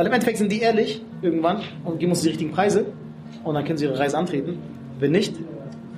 Weil 0.00 0.06
im 0.06 0.14
Endeffekt 0.14 0.38
sind 0.38 0.50
die 0.50 0.60
ehrlich 0.60 1.02
irgendwann 1.20 1.60
und 1.84 1.98
geben 1.98 2.12
uns 2.12 2.22
die 2.22 2.28
richtigen 2.28 2.52
Preise 2.52 2.86
und 3.44 3.54
dann 3.54 3.66
können 3.66 3.76
sie 3.76 3.84
ihre 3.84 3.98
Reise 3.98 4.16
antreten. 4.16 4.58
Wenn 4.98 5.10
nicht, 5.10 5.34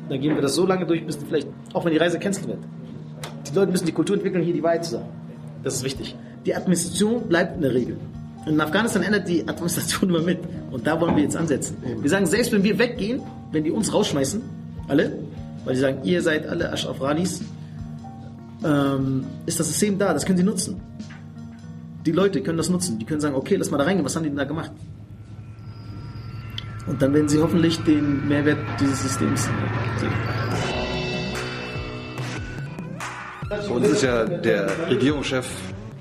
dann 0.09 0.21
gehen 0.21 0.35
wir 0.35 0.43
das 0.43 0.57
so 0.57 0.67
lange 0.67 0.87
durch, 0.87 1.07
bis 1.07 1.19
vielleicht, 1.25 1.47
auch 1.73 1.85
wenn 1.85 1.93
die 1.93 1.99
Reise 1.99 2.19
cancelled 2.19 2.49
wird. 2.49 2.59
Die 3.49 3.55
Leute 3.55 3.71
müssen 3.71 3.87
die 3.87 3.93
Kultur 3.93 4.17
entwickeln, 4.17 4.43
hier 4.43 4.55
die 4.55 4.63
Wahrheit 4.65 4.85
zu 4.85 4.91
sagen. 4.91 5.07
Das 5.63 5.75
ist 5.75 5.85
wichtig. 5.85 6.17
Die 6.45 6.53
Administration 6.53 7.29
bleibt 7.29 7.55
in 7.55 7.63
der 7.63 7.75
Regel. 7.75 7.97
In 8.45 8.61
Afghanistan 8.61 9.05
ändert 9.05 9.29
die 9.29 9.47
Administration 9.47 10.11
immer 10.11 10.23
mit. 10.23 10.41
Und 10.73 10.85
da 10.85 11.01
wollen 11.01 11.15
wir 11.15 11.23
jetzt 11.23 11.37
ansetzen. 11.37 11.77
Wir 12.01 12.11
sagen, 12.11 12.27
selbst 12.27 12.51
wenn 12.51 12.65
wir 12.65 12.81
weggehen, 12.81 13.23
wenn 13.53 13.63
die 13.63 13.71
uns 13.71 13.95
rausschmeißen, 13.95 14.43
alle, 14.89 15.13
weil 15.65 15.75
die 15.75 15.81
sagen, 15.81 15.99
ihr 16.03 16.23
seid 16.23 16.49
alle 16.49 16.73
Ashraf 16.73 17.01
Ranis, 17.01 17.41
ähm, 18.65 19.27
ist 19.47 19.61
das 19.61 19.69
System 19.69 19.97
da, 19.97 20.13
das 20.13 20.27
können 20.27 20.39
sie 20.39 20.45
nutzen. 20.45 20.81
Die 22.05 22.13
Leute 22.13 22.43
können 22.43 22.59
das 22.59 22.69
nutzen. 22.69 22.99
Die 22.99 23.05
können 23.05 23.21
sagen, 23.21 23.35
okay, 23.35 23.57
lass 23.57 23.71
mal 23.71 23.79
da 23.79 23.85
reingehen, 23.85 24.05
was 24.05 24.17
haben 24.17 24.25
die 24.25 24.29
denn 24.29 24.39
da 24.39 24.45
gemacht? 24.45 24.73
Und 26.87 27.01
dann 27.01 27.15
werden 27.15 27.29
sie 27.29 27.41
hoffentlich 27.41 27.79
den 27.85 28.27
Mehrwert 28.27 28.59
dieses 28.81 29.03
Systems 29.03 29.45
sehen. 29.45 30.13
Bei 33.49 33.69
uns 33.69 33.89
ist 33.89 34.03
ja 34.03 34.25
der 34.25 34.69
Regierungschef 34.89 35.47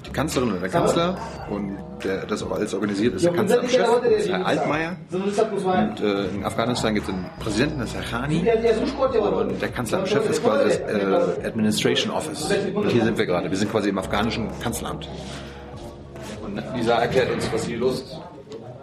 die 0.05 0.11
Kanzlerin 0.11 0.51
oder 0.51 0.59
der 0.61 0.69
Kanzler 0.69 1.17
und 1.49 1.77
der 2.03 2.25
das 2.25 2.41
auch 2.41 2.51
alles 2.51 2.73
organisiert 2.73 3.15
ist 3.15 3.25
der 3.25 3.33
Kanzler 3.33 3.61
und 3.61 3.69
Chef, 3.69 3.87
das 4.01 4.11
ist 4.11 4.29
Herr 4.29 4.45
Altmaier. 4.45 4.95
Und 5.11 5.99
äh, 5.99 6.25
in 6.29 6.43
Afghanistan 6.43 6.95
gibt 6.95 7.07
es 7.07 7.13
einen 7.13 7.25
Präsidenten, 7.39 7.79
das 7.79 7.89
ist 7.89 7.95
Herr 7.95 8.19
Khani. 8.21 8.39
Und 8.39 9.61
der 9.61 9.69
Kanzler 9.69 9.99
und 9.99 10.07
Chef 10.07 10.27
ist 10.29 10.43
quasi 10.43 10.69
das 10.69 10.77
äh, 10.79 11.47
Administration 11.47 12.11
Office. 12.11 12.49
Und 12.73 12.89
hier 12.89 13.03
sind 13.03 13.17
wir 13.17 13.25
gerade. 13.25 13.51
Wir 13.51 13.57
sind 13.57 13.69
quasi 13.71 13.89
im 13.89 13.99
afghanischen 13.99 14.49
Kanzleramt. 14.61 15.07
Und 16.51 16.75
Lisa 16.75 16.97
erklärt 16.97 17.31
uns, 17.31 17.49
was 17.53 17.65
hier 17.65 17.77
los 17.77 18.01
ist. 18.01 18.17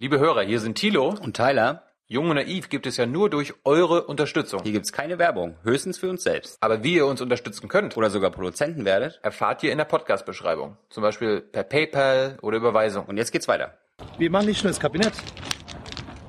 Liebe 0.01 0.19
Hörer, 0.19 0.41
hier 0.43 0.59
sind 0.59 0.77
Thilo. 0.77 1.09
Und 1.09 1.37
Tyler, 1.37 1.83
Jung 2.07 2.31
und 2.31 2.37
Naiv 2.37 2.71
gibt 2.71 2.87
es 2.87 2.97
ja 2.97 3.05
nur 3.05 3.29
durch 3.29 3.53
eure 3.65 4.05
Unterstützung. 4.05 4.63
hier 4.63 4.73
gibt's 4.73 4.91
keine 4.91 5.19
Werbung, 5.19 5.57
höchstens 5.65 5.99
für 5.99 6.09
uns 6.09 6.23
selbst. 6.23 6.57
Aber 6.61 6.83
wie 6.83 6.95
ihr 6.95 7.05
uns 7.05 7.21
unterstützen 7.21 7.69
könnt, 7.69 7.95
Oder 7.99 8.09
sogar 8.09 8.31
Produzenten 8.31 8.87
werdet. 8.87 9.21
erfahrt 9.23 9.63
ihr 9.63 9.71
in 9.73 9.77
der 9.77 9.85
Podcast-Beschreibung. 9.85 10.79
Zum 10.89 11.03
Beispiel 11.03 11.43
per 11.43 11.63
PayPal 11.63 12.39
oder 12.41 12.57
Überweisung. 12.57 13.05
Und 13.05 13.19
jetzt 13.19 13.33
geht's 13.33 13.49
weiter. 13.49 13.77
Wir 14.17 14.31
machen 14.31 14.47
nicht 14.47 14.65
nur 14.65 14.71
das 14.71 14.81
Kabinett. 14.81 15.13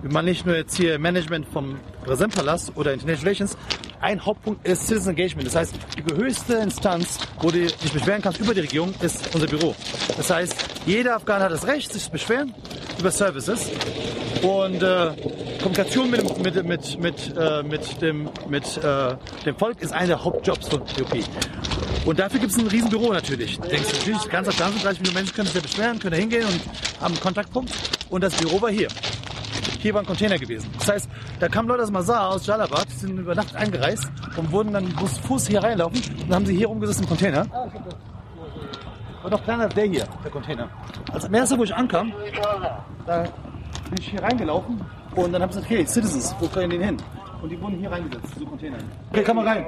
Wir 0.01 0.13
machen 0.13 0.25
nicht 0.25 0.45
nur 0.45 0.55
jetzt 0.55 0.77
hier 0.77 0.97
Management 0.97 1.45
vom 1.51 1.77
Präsidentpalast 2.05 2.71
oder 2.77 2.93
International 2.93 3.25
Relations. 3.25 3.57
Ein 3.99 4.25
Hauptpunkt 4.25 4.65
ist 4.65 4.87
Citizen 4.87 5.09
Engagement. 5.09 5.47
Das 5.47 5.55
heißt, 5.55 5.75
die 5.97 6.15
höchste 6.15 6.53
Instanz, 6.53 7.19
wo 7.41 7.51
du 7.51 7.59
dich 7.59 7.91
beschweren 7.91 8.21
kannst 8.21 8.39
über 8.39 8.53
die 8.53 8.61
Regierung, 8.61 8.93
ist 9.01 9.35
unser 9.35 9.47
Büro. 9.47 9.75
Das 10.15 10.29
heißt, 10.29 10.55
jeder 10.85 11.17
Afghaner 11.17 11.45
hat 11.45 11.51
das 11.51 11.67
Recht, 11.67 11.91
sich 11.91 12.03
zu 12.03 12.11
beschweren 12.11 12.53
über 12.97 13.11
Services. 13.11 13.69
Und 14.41 14.81
äh, 14.81 15.11
Kommunikation 15.61 16.09
mit, 16.09 16.43
mit, 16.43 16.65
mit, 16.65 16.99
mit, 16.99 17.33
äh, 17.37 17.63
mit, 17.63 18.01
dem, 18.01 18.29
mit 18.47 18.77
äh, 18.77 19.15
dem 19.45 19.57
Volk 19.57 19.81
ist 19.81 19.91
einer 19.91 20.07
der 20.07 20.23
Hauptjobs 20.23 20.69
von 20.69 20.79
DOP. 20.97 21.25
Und 22.05 22.19
dafür 22.19 22.39
gibt 22.39 22.53
es 22.53 22.57
ein 22.57 22.67
Riesenbüro 22.67 23.11
natürlich. 23.11 23.59
Du 23.59 23.67
denkst 23.67 23.91
natürlich, 23.99 24.29
ganz 24.29 24.47
Afghanistan, 24.47 24.71
30 24.81 24.99
Millionen 25.01 25.15
Menschen 25.15 25.35
können 25.35 25.47
sich 25.47 25.55
ja 25.55 25.61
beschweren, 25.61 25.99
können 25.99 26.13
da 26.13 26.17
hingehen 26.17 26.45
und 26.45 26.61
haben 27.01 27.13
einen 27.13 27.19
Kontaktpunkt. 27.19 27.73
Und 28.09 28.23
das 28.23 28.33
Büro 28.35 28.61
war 28.61 28.71
hier. 28.71 28.87
Hier 29.79 29.93
war 29.93 30.01
ein 30.01 30.05
Container 30.05 30.37
gewesen. 30.37 30.69
Das 30.77 30.89
heißt, 30.89 31.09
da 31.39 31.47
kamen 31.47 31.69
Leute 31.69 31.83
aus 31.83 31.91
Mazar, 31.91 32.29
aus 32.29 32.45
Jalabad, 32.45 32.85
die 32.91 32.95
sind 32.95 33.17
über 33.17 33.33
Nacht 33.33 33.55
eingereist 33.55 34.11
und 34.35 34.51
wurden 34.51 34.73
dann 34.73 34.93
mussten 34.99 35.23
Fuß 35.23 35.47
hier 35.47 35.63
reinlaufen 35.63 36.01
und 36.21 36.29
dann 36.29 36.35
haben 36.35 36.45
sie 36.45 36.57
hier 36.57 36.67
rumgesessen 36.67 37.03
im 37.03 37.09
Container. 37.09 37.45
War 39.21 39.31
noch 39.31 39.41
kleiner 39.43 39.63
als 39.63 39.75
der 39.75 39.85
hier, 39.85 40.05
der 40.21 40.31
Container. 40.31 40.69
Als 41.13 41.23
am 41.23 41.33
ersten, 41.33 41.57
wo 41.57 41.63
ich 41.63 41.73
ankam, 41.73 42.11
da 43.05 43.23
bin 43.89 43.99
ich 43.99 44.09
hier 44.09 44.21
reingelaufen 44.21 44.81
und 45.15 45.31
dann 45.31 45.41
habe 45.41 45.51
ich 45.51 45.57
gesagt, 45.57 45.71
okay, 45.71 45.85
Citizens, 45.85 46.35
wo 46.41 46.47
können 46.47 46.71
die 46.71 46.77
hin? 46.77 46.97
Und 47.41 47.49
die 47.49 47.61
wurden 47.61 47.77
hier 47.79 47.89
reingesetzt, 47.89 48.33
so 48.37 48.45
Container. 48.45 48.77
Okay, 49.11 49.23
kann 49.23 49.37
man 49.37 49.47
rein. 49.47 49.65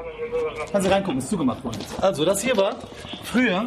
Kannst 0.74 0.88
du 0.88 0.92
reingucken, 0.92 1.20
ist 1.20 1.30
zugemacht 1.30 1.64
worden. 1.64 1.80
Also, 2.02 2.26
das 2.26 2.42
hier 2.42 2.58
war 2.58 2.76
früher, 3.24 3.66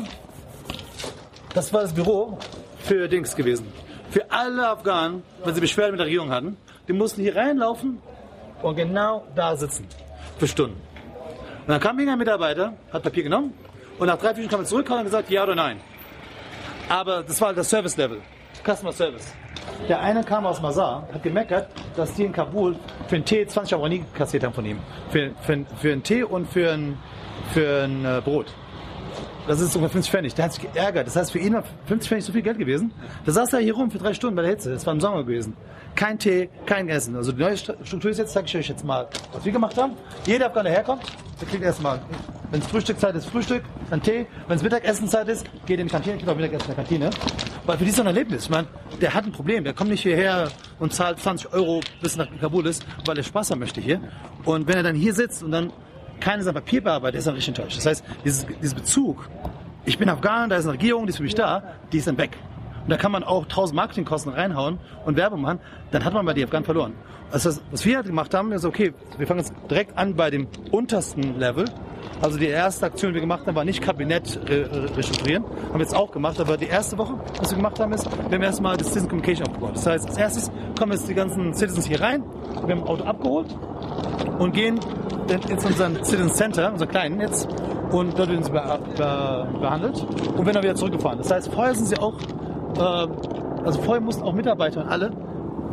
das 1.54 1.72
war 1.72 1.80
das 1.80 1.94
Büro 1.94 2.38
für 2.80 3.08
Dings 3.08 3.34
gewesen. 3.34 3.66
Für 4.10 4.30
alle 4.30 4.68
Afghanen, 4.68 5.22
wenn 5.44 5.54
sie 5.54 5.60
Beschwerden 5.60 5.92
mit 5.92 6.00
der 6.00 6.06
Regierung 6.06 6.30
hatten, 6.30 6.56
die 6.88 6.92
mussten 6.92 7.22
hier 7.22 7.36
reinlaufen 7.36 8.00
und 8.62 8.76
genau 8.76 9.26
da 9.34 9.56
sitzen. 9.56 9.86
Für 10.38 10.46
Stunden. 10.46 10.80
Und 11.62 11.68
dann 11.68 11.80
kam 11.80 11.98
irgendein 11.98 12.18
Mitarbeiter, 12.18 12.74
hat 12.92 13.02
Papier 13.02 13.22
genommen 13.22 13.54
und 13.98 14.06
nach 14.06 14.18
drei, 14.18 14.34
vier 14.34 14.44
Stunden 14.44 14.50
kam 14.50 14.60
er 14.60 14.66
zurück 14.66 14.90
und 14.90 14.98
hat 14.98 15.04
gesagt, 15.04 15.30
ja 15.30 15.42
oder 15.42 15.54
nein. 15.54 15.80
Aber 16.88 17.22
das 17.22 17.40
war 17.40 17.54
das 17.54 17.68
Service 17.70 17.96
Level. 17.96 18.20
Customer 18.64 18.92
Service. 18.92 19.32
Der 19.88 20.00
eine 20.00 20.22
kam 20.22 20.46
aus 20.46 20.60
Mazar, 20.60 21.08
hat 21.12 21.22
gemeckert, 21.22 21.68
dass 21.96 22.14
die 22.14 22.24
in 22.24 22.32
Kabul 22.32 22.76
für 23.08 23.16
einen 23.16 23.24
Tee 23.24 23.46
20 23.46 23.74
Euro 23.76 23.88
nie 23.88 24.04
kassiert 24.14 24.44
haben 24.44 24.54
von 24.54 24.64
ihm. 24.64 24.78
Für, 25.10 25.32
für, 25.42 25.64
für 25.80 25.92
einen 25.92 26.02
Tee 26.02 26.22
und 26.22 26.46
für 26.46 26.72
ein, 26.72 26.98
für 27.52 27.84
ein 27.84 28.04
äh, 28.04 28.20
Brot. 28.22 28.46
Das 29.46 29.60
ist 29.60 29.76
ungefähr 29.76 29.92
50 29.94 30.10
Pfennig. 30.10 30.34
Der 30.34 30.46
hat 30.46 30.54
sich 30.54 30.72
geärgert. 30.72 31.06
Das 31.06 31.16
heißt, 31.16 31.32
für 31.32 31.38
ihn 31.38 31.52
war 31.52 31.64
50 31.86 32.08
Pfennig 32.08 32.24
so 32.24 32.32
viel 32.32 32.42
Geld 32.42 32.58
gewesen. 32.58 32.92
Da 33.26 33.32
saß 33.32 33.52
er 33.52 33.60
hier 33.60 33.74
rum 33.74 33.90
für 33.90 33.98
drei 33.98 34.14
Stunden 34.14 34.36
bei 34.36 34.42
der 34.42 34.52
Hitze. 34.52 34.72
Das 34.72 34.86
war 34.86 34.94
im 34.94 35.00
Sommer 35.00 35.22
gewesen. 35.22 35.54
Kein 35.94 36.18
Tee, 36.18 36.48
kein 36.66 36.88
Essen. 36.88 37.14
Also 37.14 37.32
die 37.32 37.40
neue 37.40 37.56
Struktur 37.56 38.10
ist 38.10 38.18
jetzt, 38.18 38.32
zeige 38.32 38.46
ich 38.46 38.56
euch 38.56 38.68
jetzt 38.68 38.84
mal, 38.84 39.06
was 39.32 39.44
wir 39.44 39.52
gemacht 39.52 39.76
haben. 39.76 39.92
Jeder 40.26 40.46
Afghaner 40.46 40.70
herkommt, 40.70 41.02
der 41.40 41.46
kriegt 41.46 41.62
erstmal, 41.62 42.00
wenn 42.50 42.60
es 42.60 42.66
Frühstückzeit 42.66 43.14
ist, 43.14 43.26
Frühstück, 43.26 43.62
dann 43.90 44.02
Tee. 44.02 44.26
Wenn 44.48 44.56
es 44.56 44.62
Mittagessenzeit 44.62 45.28
ist, 45.28 45.46
geht 45.66 45.78
in 45.78 45.86
die 45.86 45.92
Kantine, 45.92 46.16
kriegt 46.16 46.28
auch 46.28 46.36
Mittagessen 46.36 46.70
in 46.70 46.76
der 46.76 46.84
Kantine. 46.84 47.10
Weil 47.66 47.78
für 47.78 47.84
die 47.84 47.90
ist 47.90 48.00
ein 48.00 48.06
Erlebnis. 48.06 48.44
Ich 48.44 48.50
meine, 48.50 48.66
der 49.00 49.14
hat 49.14 49.24
ein 49.24 49.32
Problem. 49.32 49.62
Der 49.62 49.72
kommt 49.72 49.90
nicht 49.90 50.02
hierher 50.02 50.48
und 50.78 50.92
zahlt 50.92 51.20
20 51.20 51.52
Euro, 51.52 51.80
bis 52.00 52.16
nach 52.16 52.28
Kabul 52.40 52.66
ist, 52.66 52.84
weil 53.06 53.16
er 53.16 53.22
Spaß 53.22 53.50
haben 53.50 53.60
möchte 53.60 53.80
hier. 53.80 54.00
Und 54.44 54.66
wenn 54.66 54.76
er 54.76 54.82
dann 54.82 54.96
hier 54.96 55.14
sitzt 55.14 55.42
und 55.42 55.52
dann 55.52 55.72
keiner 56.20 56.42
sein 56.42 56.54
Papier 56.54 56.82
bearbeitet, 56.82 57.20
ist 57.20 57.26
er 57.26 57.34
richtig 57.34 57.56
enttäuscht. 57.56 57.78
Das 57.78 57.86
heißt, 57.86 58.04
dieses, 58.24 58.46
dieser 58.62 58.74
Bezug, 58.76 59.28
ich 59.84 59.98
bin 59.98 60.08
Afghan, 60.08 60.48
da 60.50 60.56
ist 60.56 60.64
eine 60.64 60.74
Regierung, 60.74 61.06
die 61.06 61.10
ist 61.10 61.18
für 61.18 61.22
mich 61.22 61.34
da, 61.34 61.62
die 61.92 61.98
ist 61.98 62.06
dann 62.06 62.18
weg. 62.18 62.36
Und 62.84 62.90
da 62.90 62.96
kann 62.96 63.12
man 63.12 63.24
auch 63.24 63.44
1000 63.44 63.76
Marketingkosten 63.76 64.32
reinhauen 64.32 64.78
und 65.04 65.16
Werbung 65.16 65.40
machen, 65.40 65.60
dann 65.90 66.04
hat 66.04 66.12
man 66.12 66.24
bei 66.26 66.34
die 66.34 66.44
Afghanen 66.44 66.64
verloren. 66.64 66.92
Also 67.30 67.50
was 67.70 67.84
wir 67.84 67.96
halt 67.96 68.06
gemacht 68.06 68.34
haben, 68.34 68.52
ist 68.52 68.64
okay, 68.64 68.92
wir 69.18 69.26
fangen 69.26 69.40
jetzt 69.40 69.54
direkt 69.70 69.96
an 69.96 70.14
bei 70.14 70.30
dem 70.30 70.46
untersten 70.70 71.38
Level. 71.38 71.64
Also 72.22 72.38
die 72.38 72.46
erste 72.46 72.86
Aktion, 72.86 73.10
die 73.10 73.14
wir 73.14 73.20
gemacht 73.20 73.46
haben, 73.46 73.54
war 73.54 73.64
nicht 73.64 73.82
Kabinett 73.82 74.38
re 74.48 74.70
re- 74.70 74.96
restrukturieren, 74.96 75.44
haben 75.44 75.74
wir 75.74 75.80
jetzt 75.80 75.94
auch 75.94 76.10
gemacht, 76.10 76.40
aber 76.40 76.56
die 76.56 76.66
erste 76.66 76.96
Woche, 76.96 77.14
was 77.38 77.50
wir 77.50 77.56
gemacht 77.56 77.78
haben, 77.80 77.92
ist, 77.92 78.08
wir 78.10 78.34
haben 78.36 78.42
erstmal 78.42 78.76
das 78.76 78.88
Citizen 78.88 79.08
Communication 79.08 79.46
aufgebaut. 79.48 79.72
Das 79.74 79.86
heißt, 79.86 80.08
als 80.08 80.16
erstes 80.16 80.50
kommen 80.78 80.92
jetzt 80.92 81.08
die 81.08 81.14
ganzen 81.14 81.52
Citizens 81.54 81.86
hier 81.86 82.00
rein, 82.00 82.22
wir 82.64 82.74
haben 82.74 82.82
ein 82.82 82.88
Auto 82.88 83.04
abgeholt 83.04 83.56
und 84.38 84.52
gehen 84.54 84.80
dann 85.28 85.40
in 85.42 85.58
unseren 85.58 86.04
Citizen 86.04 86.30
Center, 86.30 86.72
unser 86.72 86.86
kleinen 86.86 87.20
jetzt, 87.20 87.48
und 87.90 88.18
dort 88.18 88.28
werden 88.28 88.42
sie 88.42 88.50
be 88.50 88.62
be 88.96 89.48
behandelt 89.60 90.02
und 90.02 90.38
werden 90.38 90.54
dann 90.54 90.62
wieder 90.62 90.74
zurückgefahren. 90.74 91.18
Das 91.18 91.30
heißt, 91.30 91.52
vorher 91.52 91.74
sind 91.74 91.86
sie 91.88 91.98
auch, 91.98 92.14
äh, 92.76 93.08
also 93.64 93.80
vorher 93.82 94.00
mussten 94.02 94.22
auch 94.22 94.32
Mitarbeiter 94.32 94.82
und 94.82 94.88
alle 94.88 95.10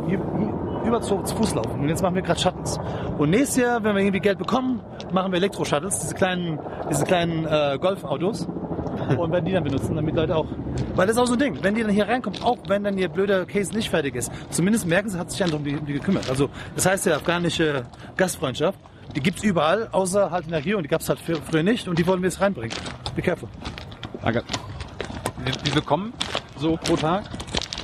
hier, 0.06 0.18
hier 0.38 0.54
über 0.84 1.00
zu, 1.00 1.22
zu 1.22 1.34
Fuß 1.36 1.54
laufen. 1.54 1.80
Und 1.80 1.88
jetzt 1.88 2.02
machen 2.02 2.14
wir 2.14 2.22
gerade 2.22 2.40
Shuttles. 2.40 2.78
Und 3.18 3.30
nächstes 3.30 3.56
Jahr, 3.62 3.82
wenn 3.84 3.94
wir 3.94 4.02
irgendwie 4.02 4.20
Geld 4.20 4.38
bekommen, 4.38 4.80
machen 5.12 5.32
wir 5.32 5.36
Elektro-Shuttles, 5.38 6.00
diese 6.00 6.14
kleinen, 6.14 6.58
diese 6.90 7.04
kleinen 7.04 7.46
äh, 7.46 7.78
Golfautos. 7.80 8.46
Und 9.16 9.32
werden 9.32 9.44
die 9.46 9.52
dann 9.52 9.64
benutzen, 9.64 9.96
damit 9.96 10.14
Leute 10.14 10.36
auch. 10.36 10.46
Weil 10.94 11.06
das 11.06 11.16
ist 11.16 11.22
auch 11.22 11.26
so 11.26 11.32
ein 11.32 11.38
Ding. 11.38 11.58
Wenn 11.62 11.74
die 11.74 11.82
dann 11.82 11.90
hier 11.90 12.06
reinkommen, 12.06 12.42
auch 12.42 12.58
wenn 12.68 12.84
dann 12.84 12.98
ihr 12.98 13.08
blöder 13.08 13.46
Case 13.46 13.72
nicht 13.74 13.88
fertig 13.88 14.14
ist, 14.14 14.30
zumindest 14.50 14.86
merken 14.86 15.08
sie, 15.08 15.18
hat 15.18 15.30
sich 15.30 15.42
einer 15.42 15.54
um 15.54 15.64
die, 15.64 15.76
um 15.76 15.86
die 15.86 15.94
gekümmert. 15.94 16.28
Also, 16.28 16.50
das 16.74 16.86
heißt, 16.86 17.06
die 17.06 17.12
afghanische 17.12 17.84
Gastfreundschaft, 18.16 18.78
die 19.16 19.20
gibt's 19.20 19.42
überall, 19.42 19.88
außer 19.92 20.30
halt 20.30 20.44
in 20.44 20.50
der 20.50 20.60
Regierung. 20.60 20.82
Die 20.82 20.88
gab's 20.88 21.08
halt 21.08 21.18
frü- 21.20 21.40
früher 21.42 21.62
nicht 21.62 21.88
und 21.88 21.98
die 21.98 22.06
wollen 22.06 22.20
wir 22.22 22.28
jetzt 22.28 22.40
reinbringen. 22.40 22.76
Be 23.16 23.22
careful. 23.22 23.48
Danke. 24.20 24.42
Wie, 25.44 25.52
wie 25.66 25.70
viel 25.70 25.82
kommen 25.82 26.12
so 26.56 26.76
pro 26.76 26.96
Tag 26.96 27.24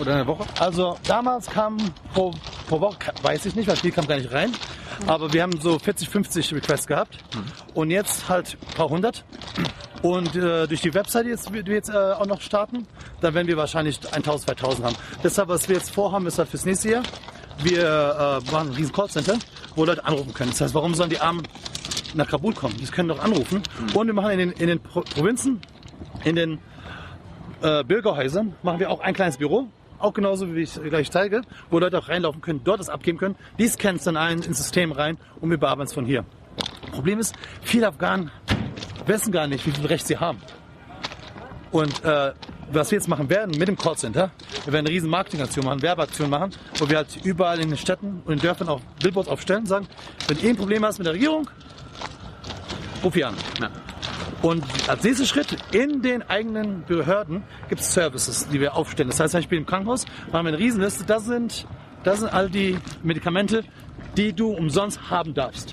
oder 0.01 0.13
in 0.13 0.17
der 0.19 0.27
Woche? 0.27 0.45
Also 0.61 0.97
damals 1.07 1.49
kam 1.49 1.79
pro, 2.13 2.33
pro 2.69 2.81
Woche, 2.81 2.99
weiß 3.23 3.47
ich 3.47 3.57
nicht, 3.57 3.69
weil 3.69 3.77
viel 3.77 3.91
kam 3.91 4.07
gar 4.07 4.17
nicht 4.17 4.33
rein. 4.33 4.53
Aber 5.07 5.33
wir 5.33 5.43
haben 5.43 5.59
so 5.61 5.79
40, 5.79 6.09
50 6.09 6.55
Requests 6.55 6.87
gehabt. 6.87 7.19
Und 7.75 7.91
jetzt 7.91 8.29
halt 8.29 8.57
ein 8.61 8.75
paar 8.75 8.89
hundert. 8.89 9.25
Und 10.03 10.37
äh, 10.37 10.67
durch 10.67 10.81
die 10.83 10.95
Website, 10.95 11.27
die 11.27 11.31
jetzt, 11.31 11.49
die 11.49 11.67
wir 11.67 11.75
jetzt 11.75 11.89
äh, 11.89 11.97
auch 11.97 12.27
noch 12.27 12.41
starten, 12.41 12.87
dann 13.21 13.35
werden 13.35 13.49
wir 13.49 13.57
wahrscheinlich 13.57 13.99
1000, 14.13 14.47
2000 14.59 14.87
haben. 14.87 14.97
Deshalb, 15.25 15.49
was 15.49 15.69
wir 15.69 15.77
jetzt 15.77 15.91
vorhaben, 15.91 16.27
ist 16.27 16.39
halt 16.39 16.49
fürs 16.49 16.65
nächste 16.65 16.91
Jahr. 16.91 17.03
Wir 17.63 17.83
äh, 17.83 18.53
machen 18.53 18.69
ein 18.69 18.75
riesen 18.75 18.93
Callcenter, 18.93 19.39
wo 19.75 19.85
Leute 19.85 20.05
anrufen 20.05 20.33
können. 20.35 20.51
Das 20.51 20.61
heißt, 20.61 20.75
warum 20.75 20.95
sollen 20.95 21.11
die 21.11 21.19
Armen 21.19 21.43
nach 22.15 22.29
Kabul 22.29 22.55
kommen? 22.55 22.77
Die 22.77 22.85
können 22.87 23.09
doch 23.09 23.19
anrufen. 23.19 23.63
Und 23.95 24.07
wir 24.07 24.15
machen 24.15 24.31
in 24.31 24.39
den, 24.39 24.53
in 24.53 24.69
den 24.69 24.81
Pro 24.81 25.01
Provinzen, 25.01 25.61
in 26.25 26.37
den 26.37 26.61
äh, 27.63 27.83
Bürgerhäusern 27.83 28.55
machen 28.63 28.79
wir 28.79 28.91
auch 28.91 29.01
ein 29.01 29.15
kleines 29.15 29.39
Büro, 29.39 29.69
auch 29.99 30.15
genauso 30.15 30.55
wie 30.55 30.63
ich 30.63 30.75
gleich 30.75 31.11
zeige, 31.11 31.43
wo 31.71 31.79
Leute 31.79 31.99
auch 31.99 32.09
reinlaufen 32.09 32.41
können, 32.41 32.61
dort 32.65 32.81
das 32.81 32.89
abgeben 32.89 33.19
können. 33.19 33.37
Die 33.59 33.69
scannen 33.69 33.97
es 33.97 34.05
dann 34.05 34.17
ein 34.17 34.43
ins 34.43 34.59
System 34.59 34.93
rein 34.93 35.19
und 35.41 35.51
wir 35.51 35.59
bearbeiten 35.59 35.89
es 35.89 35.95
von 35.95 36.05
hier. 36.05 36.25
Problem 36.93 37.19
ist, 37.19 37.35
viele 37.63 37.89
Afghanen 37.89 38.31
wissen 39.07 39.33
gar 39.33 39.47
nicht, 39.47 39.67
wie 39.67 39.71
viel 39.71 39.87
Recht 39.87 40.07
sie 40.07 40.19
haben. 40.19 40.39
Und 41.71 42.05
äh, 42.05 42.33
was 42.73 42.91
wir 42.91 42.99
jetzt 42.99 43.09
machen 43.09 43.29
werden 43.31 43.57
mit 43.59 43.69
dem 43.69 43.77
Callcenter, 43.77 44.31
wir 44.65 44.73
werden 44.73 44.87
eine 44.87 44.95
riesen 44.95 45.11
Marketingaktion 45.11 45.65
machen, 45.65 45.83
Werbeaktion 45.83 46.31
machen, 46.31 46.51
wo 46.79 46.89
wir 46.89 46.99
halt 46.99 47.25
überall 47.25 47.61
in 47.61 47.69
den 47.69 47.79
Städten 47.79 48.23
und 48.25 48.33
in 48.33 48.39
Dörfern 48.39 48.69
auch 48.69 48.81
Billboards 49.03 49.29
aufstellen 49.29 49.61
und 49.61 49.67
sagen, 49.67 49.89
wenn 50.27 50.39
ihr 50.41 50.51
ein 50.51 50.57
Problem 50.57 50.85
hast 50.85 50.99
mit 50.99 51.07
der 51.07 51.15
Regierung, 51.15 51.49
ruf 53.03 53.15
hier 53.15 53.29
an. 53.29 53.35
Und 54.43 54.65
als 54.89 55.03
nächster 55.03 55.27
Schritt 55.27 55.57
in 55.73 56.01
den 56.03 56.23
eigenen 56.29 56.85
Behörden 56.85 57.43
gibt 57.69 57.81
es 57.81 57.93
Services, 57.93 58.47
die 58.49 58.61
wir 58.61 58.77
aufstellen. 58.77 59.09
Das 59.11 59.19
heißt, 59.19 59.33
zum 59.33 59.39
Beispiel 59.41 59.59
im 59.59 59.67
Krankenhaus 59.67 60.05
haben 60.33 60.45
wir 60.47 60.51
eine 60.51 60.59
Riesenliste. 60.59 61.05
Das 61.05 61.25
sind, 61.25 61.67
das 62.05 62.21
sind 62.21 62.33
all 62.33 62.49
die 62.49 62.79
Medikamente, 63.03 63.65
die 64.17 64.33
du 64.33 64.51
umsonst 64.51 65.11
haben 65.11 65.35
darfst. 65.35 65.73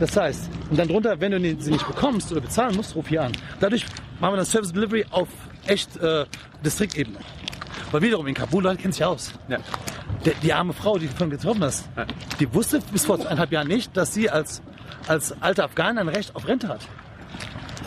Das 0.00 0.16
heißt, 0.16 0.50
und 0.70 0.78
dann 0.78 0.88
drunter, 0.88 1.18
wenn 1.20 1.32
du 1.32 1.38
sie 1.60 1.70
nicht 1.72 1.86
bekommst 1.86 2.30
oder 2.30 2.40
bezahlen 2.42 2.76
musst, 2.76 2.94
ruf 2.94 3.08
hier 3.08 3.22
an. 3.24 3.32
Dadurch 3.58 3.86
machen 4.20 4.34
wir 4.34 4.36
dann 4.36 4.46
Service 4.46 4.72
Delivery 4.72 5.06
auf 5.10 5.28
echt 5.66 5.96
äh, 5.96 6.24
Distriktebene. 6.64 7.18
Weil 7.90 8.02
wiederum 8.02 8.26
in 8.26 8.34
Kabul, 8.34 8.62
Leute 8.64 8.82
kennen 8.82 8.92
sich 8.92 9.04
aus. 9.04 9.32
Ja. 9.48 9.58
Der, 10.26 10.34
die 10.42 10.52
arme 10.52 10.74
Frau, 10.74 10.98
die 10.98 11.06
du 11.06 11.14
von 11.14 11.30
getroffen 11.30 11.64
hast, 11.64 11.88
Ja. 11.96 12.04
die 12.38 12.52
wusste 12.52 12.80
bis 12.92 13.06
vor 13.06 13.18
eineinhalb 13.18 13.50
Jahren 13.50 13.68
nicht, 13.68 13.96
dass 13.96 14.12
sie 14.12 14.28
als, 14.28 14.60
als 15.06 15.34
alte 15.40 15.64
Afghanin 15.64 15.98
ein 16.00 16.08
Recht 16.08 16.36
auf 16.36 16.46
Rente 16.46 16.68
hat. 16.68 16.80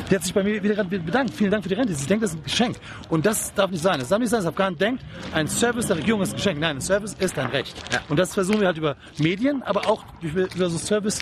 Die 0.09 0.15
hat 0.15 0.23
sich 0.23 0.33
bei 0.33 0.43
mir 0.43 0.61
wieder 0.61 0.83
bedankt. 0.83 1.33
Vielen 1.33 1.51
Dank 1.51 1.63
für 1.63 1.69
die 1.69 1.75
Rente. 1.75 1.93
Sie 1.93 2.07
denkt, 2.07 2.23
das 2.23 2.31
ist 2.31 2.37
ein 2.37 2.43
Geschenk. 2.43 2.77
Und 3.09 3.25
das 3.25 3.53
darf 3.53 3.71
nicht 3.71 3.81
sein. 3.81 3.99
Es 4.01 4.09
darf 4.09 4.19
nicht 4.19 4.29
sein, 4.29 4.39
dass 4.39 4.47
Afghanen 4.47 4.77
denkt, 4.77 5.03
ein 5.33 5.47
Service 5.47 5.87
der 5.87 5.97
Regierung 5.97 6.21
ist 6.21 6.31
ein 6.31 6.35
Geschenk. 6.37 6.59
Nein, 6.59 6.77
ein 6.77 6.81
Service 6.81 7.15
ist 7.19 7.37
ein 7.37 7.47
Recht. 7.47 7.75
Ja. 7.91 7.99
Und 8.09 8.17
das 8.17 8.33
versuchen 8.33 8.59
wir 8.59 8.67
halt 8.67 8.77
über 8.77 8.95
Medien, 9.17 9.63
aber 9.63 9.87
auch 9.87 10.03
über, 10.21 10.47
so 10.69 10.77
Service, 10.77 11.19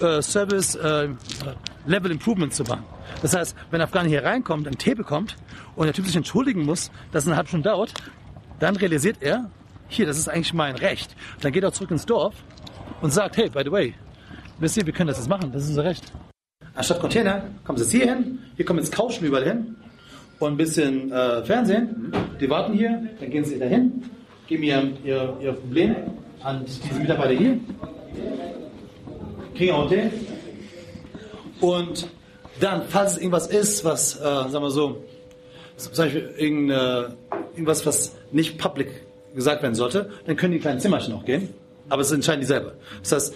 äh, 0.00 0.22
Service 0.22 0.74
äh, 0.74 1.08
Level 1.86 2.10
Improvement 2.10 2.52
zu 2.52 2.64
machen. 2.64 2.84
Das 3.22 3.34
heißt, 3.34 3.56
wenn 3.70 3.80
ein 3.80 3.86
Afghaner 3.86 4.08
hier 4.08 4.24
reinkommt, 4.24 4.66
einen 4.66 4.78
Tee 4.78 4.94
bekommt 4.94 5.36
und 5.74 5.86
der 5.86 5.94
Typ 5.94 6.06
sich 6.06 6.16
entschuldigen 6.16 6.64
muss, 6.64 6.90
dass 7.12 7.24
es 7.24 7.28
eine 7.28 7.36
halbe 7.36 7.48
Stunde 7.48 7.68
dauert, 7.68 7.94
dann 8.58 8.76
realisiert 8.76 9.18
er, 9.20 9.50
hier, 9.88 10.06
das 10.06 10.18
ist 10.18 10.28
eigentlich 10.28 10.52
mein 10.52 10.76
Recht. 10.76 11.16
Dann 11.40 11.52
geht 11.52 11.62
er 11.62 11.72
zurück 11.72 11.90
ins 11.90 12.04
Dorf 12.04 12.34
und 13.00 13.12
sagt, 13.12 13.36
hey, 13.36 13.48
by 13.48 13.62
the 13.64 13.72
way, 13.72 13.94
wisst 14.58 14.76
ihr, 14.76 14.84
wir 14.84 14.92
können 14.92 15.08
das 15.08 15.18
jetzt 15.18 15.28
machen, 15.28 15.50
das 15.52 15.62
ist 15.62 15.70
unser 15.70 15.84
Recht. 15.84 16.12
Anstatt 16.78 17.00
Container 17.00 17.42
kommen 17.64 17.76
sie 17.76 17.82
jetzt 17.82 17.92
hier 17.92 18.14
hin, 18.14 18.38
hier 18.54 18.64
kommen 18.64 18.78
jetzt 18.78 18.94
Couchen 18.94 19.26
überall 19.26 19.42
hin 19.42 19.74
und 20.38 20.52
ein 20.52 20.56
bisschen 20.56 21.10
äh, 21.10 21.42
Fernsehen. 21.42 22.12
Die 22.40 22.48
warten 22.48 22.72
hier, 22.72 23.02
dann 23.18 23.30
gehen 23.30 23.44
sie 23.44 23.58
dahin, 23.58 24.04
geben 24.46 24.62
ihr, 24.62 24.92
ihr, 25.04 25.36
ihr 25.40 25.52
Problem 25.54 25.96
an 26.40 26.64
diese 26.64 27.00
Mitarbeiter 27.00 27.32
hier, 27.32 27.58
kriegen 29.56 29.72
auch 29.72 29.88
Tee 29.88 30.08
und 31.60 32.06
dann, 32.60 32.82
falls 32.88 33.14
es 33.14 33.18
irgendwas 33.18 33.48
ist, 33.48 33.84
was, 33.84 34.14
äh, 34.14 34.22
sagen 34.22 34.62
wir 34.62 34.70
so, 34.70 35.02
zum 35.78 35.92
Beispiel 35.96 36.32
irgendwas, 36.38 37.86
was 37.86 38.16
nicht 38.30 38.56
public 38.56 39.04
gesagt 39.34 39.64
werden 39.64 39.74
sollte, 39.74 40.10
dann 40.26 40.36
können 40.36 40.52
die 40.52 40.58
in 40.58 40.62
kleinen 40.62 40.78
Zimmerchen 40.78 41.12
auch 41.14 41.24
gehen. 41.24 41.52
Aber 41.88 42.02
es 42.02 42.12
entscheiden 42.12 42.40
die 42.40 42.46
selber. 42.46 42.74
Das 43.02 43.10
heißt, 43.10 43.34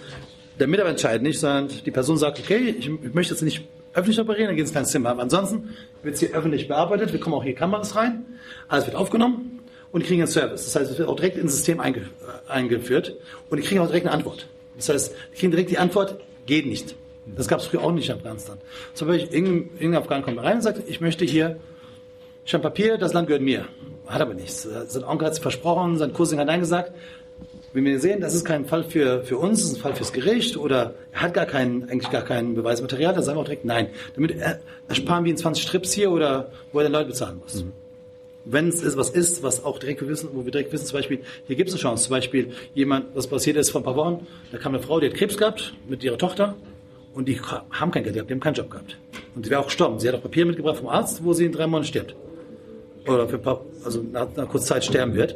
der 0.59 0.67
Mitarbeiter 0.67 0.91
entscheidet 0.91 1.23
nicht, 1.23 1.39
sondern 1.39 1.69
die 1.85 1.91
Person 1.91 2.17
sagt, 2.17 2.39
okay, 2.39 2.75
ich, 2.77 2.89
möchte 3.13 3.33
jetzt 3.33 3.41
nicht 3.41 3.63
öffentlich 3.93 4.19
operieren, 4.19 4.47
dann 4.47 4.55
geht 4.55 4.65
es 4.65 4.71
kleine 4.71 4.87
Zimmer. 4.87 5.09
Aber 5.09 5.21
ansonsten 5.21 5.69
wird 6.01 6.15
es 6.15 6.19
hier 6.19 6.31
öffentlich 6.33 6.67
bearbeitet, 6.67 7.13
wir 7.13 7.19
kommen 7.19 7.35
auch 7.35 7.43
hier 7.43 7.55
Kameras 7.55 7.95
rein, 7.95 8.25
alles 8.67 8.85
wird 8.85 8.95
aufgenommen 8.95 9.59
und 9.91 10.03
kriegen 10.03 10.21
einen 10.21 10.31
Service. 10.31 10.65
Das 10.65 10.75
heißt, 10.75 10.91
es 10.91 10.97
wird 10.97 11.09
auch 11.09 11.15
direkt 11.15 11.37
ins 11.37 11.53
System 11.53 11.79
einge, 11.79 11.99
äh, 11.99 12.51
eingeführt 12.51 13.15
und 13.49 13.57
die 13.57 13.63
kriegen 13.63 13.81
auch 13.81 13.87
direkt 13.87 14.05
eine 14.07 14.15
Antwort. 14.15 14.47
Das 14.75 14.89
heißt, 14.89 15.13
die 15.33 15.37
kriegen 15.37 15.51
direkt 15.51 15.69
die 15.69 15.77
Antwort, 15.77 16.17
geht 16.45 16.65
nicht. 16.65 16.95
Das 17.25 17.47
gab 17.47 17.59
es 17.59 17.67
früher 17.67 17.81
auch 17.81 17.91
nicht 17.91 18.09
in 18.09 18.15
Afghanistan. 18.15 18.57
Zum 18.93 19.07
Beispiel, 19.07 19.33
irgendein, 19.33 19.69
irgendein 19.75 20.01
Afghan 20.01 20.23
kommt 20.23 20.39
rein 20.39 20.57
und 20.57 20.61
sagt, 20.61 20.81
ich 20.87 20.99
möchte 20.99 21.23
hier 21.23 21.57
ich 22.45 22.53
habe 22.53 22.63
Papier, 22.63 22.97
das 22.97 23.13
Land 23.13 23.27
gehört 23.27 23.41
mir. 23.41 23.65
Hat 24.05 24.21
aber 24.21 24.33
nichts. 24.33 24.63
Sein 24.63 25.03
Onkel 25.05 25.27
hat 25.27 25.33
es 25.33 25.39
versprochen, 25.39 25.97
sein 25.97 26.11
Cousin 26.11 26.39
hat 26.39 26.47
Nein 26.47 26.59
gesagt. 26.59 26.91
Wenn 27.73 27.85
wir 27.85 27.99
sehen, 27.99 28.21
das 28.21 28.35
ist 28.35 28.45
kein 28.45 28.65
Fall 28.65 28.83
für, 28.83 29.23
für 29.23 29.37
uns, 29.37 29.61
das 29.61 29.71
ist 29.71 29.77
ein 29.77 29.81
Fall 29.81 29.95
fürs 29.95 30.13
Gericht 30.13 30.57
oder 30.57 30.93
er 31.11 31.21
hat 31.21 31.33
gar 31.33 31.47
kein, 31.47 31.89
eigentlich 31.89 32.11
gar 32.11 32.21
kein 32.21 32.53
Beweismaterial, 32.53 33.15
dann 33.15 33.23
sagen 33.23 33.37
wir 33.37 33.41
auch 33.41 33.45
direkt 33.45 33.65
Nein. 33.65 33.87
Damit 34.15 34.37
er, 34.37 34.59
ersparen 34.87 35.25
wir 35.25 35.31
ihn 35.31 35.37
20 35.37 35.63
Strips 35.63 35.91
hier 35.91 36.11
oder 36.11 36.51
wo 36.71 36.79
er 36.79 36.85
den 36.85 36.91
Leute 36.91 37.07
bezahlen 37.07 37.39
muss. 37.39 37.65
Wenn 38.45 38.67
es 38.67 38.83
ist, 38.83 38.95
was 38.95 39.09
ist, 39.09 39.41
was 39.41 39.63
auch 39.63 39.79
direkt 39.79 40.01
wir 40.01 40.07
wissen, 40.07 40.29
wo 40.33 40.45
wir 40.45 40.51
direkt 40.51 40.71
wissen, 40.71 40.85
zum 40.85 40.99
Beispiel, 40.99 41.21
hier 41.47 41.55
gibt 41.55 41.69
es 41.69 41.75
eine 41.75 41.81
Chance. 41.81 42.03
Zum 42.03 42.11
Beispiel 42.11 42.51
jemand, 42.75 43.15
was 43.15 43.25
passiert 43.25 43.57
ist 43.57 43.71
vor 43.71 43.81
ein 43.81 43.85
paar 43.85 43.95
Wochen, 43.95 44.27
da 44.51 44.59
kam 44.59 44.75
eine 44.75 44.83
Frau, 44.83 44.99
die 44.99 45.07
hat 45.07 45.15
Krebs 45.15 45.37
gehabt 45.37 45.73
mit 45.87 46.03
ihrer 46.03 46.17
Tochter 46.17 46.55
und 47.15 47.27
die 47.27 47.39
haben 47.39 47.89
kein 47.89 48.03
Geld 48.03 48.13
gehabt, 48.13 48.29
die 48.29 48.33
haben 48.33 48.41
keinen 48.41 48.55
Job 48.55 48.69
gehabt. 48.69 48.97
Und 49.33 49.45
sie 49.45 49.49
wäre 49.49 49.61
auch 49.61 49.67
gestorben. 49.67 49.99
Sie 49.99 50.07
hat 50.07 50.15
auch 50.15 50.21
Papier 50.21 50.45
mitgebracht 50.45 50.77
vom 50.77 50.89
Arzt, 50.89 51.23
wo 51.23 51.33
sie 51.33 51.45
in 51.45 51.51
drei 51.51 51.65
Monaten 51.65 51.87
stirbt 51.87 52.15
oder 53.07 53.27
für 53.27 53.35
ein 53.35 53.41
paar, 53.41 53.61
also 53.83 54.01
nach 54.01 54.27
einer 54.35 54.45
kurzen 54.45 54.67
Zeit 54.67 54.85
sterben 54.85 55.15
wird. 55.15 55.35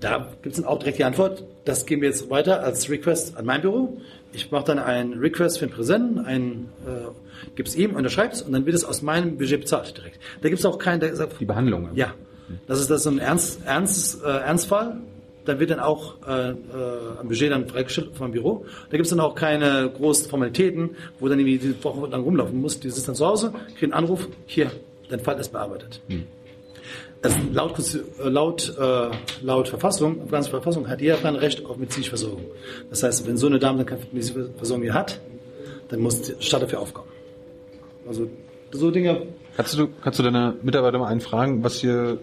Da 0.00 0.28
gibt 0.42 0.54
es 0.56 0.60
dann 0.62 0.70
auch 0.70 0.78
direkt 0.78 0.98
die 0.98 1.04
Antwort, 1.04 1.44
das 1.64 1.86
geben 1.86 2.02
wir 2.02 2.10
jetzt 2.10 2.28
weiter 2.28 2.62
als 2.62 2.90
Request 2.90 3.36
an 3.36 3.46
mein 3.46 3.62
Büro. 3.62 3.96
Ich 4.32 4.50
mache 4.50 4.66
dann 4.66 4.78
einen 4.78 5.14
Request 5.18 5.58
für 5.58 5.66
den 5.66 5.72
Präsidenten, 5.74 6.18
einen 6.18 6.68
äh, 6.86 7.08
gib's 7.54 7.74
ihm, 7.74 7.96
unterschreibt 7.96 8.34
es 8.34 8.42
und 8.42 8.52
dann 8.52 8.66
wird 8.66 8.76
es 8.76 8.84
aus 8.84 9.00
meinem 9.02 9.38
Budget 9.38 9.60
bezahlt 9.60 9.96
direkt. 9.96 10.18
Da 10.42 10.48
gibt 10.50 10.58
es 10.58 10.66
auch 10.66 10.78
keinen, 10.78 11.14
sagt, 11.16 11.40
Die 11.40 11.44
Behandlung. 11.46 11.88
ja, 11.94 12.12
das 12.66 12.80
ist 12.80 12.90
das 12.90 13.04
so 13.04 13.10
ein 13.10 13.18
Ernst, 13.18 13.60
Ernst, 13.64 14.22
äh, 14.22 14.26
Ernstfall. 14.28 14.98
Dann 15.46 15.60
wird 15.60 15.70
dann 15.70 15.78
auch 15.80 16.16
äh, 16.26 16.50
äh, 16.50 16.54
ein 17.20 17.28
Budget 17.28 17.52
dann 17.52 17.68
freigestellt 17.68 18.10
vom 18.14 18.32
Büro. 18.32 18.66
Da 18.90 18.96
gibt 18.96 19.04
es 19.04 19.10
dann 19.10 19.20
auch 19.20 19.34
keine 19.36 19.88
großen 19.96 20.28
Formalitäten, 20.28 20.90
wo 21.20 21.28
dann 21.28 21.38
irgendwie 21.38 21.58
die 21.58 21.84
Woche 21.84 22.06
lang 22.08 22.22
rumlaufen 22.22 22.60
muss. 22.60 22.80
Die 22.80 22.90
sitzt 22.90 23.06
dann 23.08 23.14
zu 23.14 23.24
Hause, 23.24 23.52
kriegt 23.78 23.84
einen 23.84 23.92
Anruf, 23.92 24.28
hier, 24.46 24.72
dein 25.08 25.20
Fall 25.20 25.38
ist 25.38 25.52
bearbeitet. 25.52 26.00
Das 26.08 26.16
laut, 27.53 27.71
Konsti- 27.77 28.03
äh, 28.23 28.29
laut, 28.29 28.61
äh, 28.79 29.09
laut 29.43 29.67
Verfassung, 29.75 30.11
afghanische 30.23 30.51
Verfassung, 30.51 30.87
hat 30.87 30.99
jeder 31.01 31.23
ein 31.25 31.35
Recht 31.35 31.65
auf 31.65 31.77
medizinische 31.77 32.09
Versorgung. 32.09 32.45
Das 32.89 33.03
heißt, 33.03 33.27
wenn 33.27 33.37
so 33.37 33.47
eine 33.47 33.59
Dame 33.59 33.77
dann 33.79 33.85
keine 33.87 34.01
medizinische 34.11 34.49
Versorgung 34.57 34.83
mehr 34.85 34.93
hat, 34.93 35.19
dann 35.89 35.99
muss 35.99 36.21
der 36.21 36.35
Staat 36.41 36.61
dafür 36.63 36.79
aufkommen. 36.79 37.09
Also 38.07 38.27
so 38.71 38.91
Dinge 38.91 39.13
Kannst 39.57 39.77
du, 39.77 39.87
kannst 40.03 40.17
du 40.17 40.23
deine 40.23 40.55
Mitarbeiter 40.63 40.97
mal 40.97 41.07
einen 41.07 41.19
fragen, 41.19 41.61
was 41.63 41.75
hier 41.81 42.17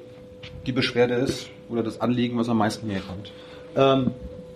die 0.67 0.73
Beschwerde 0.73 1.15
ist 1.15 1.50
oder 1.69 1.82
das 1.82 2.00
Anliegen, 2.00 2.38
was 2.38 2.49
am 2.49 2.59
meisten 2.59 2.88
herkommt? 2.91 3.31
ام، 3.76 4.11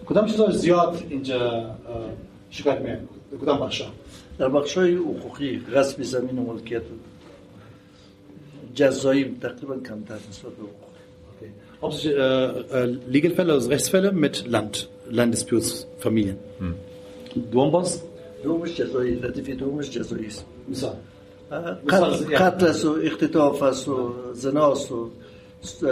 کدام 0.06 0.26
چیزا 0.26 0.50
زیاد 0.50 1.02
اینجا 1.10 1.40
اه، 1.40 2.10
شکایت 2.50 2.80
میاد 2.80 2.98
کدام 3.40 3.58
بخشا 3.60 3.84
در 4.38 4.48
بخش 4.48 4.78
های 4.78 4.94
حقوقی 4.94 5.60
غصب 5.74 6.02
زمین 6.02 6.38
و 6.38 6.52
ملکیت 6.52 6.82
جزایی 8.76 9.36
تقریبا 9.40 9.76
کمتر 9.88 10.14
نسبت 10.30 10.52
به 10.52 10.62
حقوق 10.62 10.92
Hauptsächlich 11.82 12.16
äh, 12.16 12.84
äh, 12.84 12.96
Legalfälle, 13.08 13.52
also 13.54 13.68
Rechtsfälle 13.68 14.12
mit 14.12 14.46
Land, 14.46 14.88
Landdisputes, 15.10 15.88
Familien. 15.98 16.36
Duombos? 17.50 18.02
دومش 18.44 18.76
جزایی 18.76 19.14
ردیف 19.16 19.50
دومش 19.50 19.90
جزایی 19.90 20.26
است 20.26 20.44
مثال 20.68 20.96
قتل 21.88 22.36
قتل 22.36 22.66
است 22.66 22.84
و 22.84 22.98
اختطاف 23.02 23.62
است 23.62 23.88
و 23.88 24.14
زنا 24.32 24.72
است 24.72 24.92
و 24.92 25.10
اه، 25.82 25.90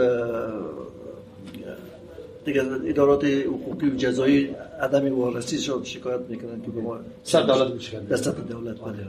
دیگه 2.44 2.62
ادارات 2.86 3.24
حقوقی 3.24 3.86
و 3.90 3.96
جزایی 3.96 4.50
عدم 4.80 5.18
وارسی 5.18 5.58
شد 5.58 5.80
شکایت 5.84 6.20
میکنن 6.28 6.62
که 6.62 6.70
به 6.70 6.80
ما 6.80 6.98
سر 7.22 7.42
دولت 7.42 7.74
میشکن. 7.74 8.04
در 8.04 8.16
سطح 8.16 8.40
دولت 8.40 8.80
بله 8.80 9.06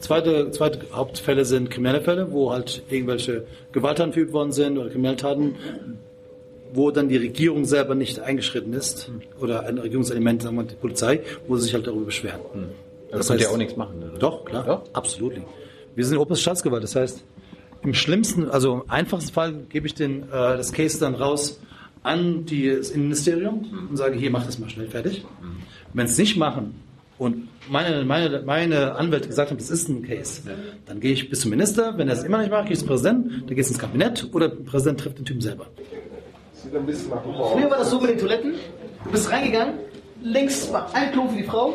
Zweite, 0.00 0.50
zweite 0.52 0.78
Hauptfälle 0.92 1.44
sind 1.44 1.70
kriminelle 1.70 2.00
Fälle, 2.00 2.32
wo 2.32 2.50
halt 2.50 2.82
irgendwelche 2.88 3.44
Gewalttaten 3.72 4.14
verübt 4.14 4.32
worden 4.32 4.50
sind 4.50 4.78
oder 4.78 4.88
Kriminaltaten, 4.88 5.54
wo 6.72 6.90
dann 6.90 7.10
die 7.10 7.18
Regierung 7.18 7.66
selber 7.66 7.94
nicht 7.94 8.18
eingeschritten 8.18 8.72
ist 8.72 9.10
oder 9.38 9.66
ein 9.66 9.76
Regierungselement, 9.76 10.42
sagen 10.42 10.56
wir 10.56 10.62
mal 10.62 10.68
die 10.68 10.76
Polizei, 10.76 11.20
wo 11.46 11.56
sie 11.56 11.64
sich 11.64 11.74
halt 11.74 11.86
darüber 11.86 12.06
beschweren. 12.06 12.40
Das 13.10 13.28
könnt 13.28 13.42
ihr 13.42 13.50
auch 13.50 13.58
nichts 13.58 13.76
machen. 13.76 14.02
Oder? 14.02 14.18
Doch, 14.18 14.44
klar. 14.46 14.66
Ja? 14.66 14.82
Absolut. 14.94 15.34
Wir 15.94 16.04
sind 16.06 16.16
oberste 16.16 16.40
Staatsgewalt. 16.42 16.82
Das 16.82 16.96
heißt, 16.96 17.22
im 17.82 17.92
schlimmsten, 17.92 18.48
also 18.48 18.72
im 18.72 18.82
einfachsten 18.88 19.32
Fall 19.32 19.52
gebe 19.68 19.86
ich 19.86 19.94
den, 19.94 20.22
äh, 20.22 20.56
das 20.56 20.72
Case 20.72 20.98
dann 20.98 21.14
raus 21.14 21.60
an 22.03 22.45
die- 22.45 22.75
das 22.75 22.89
Innenministerium 22.91 23.87
und 23.89 23.97
sage, 23.97 24.15
hier, 24.17 24.31
mach 24.31 24.45
das 24.45 24.59
mal 24.59 24.69
schnell 24.69 24.87
fertig. 24.87 25.25
Wenn 25.93 26.05
es 26.05 26.17
nicht 26.17 26.37
machen 26.37 26.75
und 27.17 27.47
meine, 27.69 28.03
meine, 28.05 28.41
meine 28.45 28.95
Anwälte 28.95 29.27
gesagt 29.27 29.49
haben, 29.51 29.57
das 29.57 29.69
ist 29.69 29.87
ein 29.89 30.03
Case, 30.03 30.41
dann 30.85 30.99
gehe 30.99 31.13
ich 31.13 31.29
bis 31.29 31.41
zum 31.41 31.51
Minister. 31.51 31.97
Wenn 31.97 32.07
er 32.07 32.13
es 32.15 32.23
immer 32.23 32.37
nicht 32.39 32.51
macht, 32.51 32.65
gehe 32.65 32.73
ich 32.73 32.79
zum 32.79 32.87
Präsidenten, 32.87 33.29
dann 33.47 33.55
geht 33.55 33.59
es 33.65 33.69
ins 33.69 33.79
Kabinett 33.79 34.27
oder 34.33 34.49
der 34.49 34.63
Präsident 34.63 34.99
trifft 34.99 35.17
den 35.17 35.25
Typen 35.25 35.41
selber. 35.41 35.67
Früher 37.53 37.69
war 37.69 37.77
das 37.79 37.89
so 37.91 37.99
mit 37.99 38.09
den 38.11 38.17
Toiletten. 38.19 38.53
Du 39.03 39.11
bist 39.11 39.31
reingegangen, 39.31 39.75
links 40.21 40.71
war 40.71 40.93
ein 40.93 41.11
Klo 41.11 41.27
für 41.27 41.37
die 41.37 41.43
Frau 41.43 41.73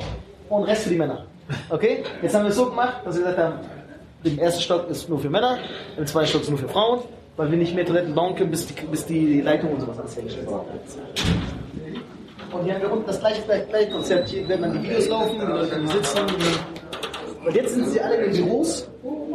und 0.49 0.64
Rest 0.64 0.83
für 0.85 0.91
die 0.91 0.97
Männer. 0.99 1.26
Okay? 1.71 2.02
Jetzt 2.21 2.35
haben 2.35 2.45
wir 2.45 2.50
es 2.50 2.57
so 2.57 2.67
gemacht, 2.69 2.99
dass 3.05 3.14
wir 3.17 3.23
gesagt 3.25 3.38
haben, 3.38 3.55
im 4.25 4.38
ersten 4.38 4.61
Stock 4.62 4.88
ist 4.91 5.09
nur 5.09 5.19
für 5.19 5.31
Männer, 5.31 5.59
im 5.97 6.07
zweiten 6.07 6.29
Stock 6.29 6.43
ist 6.43 6.50
nur 6.50 6.59
für 6.59 6.69
Frauen, 6.69 7.00
weil 7.37 7.51
wir 7.51 7.59
nicht 7.59 7.75
mehr 7.75 7.85
Toiletten 7.87 8.15
bauen 8.15 8.35
können, 8.35 8.51
bis 8.51 8.67
die, 8.67 8.75
bis 8.87 9.07
die 9.07 9.41
Leitung 9.41 9.73
und 9.73 9.81
sowas 9.81 9.99
alles 9.99 10.17
hergestellt 10.17 10.49
ist. 10.87 10.99
Und 12.53 12.65
hier 12.65 12.75
haben 12.75 12.83
wir 12.83 12.93
unten 12.93 13.07
das 13.07 13.19
gleiche, 13.21 13.43
gleiche 13.43 13.91
Konzept. 13.91 14.29
Hier 14.29 14.47
werden 14.49 14.62
dann 14.62 14.73
die 14.75 14.83
Videos 14.83 15.09
laufen, 15.09 15.41
die 15.41 15.47
Leute 15.47 15.71
dann 15.71 15.89
sitzen. 15.89 16.19
Und 17.45 17.55
jetzt 17.57 17.75
sind 17.75 17.89
sie 17.89 18.01
alle 18.01 18.17
in 18.17 18.33
den 18.33 18.45
Büros 18.45 18.89
und 19.03 19.33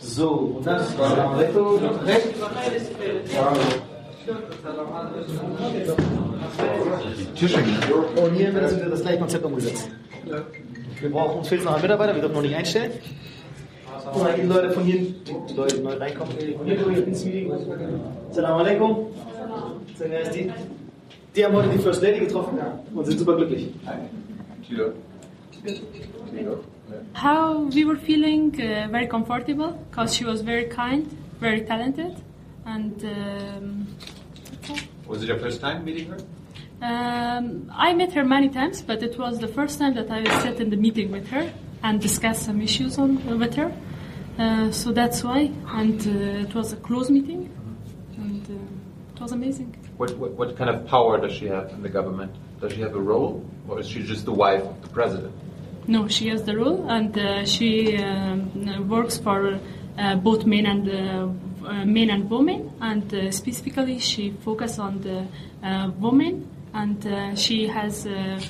So, 0.00 0.28
und 0.28 0.66
dann 0.66 0.80
Assalamu 0.80 1.34
alaikum. 1.34 1.80
Recht. 2.06 2.34
Und 8.16 8.34
hier 8.34 8.54
wird 8.54 8.64
das 8.64 8.76
wieder 8.76 8.90
das 8.90 9.00
gleiche 9.00 9.18
Konzept 9.18 9.44
umgesetzt. 9.44 9.90
Wir 11.00 11.10
brauchen, 11.10 11.38
uns 11.38 11.48
fehlt 11.48 11.64
noch 11.64 11.74
ein 11.76 11.82
Mitarbeiter, 11.82 12.14
wir 12.14 12.20
dürfen 12.20 12.34
noch 12.34 12.42
nicht 12.42 12.56
einstellen. 12.56 12.92
Und 14.14 14.24
dann 14.24 14.40
die 14.40 14.46
Leute 14.46 14.70
von 14.70 14.84
hier, 14.84 15.00
die, 15.00 15.34
die 15.48 15.54
Leute, 15.54 15.76
die 15.76 15.82
neu 15.82 15.94
reinkommen. 15.94 16.34
Assalamu 18.30 18.58
alaikum. 18.60 19.06
Die. 20.34 20.50
Die 21.36 21.44
haben 21.44 21.54
heute 21.54 21.68
die 21.68 21.78
First 21.78 22.02
Lady 22.02 22.20
getroffen 22.20 22.58
und 22.94 23.04
sind 23.06 23.18
super 23.18 23.36
glücklich. 23.36 23.68
How 27.14 27.66
we 27.74 27.84
were 27.84 27.96
feeling 27.96 28.52
uh, 28.54 28.88
very 28.90 29.06
comfortable 29.06 29.74
because 29.90 30.14
she 30.14 30.24
was 30.24 30.40
very 30.42 30.64
kind, 30.68 31.06
very 31.40 31.64
talented, 31.64 32.16
and 32.64 33.04
um, 33.04 33.86
Was 35.06 35.22
it 35.22 35.28
your 35.28 35.38
first 35.38 35.60
time 35.60 35.84
meeting 35.84 36.08
her? 36.08 36.16
Um, 36.80 37.70
I 37.74 37.92
met 37.94 38.12
her 38.12 38.24
many 38.24 38.48
times, 38.48 38.82
but 38.82 39.02
it 39.02 39.18
was 39.18 39.38
the 39.38 39.48
first 39.48 39.78
time 39.78 39.94
that 39.94 40.10
I 40.10 40.24
sat 40.42 40.60
in 40.60 40.70
the 40.70 40.76
meeting 40.76 41.10
with 41.10 41.28
her 41.28 41.52
and 41.82 42.00
discussed 42.00 42.44
some 42.44 42.60
issues 42.60 42.98
on 42.98 43.38
with 43.38 43.54
her. 43.54 43.72
Uh, 44.38 44.70
so 44.70 44.92
that's 44.92 45.24
why, 45.24 45.50
and 45.68 46.00
uh, 46.06 46.46
it 46.46 46.54
was 46.54 46.72
a 46.72 46.76
close 46.76 47.10
meeting, 47.10 47.50
and 48.16 48.48
uh, 48.48 49.14
it 49.14 49.20
was 49.20 49.32
amazing. 49.32 49.74
What, 49.96 50.16
what, 50.16 50.30
what 50.32 50.56
kind 50.56 50.70
of 50.70 50.86
power 50.86 51.20
does 51.20 51.32
she 51.32 51.46
have 51.46 51.70
in 51.70 51.82
the 51.82 51.88
government? 51.88 52.32
Does 52.60 52.72
she 52.72 52.80
have 52.82 52.94
a 52.94 53.00
role, 53.00 53.44
or 53.68 53.80
is 53.80 53.88
she 53.88 54.04
just 54.04 54.24
the 54.24 54.32
wife 54.32 54.62
of 54.62 54.80
the 54.82 54.88
president? 54.88 55.34
No, 55.88 56.06
she 56.06 56.28
has 56.28 56.44
the 56.44 56.56
role, 56.56 56.88
and 56.88 57.18
uh, 57.18 57.44
she 57.44 57.96
um, 57.96 58.88
works 58.88 59.18
for 59.18 59.58
uh, 59.98 60.14
both 60.16 60.46
men 60.46 60.66
and 60.66 60.88
uh, 60.88 61.66
uh, 61.66 61.84
men 61.84 62.10
and 62.10 62.30
women, 62.30 62.70
and 62.80 63.12
uh, 63.12 63.30
specifically 63.32 63.98
she 63.98 64.30
focuses 64.30 64.78
on 64.78 65.00
the 65.00 65.26
uh, 65.66 65.90
women, 65.98 66.48
and 66.78 67.06
uh, 67.06 67.34
she 67.34 67.66
has. 67.66 68.06
Uh, 68.06 68.40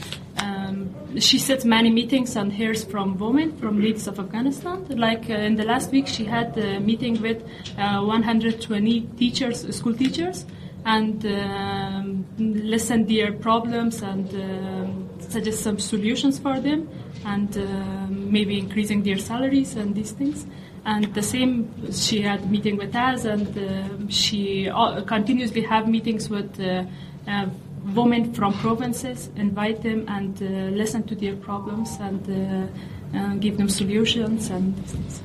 um, 0.40 0.94
she 1.18 1.36
sets 1.36 1.64
many 1.64 1.90
meetings 1.90 2.36
and 2.36 2.52
hears 2.52 2.84
from 2.84 3.18
women, 3.18 3.56
from 3.58 3.80
ladies 3.80 4.06
of 4.06 4.20
Afghanistan. 4.20 4.86
Like 4.88 5.28
uh, 5.28 5.32
in 5.32 5.56
the 5.56 5.64
last 5.64 5.90
week, 5.90 6.06
she 6.06 6.24
had 6.24 6.56
a 6.56 6.78
meeting 6.78 7.20
with 7.20 7.42
uh, 7.76 8.00
120 8.02 9.00
teachers, 9.18 9.74
school 9.74 9.94
teachers, 9.94 10.46
and 10.84 11.26
um, 11.26 12.24
listen 12.38 13.06
their 13.06 13.32
problems 13.32 14.00
and 14.02 14.32
um, 14.34 15.08
suggest 15.18 15.64
some 15.64 15.80
solutions 15.80 16.38
for 16.38 16.60
them, 16.60 16.88
and 17.24 17.56
um 17.58 18.30
maybe 18.30 18.58
increasing 18.58 19.02
their 19.02 19.18
salaries 19.18 19.74
and 19.74 19.94
these 19.94 20.12
things. 20.12 20.46
And 20.84 21.12
the 21.14 21.22
same, 21.22 21.52
she 21.92 22.20
had 22.20 22.48
meeting 22.50 22.76
with 22.76 22.94
us, 22.94 23.24
and 23.24 24.12
she 24.12 24.68
uh, 24.68 25.02
continuously 25.02 25.62
have 25.62 25.88
meetings 25.88 26.30
with 26.30 26.60
uh, 26.60 26.84
uh, 27.26 27.46
women 27.94 28.32
from 28.34 28.52
provinces, 28.54 29.30
invite 29.36 29.82
them 29.82 30.04
and 30.08 30.40
uh, 30.42 30.46
listen 30.76 31.02
to 31.04 31.14
their 31.14 31.36
problems 31.36 31.96
and 32.00 32.22
uh, 32.28 33.18
uh, 33.18 33.34
give 33.34 33.56
them 33.56 33.68
solutions 33.68 34.50
and 34.50 34.74
things. 34.86 35.22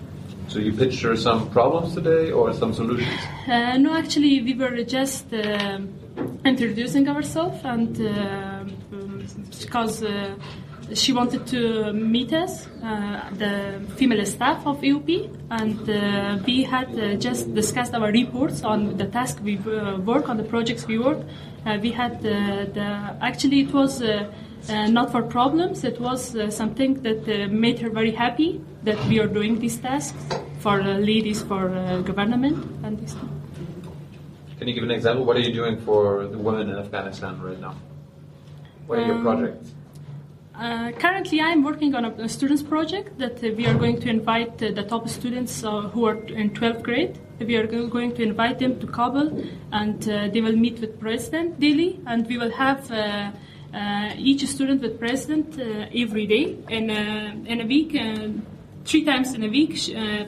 So 0.48 0.60
you 0.60 0.74
pitched 0.74 1.02
her 1.02 1.16
some 1.16 1.50
problems 1.50 1.96
today, 1.96 2.32
or 2.32 2.54
some 2.54 2.74
solutions? 2.74 3.20
Uh, 3.48 3.78
no, 3.78 3.96
actually, 3.96 4.42
we 4.42 4.54
were 4.54 4.84
just 4.84 5.34
um 5.34 5.90
introducing 6.46 7.08
ourselves, 7.10 7.60
and 7.64 8.00
uh, 8.00 8.10
um, 8.10 9.26
because 9.60 10.04
uh, 10.04 10.36
she 10.94 11.14
wanted 11.14 11.46
to 11.48 11.94
meet 11.94 12.34
us, 12.34 12.68
uh, 12.84 13.30
the 13.34 13.82
female 13.96 14.26
staff 14.26 14.66
of 14.66 14.82
EUP, 14.82 15.30
and 15.50 15.90
uh, 15.90 16.44
we 16.46 16.64
had 16.64 16.90
uh, 17.00 17.16
just 17.16 17.54
discussed 17.54 17.94
our 17.94 18.12
reports 18.12 18.64
on 18.64 18.98
the 18.98 19.06
task 19.06 19.40
we 19.44 19.58
uh, 19.58 19.98
work 20.00 20.30
on, 20.30 20.38
the 20.38 20.44
projects 20.44 20.88
we 20.88 21.00
work. 21.00 21.20
Uh, 21.66 21.78
we 21.82 21.92
had 21.92 22.14
uh, 22.18 22.66
the 22.74 23.16
actually 23.22 23.62
it 23.62 23.74
was. 23.74 24.02
Uh, 24.02 24.32
uh, 24.70 24.88
not 24.88 25.12
for 25.12 25.22
problems, 25.22 25.84
it 25.84 26.00
was 26.00 26.38
uh, 26.38 26.50
something 26.50 27.02
that 27.02 27.28
uh, 27.28 27.52
made 27.52 27.78
her 27.80 27.90
very 27.90 28.12
happy 28.12 28.62
that 28.84 28.98
we 29.08 29.20
are 29.20 29.28
doing 29.28 29.60
these 29.60 29.78
tasks 29.78 30.16
for 30.60 30.80
uh, 30.80 30.98
ladies 31.00 31.44
for 31.44 31.68
uh, 31.68 32.00
government 32.00 32.64
and 32.84 32.98
things. 32.98 33.14
Can 34.58 34.70
you 34.70 34.74
give 34.74 34.86
an 34.86 34.92
example? 34.92 35.26
What 35.26 35.36
are 35.36 35.42
you 35.42 35.52
doing 35.54 35.82
for 35.82 36.28
the 36.28 36.38
women 36.38 36.70
in 36.70 36.78
Afghanistan 36.78 37.42
right 37.42 37.60
now? 37.60 37.76
What 38.88 39.00
are 39.00 39.06
your 39.06 39.16
Um, 39.16 39.24
projects? 39.24 39.74
Uh, 40.64 40.94
currently, 40.94 41.42
I'm 41.42 41.62
working 41.62 41.94
on 41.94 42.06
a, 42.06 42.12
a 42.24 42.30
students 42.30 42.64
project 42.64 43.18
that 43.18 43.42
we 43.42 43.68
are 43.68 43.74
going 43.74 44.00
to 44.00 44.08
invite 44.10 44.64
uh, 44.64 44.72
the 44.72 44.84
top 44.84 45.10
students 45.10 45.62
uh, 45.62 45.82
who 45.90 46.06
are 46.06 46.16
in 46.28 46.52
12th 46.52 46.82
grade. 46.82 47.20
We 47.38 47.58
are 47.58 47.68
going 47.68 48.16
to 48.16 48.24
invite 48.24 48.60
them 48.60 48.80
to 48.80 48.88
Kabul, 48.88 49.44
and 49.74 50.02
they 50.02 50.40
will 50.40 50.56
meet 50.56 50.80
with 50.80 51.02
president 51.02 51.60
daily, 51.60 52.00
and 52.08 52.26
we 52.28 52.38
will 52.38 52.52
have. 52.52 52.82
Each 54.18 54.46
student 54.48 54.82
with 54.84 55.00
president 55.00 55.60
every 55.60 56.28
day 56.28 56.56
in 56.70 56.90
a, 56.92 57.34
in 57.46 57.60
a 57.60 57.66
week, 57.66 57.92
three 58.86 59.04
times 59.04 59.34
in 59.34 59.44
a 59.44 59.50
week. 59.50 59.72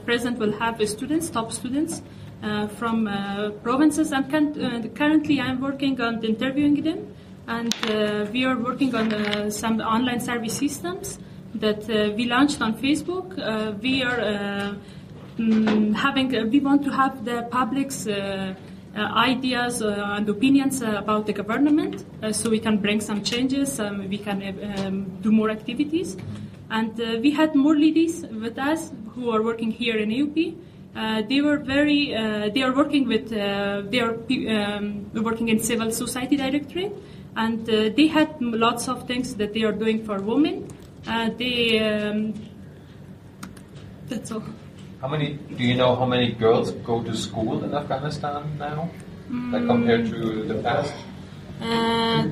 President 0.03 0.39
will 0.39 0.51
have 0.59 0.75
students, 0.89 1.29
top 1.29 1.53
students 1.53 2.01
uh, 2.43 2.67
from 2.67 3.07
uh, 3.07 3.51
provinces. 3.63 4.11
And 4.11 4.25
uh, 4.25 4.87
currently, 4.95 5.39
I'm 5.39 5.61
working 5.61 6.01
on 6.01 6.23
interviewing 6.25 6.81
them 6.81 7.15
and 7.47 7.73
uh, 7.89 8.25
we 8.31 8.45
are 8.45 8.57
working 8.57 8.93
on 8.95 9.13
uh, 9.13 9.49
some 9.49 9.79
online 9.81 10.19
service 10.19 10.57
systems 10.57 11.19
that 11.53 11.89
uh, 11.89 12.13
we 12.15 12.25
launched 12.25 12.61
on 12.61 12.73
Facebook. 12.77 13.37
Uh, 13.39 13.73
we 13.81 14.03
are 14.03 14.19
uh, 14.19 14.75
mm, 15.37 15.93
having, 15.95 16.29
we 16.49 16.59
want 16.59 16.83
to 16.83 16.91
have 16.91 17.23
the 17.25 17.43
public's 17.51 18.07
ideas 18.95 19.81
and 19.81 20.29
opinions 20.29 20.81
about 20.81 21.25
the 21.25 21.33
government 21.33 22.05
so 22.33 22.49
we 22.49 22.59
can 22.59 22.77
bring 22.77 23.01
some 23.01 23.21
changes, 23.21 23.79
um, 23.79 24.07
we 24.07 24.17
can 24.17 24.41
um, 24.79 25.05
do 25.21 25.31
more 25.31 25.49
activities. 25.49 26.15
And 26.69 26.97
we 26.97 27.31
had 27.31 27.55
more 27.55 27.75
ladies 27.75 28.21
with 28.21 28.57
us 28.57 28.91
who 29.13 29.29
are 29.31 29.43
working 29.43 29.69
here 29.69 29.97
in 29.97 30.09
AUP. 30.09 30.55
Uh, 30.95 31.21
they 31.27 31.41
were 31.41 31.57
very. 31.57 32.15
Uh, 32.15 32.49
they 32.53 32.61
are 32.61 32.73
working 32.73 33.05
with. 33.05 33.31
Uh, 33.33 33.81
they 33.89 33.99
are 33.99 34.15
um, 34.15 35.11
working 35.13 35.49
in 35.49 35.59
civil 35.59 35.91
society 35.91 36.37
directorate, 36.37 36.93
and 37.35 37.69
uh, 37.69 37.89
they 37.95 38.07
had 38.07 38.41
lots 38.41 38.87
of 38.87 39.07
things 39.07 39.35
that 39.35 39.53
they 39.53 39.63
are 39.63 39.71
doing 39.71 40.05
for 40.05 40.21
women. 40.21 40.67
Uh, 41.07 41.29
they. 41.37 41.79
Um, 41.79 42.33
that's 44.07 44.31
all. 44.31 44.43
How 45.01 45.07
many? 45.07 45.33
Do 45.33 45.63
you 45.63 45.75
know 45.75 45.95
how 45.95 46.05
many 46.05 46.31
girls 46.31 46.71
go 46.71 47.03
to 47.03 47.15
school 47.15 47.63
in 47.63 47.73
Afghanistan 47.73 48.57
now, 48.57 48.89
like 49.51 49.65
compared 49.67 50.09
to 50.09 50.43
the 50.43 50.55
past? 50.63 50.93
Uh, 51.61 52.23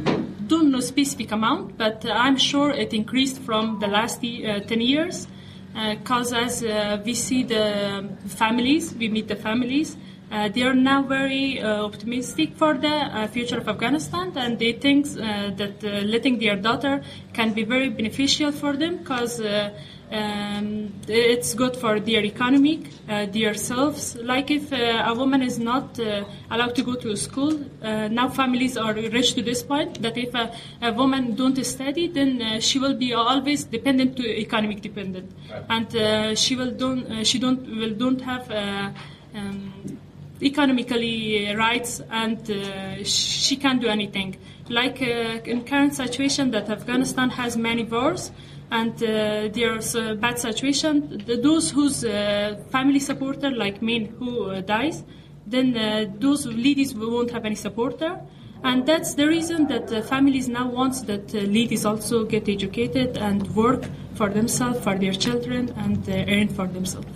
don't 0.48 0.72
know 0.72 0.80
specific 0.80 1.32
amount, 1.32 1.78
but 1.78 2.06
uh, 2.06 2.12
I'm 2.12 2.38
sure 2.38 2.72
it 2.72 2.94
increased 2.94 3.40
from 3.42 3.80
the 3.80 3.88
last 3.88 4.24
uh, 4.24 4.60
10 4.60 4.82
years. 4.82 5.28
Because 5.74 6.34
as 6.34 6.64
uh, 6.64 7.02
we 7.04 7.16
see 7.16 7.42
the 7.44 8.08
families, 8.28 8.94
we 8.94 9.10
meet 9.10 9.28
the 9.28 9.36
families, 9.36 9.96
uh, 9.96 9.98
they 10.34 10.64
are 10.64 10.74
now 10.74 11.04
very 11.04 11.62
uh, 11.62 11.84
optimistic 11.84 12.56
for 12.56 12.74
the 12.74 12.88
uh, 12.88 13.28
future 13.28 13.58
of 13.58 13.68
Afghanistan, 13.68 14.32
and 14.36 14.58
they 14.58 14.74
think 14.74 15.06
uh, 15.06 15.52
that 15.52 15.84
uh, 15.84 15.90
letting 16.14 16.40
their 16.40 16.56
daughter 16.56 17.04
can 17.34 17.54
be 17.54 17.64
very 17.64 17.90
beneficial 17.90 18.52
for 18.52 18.76
them 18.76 18.98
because 18.98 19.40
uh, 19.40 19.70
um, 20.12 20.92
it's 21.08 21.54
good 21.54 21.76
for 21.76 22.00
their 22.00 22.24
economic, 22.24 22.80
uh, 23.10 23.26
their 23.28 23.54
selves. 23.54 24.16
Like 24.16 24.52
if 24.52 24.72
uh, 24.72 25.04
a 25.06 25.14
woman 25.14 25.42
is 25.42 25.60
not 25.60 26.00
uh, 26.00 26.24
allowed 26.52 26.76
to 26.76 26.84
go 26.84 26.96
to 26.96 27.16
school, 27.16 27.60
uh, 27.82 28.08
now 28.08 28.30
families 28.30 28.78
are 28.78 28.94
reached 28.94 29.36
to 29.36 29.42
this 29.42 29.64
point 29.64 30.02
that 30.02 30.18
if 30.18 30.34
a, 30.34 30.52
a 30.82 30.94
woman 30.94 31.36
don't 31.36 31.64
study, 31.66 32.08
then 32.08 32.42
uh, 32.42 32.60
she 32.60 32.80
will 32.80 32.96
be 32.96 33.14
always 33.14 33.66
dependent 33.66 34.18
to 34.18 34.24
economic 34.28 34.82
dependent, 34.82 35.32
and 35.70 35.96
uh, 35.96 36.36
she 36.36 36.56
will 36.56 36.72
don't 36.72 37.06
uh, 37.12 37.24
she 37.24 37.40
don't 37.40 37.62
will 37.78 37.94
don't 37.94 38.22
have. 38.22 38.50
Uh, 38.50 38.90
um, 39.36 40.00
economically 40.44 41.54
rights 41.56 42.02
and 42.12 42.50
uh, 42.50 43.04
she 43.04 43.56
can't 43.56 43.82
do 43.82 43.88
anything. 43.88 44.38
Like 44.70 45.02
uh, 45.02 45.52
in 45.52 45.64
current 45.64 45.96
situation 45.96 46.52
that 46.52 46.70
Afghanistan 46.70 47.30
has 47.32 47.58
many 47.58 47.84
wars 47.84 48.32
and 48.72 48.94
uh, 49.04 49.50
there's 49.54 49.96
a 49.96 50.16
bad 50.16 50.40
situation, 50.40 51.24
the, 51.26 51.38
those 51.38 51.72
whose 51.72 52.04
uh, 52.04 52.60
family 52.72 53.00
supporter 53.00 53.52
like 53.52 53.82
men 53.82 54.06
who 54.18 54.50
uh, 54.50 54.62
dies, 54.62 55.04
then 55.46 55.78
uh, 55.78 56.06
those 56.20 56.46
ladies 56.48 56.96
won't 56.96 57.32
have 57.32 57.46
any 57.46 57.56
supporter. 57.56 58.20
And 58.64 58.86
that's 58.86 59.16
the 59.16 59.28
reason 59.28 59.68
that 59.68 59.88
the 59.88 60.02
families 60.02 60.48
now 60.48 60.70
want 60.70 61.06
that 61.08 61.36
uh, 61.36 61.40
ladies 61.40 61.86
also 61.86 62.24
get 62.24 62.48
educated 62.48 63.18
and 63.18 63.46
work 63.56 63.84
for 64.16 64.30
themselves, 64.30 64.80
for 64.80 64.98
their 64.98 65.12
children, 65.12 65.74
and 65.78 66.10
uh, 66.10 66.14
earn 66.30 66.48
for 66.48 66.66
themselves. 66.68 67.08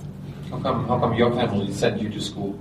How 0.50 0.60
come? 0.60 0.88
How 0.88 1.00
come 1.00 1.14
your 1.14 1.34
family 1.34 1.72
sent 1.72 2.02
you 2.02 2.10
to 2.10 2.20
school? 2.20 2.60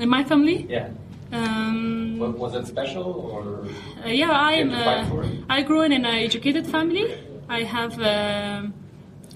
In 0.00 0.08
my 0.08 0.24
family, 0.24 0.66
Yeah. 0.68 0.88
Um, 1.32 2.18
Wa- 2.18 2.28
Was 2.44 2.54
it 2.54 2.66
special 2.66 3.02
or? 3.34 3.66
Uh, 4.04 4.08
yeah, 4.08 4.30
I'm. 4.30 4.68
Came 4.68 4.78
to 4.78 4.84
fight 4.84 5.06
for 5.08 5.24
Uh. 5.24 5.44
I 5.48 5.62
grew 5.62 5.82
in 5.82 5.92
an 5.92 6.04
educated 6.04 6.66
family. 6.66 7.06
I 7.48 7.60
have 7.64 7.92
uh, 8.00 8.62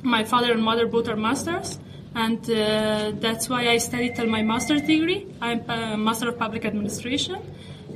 my 0.02 0.22
father 0.24 0.52
and 0.52 0.62
mother 0.62 0.86
both 0.86 1.08
are 1.08 1.16
masters, 1.16 1.78
and 2.14 2.38
uh, 2.50 3.12
that's 3.24 3.48
why 3.48 3.62
I 3.68 3.78
studied 3.78 4.14
till 4.16 4.26
my 4.28 4.42
master's 4.42 4.82
degree. 4.82 5.26
I'm 5.40 5.60
a 5.68 5.96
master 5.96 6.28
of 6.28 6.38
public 6.38 6.64
administration. 6.64 7.36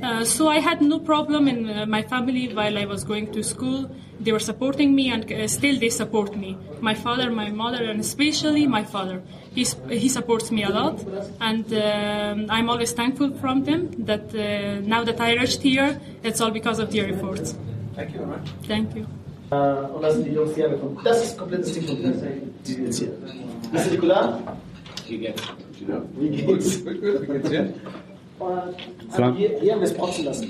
Uh, 0.03 0.25
so 0.25 0.49
I 0.49 0.59
had 0.59 0.81
no 0.81 0.99
problem 0.99 1.47
in 1.47 1.69
uh, 1.69 1.85
my 1.85 2.01
family 2.01 2.53
while 2.53 2.77
I 2.77 2.85
was 2.85 3.05
going 3.05 3.31
to 3.31 3.41
school. 3.41 3.89
They 4.19 4.33
were 4.33 4.45
supporting 4.51 4.93
me, 4.93 5.09
and 5.09 5.31
uh, 5.31 5.47
still 5.47 5.79
they 5.79 5.89
support 5.89 6.35
me. 6.35 6.57
My 6.81 6.93
father, 6.93 7.31
my 7.31 7.49
mother, 7.51 7.85
and 7.85 8.01
especially 8.01 8.67
my 8.67 8.83
father. 8.83 9.23
He's, 9.55 9.77
he 9.89 10.09
supports 10.09 10.51
me 10.51 10.63
a 10.63 10.69
lot, 10.69 11.01
and 11.39 11.65
um, 11.73 12.47
I'm 12.49 12.69
always 12.69 12.91
thankful 12.91 13.31
from 13.37 13.63
them 13.63 13.91
that 14.05 14.35
uh, 14.35 14.85
now 14.85 15.05
that 15.05 15.21
I 15.21 15.35
reached 15.35 15.61
here, 15.61 15.99
it's 16.21 16.41
all 16.41 16.51
because 16.51 16.79
of 16.79 16.91
their 16.91 17.07
efforts. 17.07 17.55
Thank 17.95 18.11
you 18.11 18.19
very 18.19 18.31
much. 18.31 18.49
Thank 18.67 18.95
you. 18.95 19.07
Das 19.49 20.15
sind 20.15 20.25
die 20.25 20.31
Jungs, 20.31 20.55
die 20.55 20.61
hergekommen 20.61 20.97
Das 21.03 21.23
ist 21.23 21.37
komplett 21.37 21.61
das 21.61 21.73
Team 21.73 21.83
von 21.83 21.95
dir. 21.97 22.11
Die 22.65 22.73
sind 22.73 22.85
jetzt 22.85 22.99
hier. 22.99 23.11
Das 23.71 23.85
ist 23.85 23.91
Nikola. 23.91 24.39
Wie 25.07 25.17
geht's? 25.19 25.43
Wie 26.17 26.29
geht's? 26.29 26.85
Wie 26.85 27.27
geht's 27.27 27.49
dir? 27.49 27.61
Und 27.61 28.12
hier, 29.35 29.59
hier 29.59 29.73
haben 29.73 29.81
wir 29.81 29.87
es 29.87 29.93
protzen 29.93 30.25
lassen. 30.25 30.47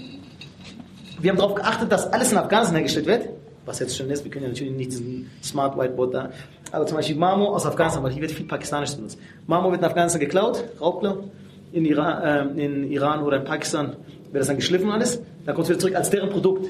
Wir 1.19 1.31
haben 1.31 1.37
darauf 1.37 1.55
geachtet, 1.55 1.91
dass 1.91 2.11
alles 2.11 2.31
in 2.31 2.37
Afghanistan 2.37 2.75
hergestellt 2.75 3.05
wird. 3.05 3.29
Was 3.65 3.79
jetzt 3.79 3.95
schon 3.95 4.09
ist, 4.09 4.23
wir 4.25 4.31
können 4.31 4.43
ja 4.43 4.49
natürlich 4.49 4.73
nicht 4.73 4.91
diesen 4.91 5.29
Smart 5.41 5.77
Whiteboard 5.77 6.13
da. 6.13 6.29
Aber 6.71 6.85
zum 6.85 6.97
Beispiel 6.97 7.15
Marmor 7.15 7.55
aus 7.55 7.65
Afghanistan, 7.65 8.03
weil 8.03 8.11
hier 8.11 8.21
wird 8.21 8.31
viel 8.31 8.45
Pakistanisch 8.45 8.93
benutzt. 8.95 9.17
Marmor 9.47 9.71
wird 9.71 9.81
in 9.81 9.87
Afghanistan 9.87 10.19
geklaut, 10.19 10.63
Raubklau. 10.81 11.29
In 11.71 11.85
Iran, 11.85 12.57
äh, 12.57 12.65
in 12.65 12.91
Iran 12.91 13.23
oder 13.23 13.37
in 13.37 13.45
Pakistan 13.45 13.95
wird 14.31 14.41
das 14.41 14.47
dann 14.47 14.57
geschliffen 14.57 14.91
alles. 14.91 15.21
Dann 15.45 15.55
kommt 15.55 15.65
es 15.65 15.69
wieder 15.69 15.79
zurück 15.79 15.95
als 15.95 16.09
deren 16.09 16.29
Produkt. 16.29 16.67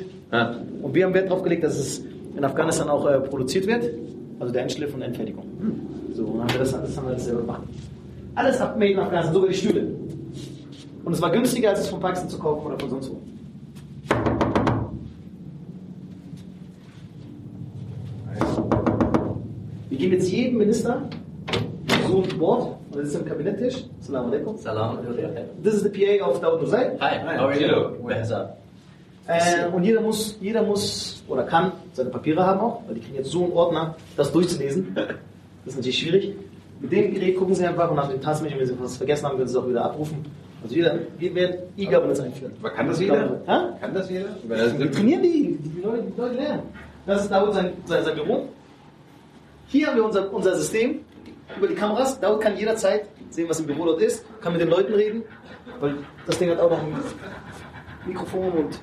Und 0.82 0.94
wir 0.94 1.06
haben 1.06 1.14
Wert 1.14 1.30
darauf 1.30 1.44
gelegt, 1.44 1.64
dass 1.64 1.78
es 1.78 2.04
in 2.36 2.44
Afghanistan 2.44 2.90
auch 2.90 3.06
äh, 3.08 3.20
produziert 3.20 3.68
wird. 3.68 3.90
Also 4.40 4.54
der 4.54 4.64
Endschliff 4.64 4.94
und 4.94 5.02
Endfertigung. 5.02 5.46
So, 6.14 6.26
und 6.26 6.40
dann 6.40 6.42
haben 6.44 6.54
wir 6.54 6.60
das, 6.60 6.72
das 6.72 6.98
haben 6.98 7.08
wir 7.08 7.14
das 7.14 7.26
selber 7.26 7.42
gemacht. 7.42 7.62
Alles 8.36 8.60
abmade 8.60 8.92
in 8.92 9.00
Afghanistan, 9.00 9.34
sogar 9.34 9.50
die 9.50 9.56
Stühle. 9.56 9.88
Und 11.14 11.18
es 11.18 11.22
war 11.22 11.30
günstiger, 11.30 11.70
als 11.70 11.82
es 11.82 11.90
von 11.90 12.00
Pakistan 12.00 12.28
zu 12.28 12.40
kaufen 12.40 12.66
oder 12.66 12.80
von 12.80 12.90
sonst 12.90 13.12
wo. 13.12 13.22
Wir 19.90 19.98
geben 20.00 20.14
jetzt 20.14 20.32
jedem 20.32 20.58
Minister 20.58 21.04
so 22.08 22.24
ein 22.24 22.40
Wort, 22.40 22.78
und 22.90 22.98
das 23.00 23.10
ist 23.10 23.16
am 23.16 23.26
Kabinetttisch. 23.26 23.86
Salam 24.00 24.26
alaikum. 24.32 24.58
Salam. 24.58 24.98
This 25.62 25.76
is 25.76 25.84
the 25.84 25.90
PA 25.90 26.26
of 26.28 26.42
Daud 26.42 26.60
Nusay. 26.64 26.98
Hi, 27.00 27.20
how 27.38 27.46
are 27.46 27.62
you? 27.62 28.34
Up? 28.34 28.58
Äh, 29.28 29.68
und 29.72 29.84
jeder 29.84 30.02
muss, 30.02 30.40
jeder 30.42 30.64
muss 30.64 31.24
oder 31.28 31.44
kann 31.44 31.74
seine 31.92 32.10
Papiere 32.10 32.44
haben 32.44 32.60
auch, 32.60 32.82
weil 32.88 32.96
die 32.96 33.02
kriegen 33.02 33.18
jetzt 33.18 33.30
so 33.30 33.44
einen 33.44 33.54
Ordner, 33.54 33.96
das 34.18 34.32
durchzulesen. 34.32 34.96
Das 34.96 35.06
ist 35.68 35.76
natürlich 35.76 36.00
schwierig. 36.00 36.36
Mit 36.80 36.92
dem 36.92 37.14
Gerät 37.14 37.38
gucken 37.38 37.54
sie 37.54 37.68
einfach 37.68 37.92
und 37.92 37.98
nach 37.98 38.10
dem 38.10 38.20
Taskmanager, 38.20 38.58
wenn 38.58 38.66
sie 38.66 38.80
was 38.80 38.98
vergessen 38.98 39.28
haben, 39.28 39.36
können 39.36 39.48
sie 39.48 39.56
es 39.56 39.64
auch 39.64 39.70
wieder 39.70 39.86
abrufen. 39.86 40.26
Also 40.64 40.76
jeder, 40.76 40.98
wir 41.18 41.36
werden 41.36 41.56
E-Governance 41.78 42.24
einführen. 42.24 42.54
Aber 42.60 42.70
kann 42.70 42.88
das 42.88 43.00
jeder? 43.00 43.42
Ha? 43.48 43.78
Kann 43.82 43.94
das 43.94 44.10
jeder? 44.10 44.30
Wir 44.48 44.92
trainieren 44.92 45.22
die, 45.22 45.58
die 45.62 45.82
Leute, 45.82 46.04
die 46.04 46.20
Leute 46.20 46.36
lernen. 46.36 46.64
Das 47.06 47.24
ist 47.24 47.32
Daud 47.32 47.54
sein, 47.54 47.74
sein, 47.86 48.04
sein 48.06 48.16
Büro. 48.16 48.48
Hier 49.68 49.88
haben 49.88 49.98
wir 49.98 50.06
unser, 50.06 50.34
unser 50.34 50.56
System 50.56 51.02
über 51.58 51.68
die 51.68 51.76
Kameras. 51.76 52.20
Daud 52.20 52.40
kann 52.40 52.56
jederzeit 52.58 53.08
sehen, 53.30 53.50
was 53.50 53.60
im 53.60 53.68
Büro 53.68 53.86
dort 53.86 54.02
ist, 54.02 54.26
kann 54.40 54.54
mit 54.54 54.62
den 54.62 54.70
Leuten 54.70 54.94
reden, 54.94 55.24
weil 55.82 55.96
das 56.26 56.40
Ding 56.40 56.50
hat 56.50 56.60
auch 56.60 56.70
noch 56.70 56.82
ein 56.82 56.96
Mikrofon 58.06 58.52
und 58.52 58.80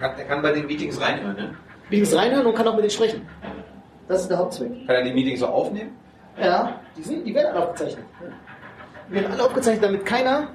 er 0.00 0.08
kann 0.24 0.42
bei 0.42 0.52
den 0.52 0.66
Meetings 0.66 1.00
reinhören, 1.00 1.36
ne? 1.36 1.54
Meetings 1.90 2.14
reinhören 2.14 2.46
und 2.46 2.54
kann 2.54 2.66
auch 2.66 2.74
mit 2.74 2.82
denen 2.82 2.90
sprechen. 2.90 3.22
Das 4.08 4.22
ist 4.22 4.28
der 4.28 4.38
Hauptzweck. 4.38 4.86
Kann 4.86 4.96
er 4.96 5.04
die 5.04 5.12
Meetings 5.12 5.40
so 5.40 5.46
aufnehmen? 5.46 5.90
Ja, 6.40 6.80
die, 6.96 7.02
sind, 7.02 7.26
die 7.26 7.34
werden 7.34 7.54
alle 7.54 7.66
aufgezeichnet. 7.66 8.04
Die 9.08 9.14
werden 9.14 9.32
alle 9.32 9.44
aufgezeichnet, 9.44 9.84
damit 9.84 10.06
keiner 10.06 10.48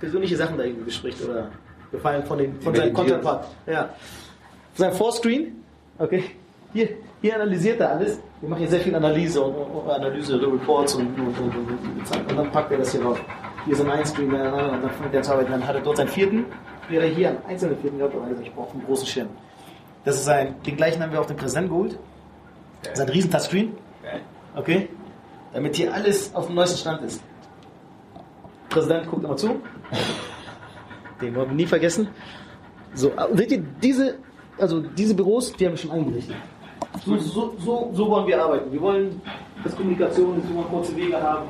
persönliche 0.00 0.36
Sachen 0.36 0.56
da 0.56 0.64
irgendwie 0.64 0.84
bespricht 0.84 1.22
oder 1.24 1.48
gefallen 1.90 2.24
von, 2.24 2.38
den, 2.38 2.60
von 2.60 2.74
seinem. 2.74 2.94
Counterpart. 2.94 3.46
Ja. 3.66 3.90
Sein 4.74 4.92
Vorscreen, 4.92 5.64
okay, 5.98 6.24
hier, 6.72 6.88
hier 7.22 7.34
analysiert 7.34 7.80
er 7.80 7.92
alles. 7.92 8.20
Wir 8.40 8.50
machen 8.50 8.60
hier 8.60 8.68
sehr 8.68 8.80
viel 8.80 8.94
Analyse 8.94 9.40
und, 9.40 9.54
und, 9.54 9.70
und 9.82 9.90
Analyse, 9.90 10.40
Reports 10.40 10.94
und, 10.94 11.06
und, 11.18 11.38
und, 11.38 11.56
und, 11.56 11.68
und, 11.70 12.30
und 12.30 12.36
dann 12.36 12.50
packt 12.52 12.70
er 12.72 12.78
das 12.78 12.92
hier 12.92 13.02
raus. 13.02 13.18
Hier 13.64 13.72
ist 13.72 13.80
ein 13.80 13.90
Einscreen, 13.90 14.30
und 14.30 14.42
dann 14.42 14.90
fängt 14.90 15.14
er 15.14 15.22
zu 15.22 15.32
arbeiten. 15.32 15.52
Dann 15.52 15.66
hat 15.66 15.74
er 15.74 15.80
dort 15.80 15.96
seinen 15.96 16.08
vierten, 16.08 16.44
wäre 16.88 17.04
er 17.06 17.10
hier 17.10 17.28
einen 17.30 17.44
einzelnen 17.48 17.78
vierten 17.78 17.98
gehabt, 17.98 18.14
aber 18.14 18.24
er 18.24 18.28
gesagt, 18.30 18.46
ich 18.46 18.54
brauche 18.54 18.72
einen 18.72 18.84
großen 18.84 19.06
Schirm. 19.06 19.28
Das 20.04 20.16
ist 20.16 20.28
ein, 20.28 20.54
den 20.62 20.76
gleichen 20.76 21.02
haben 21.02 21.10
wir 21.10 21.18
auf 21.18 21.26
dem 21.26 21.36
Präsident 21.36 21.68
geholt. 21.68 21.98
Das 22.82 22.92
ist 22.92 23.00
ein 23.00 23.08
riesen 23.08 23.30
Touchscreen. 23.30 23.72
Okay? 24.54 24.88
Damit 25.56 25.74
hier 25.74 25.94
alles 25.94 26.34
auf 26.34 26.48
dem 26.48 26.54
neuesten 26.54 26.76
Stand 26.76 27.00
ist. 27.00 27.22
Präsident 28.68 29.08
guckt 29.08 29.24
immer 29.24 29.38
zu. 29.38 29.62
Den 31.22 31.34
wollen 31.34 31.48
wir 31.48 31.56
nie 31.56 31.66
vergessen. 31.66 32.08
So, 32.92 33.08
äh, 33.08 33.34
seht 33.34 33.52
ihr, 33.52 33.64
diese, 33.82 34.18
also 34.58 34.80
diese 34.80 35.14
Büros, 35.14 35.54
die 35.54 35.64
haben 35.64 35.72
wir 35.72 35.78
schon 35.78 35.92
eingerichtet. 35.92 36.36
So, 37.06 37.16
so, 37.16 37.54
so, 37.58 37.90
so 37.94 38.06
wollen 38.06 38.26
wir 38.26 38.44
arbeiten. 38.44 38.70
Wir 38.70 38.82
wollen, 38.82 39.22
dass 39.64 39.74
Kommunikation, 39.74 40.42
dass 40.42 40.50
wir 40.52 40.62
kurze 40.64 40.94
Wege 40.94 41.22
haben. 41.22 41.48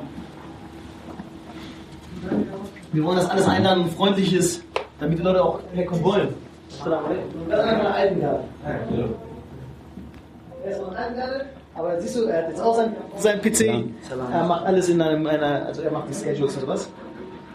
Wir 2.93 3.03
wollen, 3.03 3.17
dass 3.17 3.29
alles 3.29 3.45
einladen 3.45 3.83
und 3.83 3.91
freundlich 3.91 4.31
ist, 4.33 4.63
damit 5.01 5.19
die 5.19 5.23
Leute 5.23 5.43
auch 5.43 5.59
herkommen 5.73 6.05
wollen. 6.05 6.33
Das 6.69 6.77
ist 6.77 6.87
einfach 6.87 7.09
eine 7.59 7.93
Altengarde. 7.93 8.43
Er 10.63 10.71
ist 10.71 10.79
noch 10.79 10.91
ein 10.91 10.95
Altengarde, 10.95 11.45
aber 11.77 12.01
siehst 12.01 12.15
du, 12.15 12.23
er 12.25 12.43
hat 12.43 12.49
jetzt 12.49 12.61
auch 12.61 12.75
sein, 12.75 12.95
sein 13.17 13.41
PC. 13.41 13.83
Er 14.31 14.43
macht 14.45 14.65
alles 14.65 14.89
in 14.89 15.01
einem, 15.01 15.25
einer, 15.27 15.65
also 15.67 15.81
er 15.83 15.91
macht 15.91 16.09
die 16.09 16.13
Schedules 16.13 16.55
und 16.55 16.61
sowas. 16.61 16.89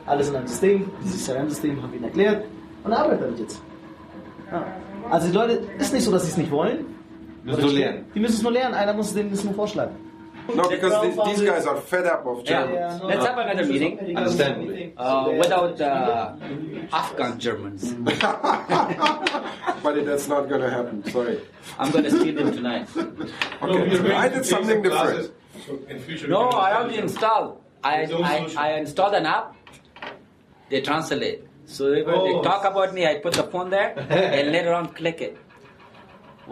Alles 0.06 0.28
in 0.28 0.36
einem 0.36 0.46
System. 0.46 0.90
Dieses 1.04 1.26
CRM-System 1.26 1.82
haben 1.82 1.90
wir 1.90 1.96
ihnen 1.98 2.04
erklärt. 2.04 2.44
Und 2.84 2.92
er 2.92 2.98
arbeitet 2.98 3.22
damit 3.22 3.38
jetzt. 3.40 3.62
Ja. 4.50 4.64
Also 5.10 5.28
die 5.28 5.34
Leute, 5.34 5.62
ist 5.78 5.92
nicht 5.92 6.04
so, 6.04 6.12
dass 6.12 6.24
sie 6.24 6.30
es 6.30 6.36
nicht 6.36 6.50
wollen. 6.50 6.86
Müssen 7.44 7.60
nur 7.60 7.72
lernen. 7.72 8.04
Die 8.14 8.20
müssen 8.20 8.36
es 8.36 8.42
nur 8.42 8.52
lernen. 8.52 8.74
Einer 8.74 8.92
muss 8.92 9.12
denen 9.12 9.30
das 9.30 9.44
nur 9.44 9.54
vorschlagen. 9.54 9.96
No, 10.54 10.68
because 10.68 10.94
these, 11.02 11.38
these 11.38 11.48
guys 11.48 11.66
are 11.66 11.80
fed 11.80 12.06
up 12.06 12.26
of 12.26 12.38
Yeah. 12.44 12.64
Germans. 12.66 13.00
no, 13.00 13.06
Let's 13.06 13.20
no. 13.20 13.26
have 13.26 13.38
another 13.38 13.64
meeting. 13.66 14.16
Understandably. 14.16 14.92
Uh, 14.96 15.30
without 15.38 15.80
uh, 15.80 16.34
Afghan 16.92 17.38
Germans. 17.38 17.94
But 19.82 20.04
that's 20.04 20.28
not 20.28 20.48
going 20.48 20.60
to 20.60 20.70
happen. 20.70 21.04
Sorry. 21.10 21.40
I'm 21.78 21.90
going 21.90 22.04
to 22.04 22.10
see 22.10 22.30
them 22.30 22.52
tonight. 22.52 22.88
Okay. 23.62 24.12
I 24.12 24.28
did 24.28 24.44
something 24.44 24.82
different. 24.82 25.30
No, 26.28 26.48
I 26.50 26.74
already 26.76 26.98
installed. 26.98 27.60
I, 27.84 28.04
I, 28.06 28.48
I 28.56 28.68
installed 28.78 29.14
an 29.14 29.26
app. 29.26 29.54
They 30.68 30.80
translate. 30.80 31.44
So 31.66 31.90
when 31.92 32.04
they 32.24 32.42
talk 32.42 32.64
about 32.64 32.92
me, 32.92 33.06
I 33.06 33.18
put 33.18 33.34
the 33.34 33.44
phone 33.44 33.70
there 33.70 33.94
and 34.10 34.50
later 34.52 34.72
on 34.72 34.88
click 34.88 35.20
it. 35.20 35.38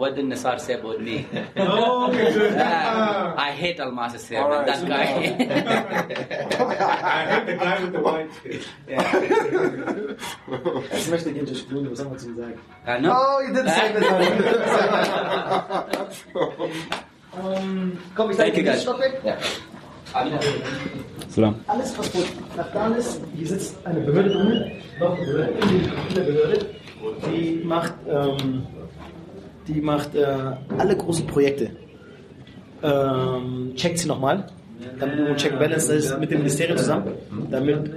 What 0.01 0.15
did 0.15 0.25
Nassar 0.25 0.59
say 0.59 0.73
about 0.73 0.99
me? 0.99 1.27
Yeah, 1.55 3.35
I 3.37 3.51
hate 3.51 3.79
Almas 3.79 4.19
Sir, 4.19 4.41
right. 4.41 4.65
that 4.65 4.87
guy. 4.89 5.05
I 7.13 7.25
heard 7.29 7.45
the 7.45 7.55
guy 7.55 7.75
with 7.83 7.93
the 7.93 8.01
white 8.01 8.33
skin. 8.33 8.61
Ich 10.97 11.07
möchte 11.07 11.31
gerne 11.31 11.55
spielen, 11.55 11.91
was 11.91 11.99
haben 11.99 12.09
wir 12.09 12.17
zu 12.17 12.29
ihm 12.29 12.35
sagen? 12.35 12.59
I 12.87 12.97
know. 12.97 13.13
Oh, 13.13 13.41
you 13.45 13.53
didn't 13.53 13.69
say 13.69 13.93
that. 13.93 14.01
ähm, 17.37 17.99
komm, 18.15 18.31
ich 18.31 18.37
Thank 18.37 18.55
sage 18.55 18.57
you, 18.57 18.63
dir 18.63 18.71
guys. 18.71 18.81
Stopp 18.81 18.99
weg. 18.99 19.21
Yeah. 19.23 19.37
Alles, 21.67 21.95
was 21.99 22.07
von 22.07 22.23
Afghan 22.57 22.95
ist, 22.95 23.21
hier 23.35 23.47
sitzt 23.47 23.77
eine 23.85 23.99
Behörde 23.99 24.31
drin, 24.31 24.81
noch 24.99 25.15
eine 25.15 25.25
Behörde, 25.27 25.53
eine 26.09 26.21
Behörde, 26.25 26.65
die 27.27 27.61
macht, 27.63 27.93
ähm, 28.09 28.65
die 29.73 29.81
macht 29.81 30.15
äh, 30.15 30.25
alle 30.77 30.95
großen 30.95 31.25
Projekte. 31.27 31.71
Ähm, 32.83 33.73
checkt 33.75 33.99
sie 33.99 34.07
nochmal, 34.07 34.47
damit 34.99 35.19
du 35.19 35.35
Check 35.35 35.59
Balance 35.59 35.93
ist 35.93 36.19
mit 36.19 36.31
dem 36.31 36.39
Ministerium 36.39 36.77
zusammen, 36.77 37.11
damit, 37.51 37.91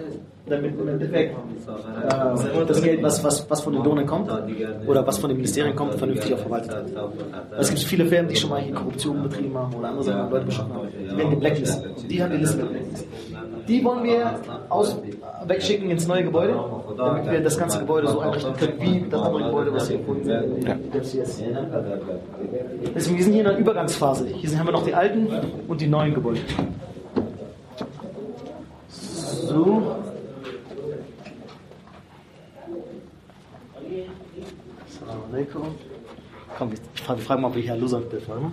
damit 0.46 0.78
im 0.78 0.88
Endeffekt 0.88 1.34
äh, 1.34 2.66
das 2.66 2.82
Geld, 2.82 3.02
was, 3.02 3.24
was, 3.24 3.48
was 3.48 3.62
von 3.62 3.72
den 3.72 3.82
Donern 3.82 4.06
kommt 4.06 4.30
oder 4.86 5.06
was 5.06 5.16
von 5.18 5.30
den 5.30 5.38
Ministerien 5.38 5.74
kommt, 5.74 5.94
vernünftig 5.94 6.34
auch 6.34 6.38
verwaltet 6.38 6.70
wird. 6.72 7.08
Es 7.58 7.70
gibt 7.70 7.80
viele 7.80 8.04
Firmen, 8.04 8.28
die 8.28 8.36
schon 8.36 8.50
mal 8.50 8.60
hier 8.60 8.74
Korruption 8.74 9.22
betrieben 9.22 9.56
haben 9.56 9.74
oder 9.74 9.88
andere 9.88 10.04
Sachen, 10.04 10.30
Leute 10.30 10.44
beschossen 10.44 10.74
haben. 10.74 10.88
Die 10.92 11.16
werden 11.16 11.30
geblacklistet. 11.30 12.10
Die 12.10 12.22
haben 12.22 12.32
die 12.32 12.38
Liste 12.38 12.58
geblacklistet. 12.58 13.08
Die 13.68 13.82
wollen 13.82 14.04
wir 14.04 14.40
aus, 14.68 14.96
wegschicken 15.46 15.90
ins 15.90 16.06
neue 16.06 16.24
Gebäude, 16.24 16.54
damit 16.96 17.30
wir 17.30 17.40
das 17.40 17.58
ganze 17.58 17.78
Gebäude 17.78 18.08
so 18.08 18.20
einrichten 18.20 18.54
können, 18.56 18.80
wie 18.80 19.08
das 19.08 19.22
andere 19.22 19.44
Gebäude, 19.44 19.72
was 19.72 19.88
hier 19.88 19.98
der 19.98 21.02
FCS. 21.02 21.42
Deswegen, 22.94 23.16
wir 23.16 23.24
sind 23.24 23.32
hier 23.32 23.42
in 23.42 23.48
einer 23.48 23.58
Übergangsphase. 23.58 24.26
Hier 24.26 24.58
haben 24.58 24.66
wir 24.66 24.72
noch 24.72 24.84
die 24.84 24.94
alten 24.94 25.28
und 25.66 25.80
die 25.80 25.86
neuen 25.86 26.14
Gebäude. 26.14 26.40
So. 28.88 29.96
Assalamu 34.86 35.22
alaikum. 35.32 35.62
Komm, 36.58 36.72
ich 36.72 37.02
frage, 37.02 37.40
mal, 37.40 37.48
ob 37.48 37.56
ich 37.56 37.66
Herr. 37.66 37.80
Warte 37.80 38.04
mal. 38.28 38.52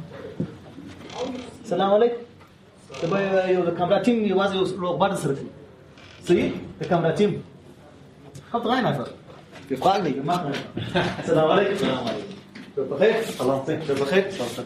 Assalamu 1.63 1.95
alaikum. 1.95 2.30
د 2.99 3.03
یو 3.55 3.61
د 3.69 3.71
کمراتین 3.79 4.17
یوازې 4.31 4.57
روغبر 4.83 5.15
سره 5.23 5.33
کوي. 5.39 5.51
صحیح 6.27 6.51
د 6.79 6.81
کمراتین 6.89 7.31
خط 8.51 8.65
غاية 8.65 8.81
نفر 8.81 9.07
يفقعني 9.71 10.09
جماعة 10.09 10.51
السلام 11.19 11.51
عليكم 11.51 11.73
السلام 11.73 12.07
عليكم 12.07 12.31
بخير 12.77 13.15
الله 13.41 13.55
يعطيك 13.55 13.91
بخير 14.01 14.23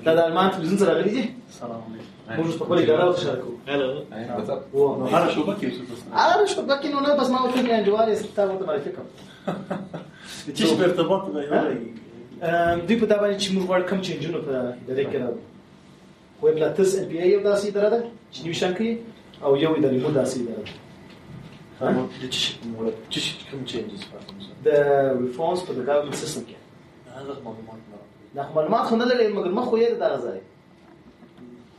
هذا 0.07 0.27
المان 0.27 0.51
تلفزيون 0.51 0.77
سلام 0.77 0.97
عليكم 0.97 1.29
السلام 1.49 1.81
عليكم 1.87 2.41
موجود 2.41 2.59
تقولي 2.59 2.91
قالوا 2.91 3.13
تشاركوا 3.13 3.51
هلا 3.67 4.03
انا 5.17 5.29
شو 5.29 5.43
بكي 5.43 5.71
انا 6.13 6.45
شو 6.45 6.61
بكي 6.61 6.87
انه 6.87 6.99
انا 6.99 7.15
بس 7.15 7.29
ما 7.29 7.37
قلت 7.37 7.67
يعني 7.67 7.85
جوالي 7.85 8.15
ستا 8.15 8.45
وانت 8.45 8.63
ما 8.63 8.79
فيكم 8.79 9.05
تيجي 10.55 10.75
بارتباط 10.75 11.23
دوی 12.87 12.97
په 12.99 13.05
دا 13.05 13.17
باندې 13.21 13.37
چې 13.41 13.49
موږ 13.55 13.65
وړ 13.69 13.81
کم 13.89 14.01
چینجونه 14.01 14.37
په 14.37 14.51
دې 14.97 15.05
کې 15.11 15.17
راو 15.21 15.35
راوړو 16.34 16.44
ویب 16.44 16.58
لاتس 16.58 16.98
ان 16.98 17.08
پی 17.08 17.18
ای 17.22 17.30
یو 17.30 17.40
داسې 17.42 17.66
اداره 17.66 17.88
ده 17.90 18.04
چې 18.32 18.38
نیو 18.44 18.52
شان 18.52 18.74
کوي 18.74 18.98
او 19.42 19.56
یو 19.56 19.74
د 19.76 19.84
ریمو 19.84 20.10
داسې 20.20 20.36
اداره 20.40 20.64
ده 20.64 20.90
تيجي 23.10 23.32
كم 23.50 23.64
changes 23.66 24.02
د 24.64 24.68
ریفورمز 25.20 25.60
په 25.66 25.72
د 25.72 25.80
ګورنمنت 25.88 26.14
سیستم 26.22 26.42
کې 26.48 26.56
هذا 27.16 27.36
معلومات 27.44 27.80
دا 28.36 28.42
خو 28.48 28.54
معلومات 28.54 28.88
خو 28.88 28.96
نه 28.96 29.04
لري 29.04 29.28
مګر 29.34 29.52
مخ 29.58 29.68
خو 29.70 29.76
یې 29.76 29.90
دغه 30.02 30.18
ځای 30.24 30.40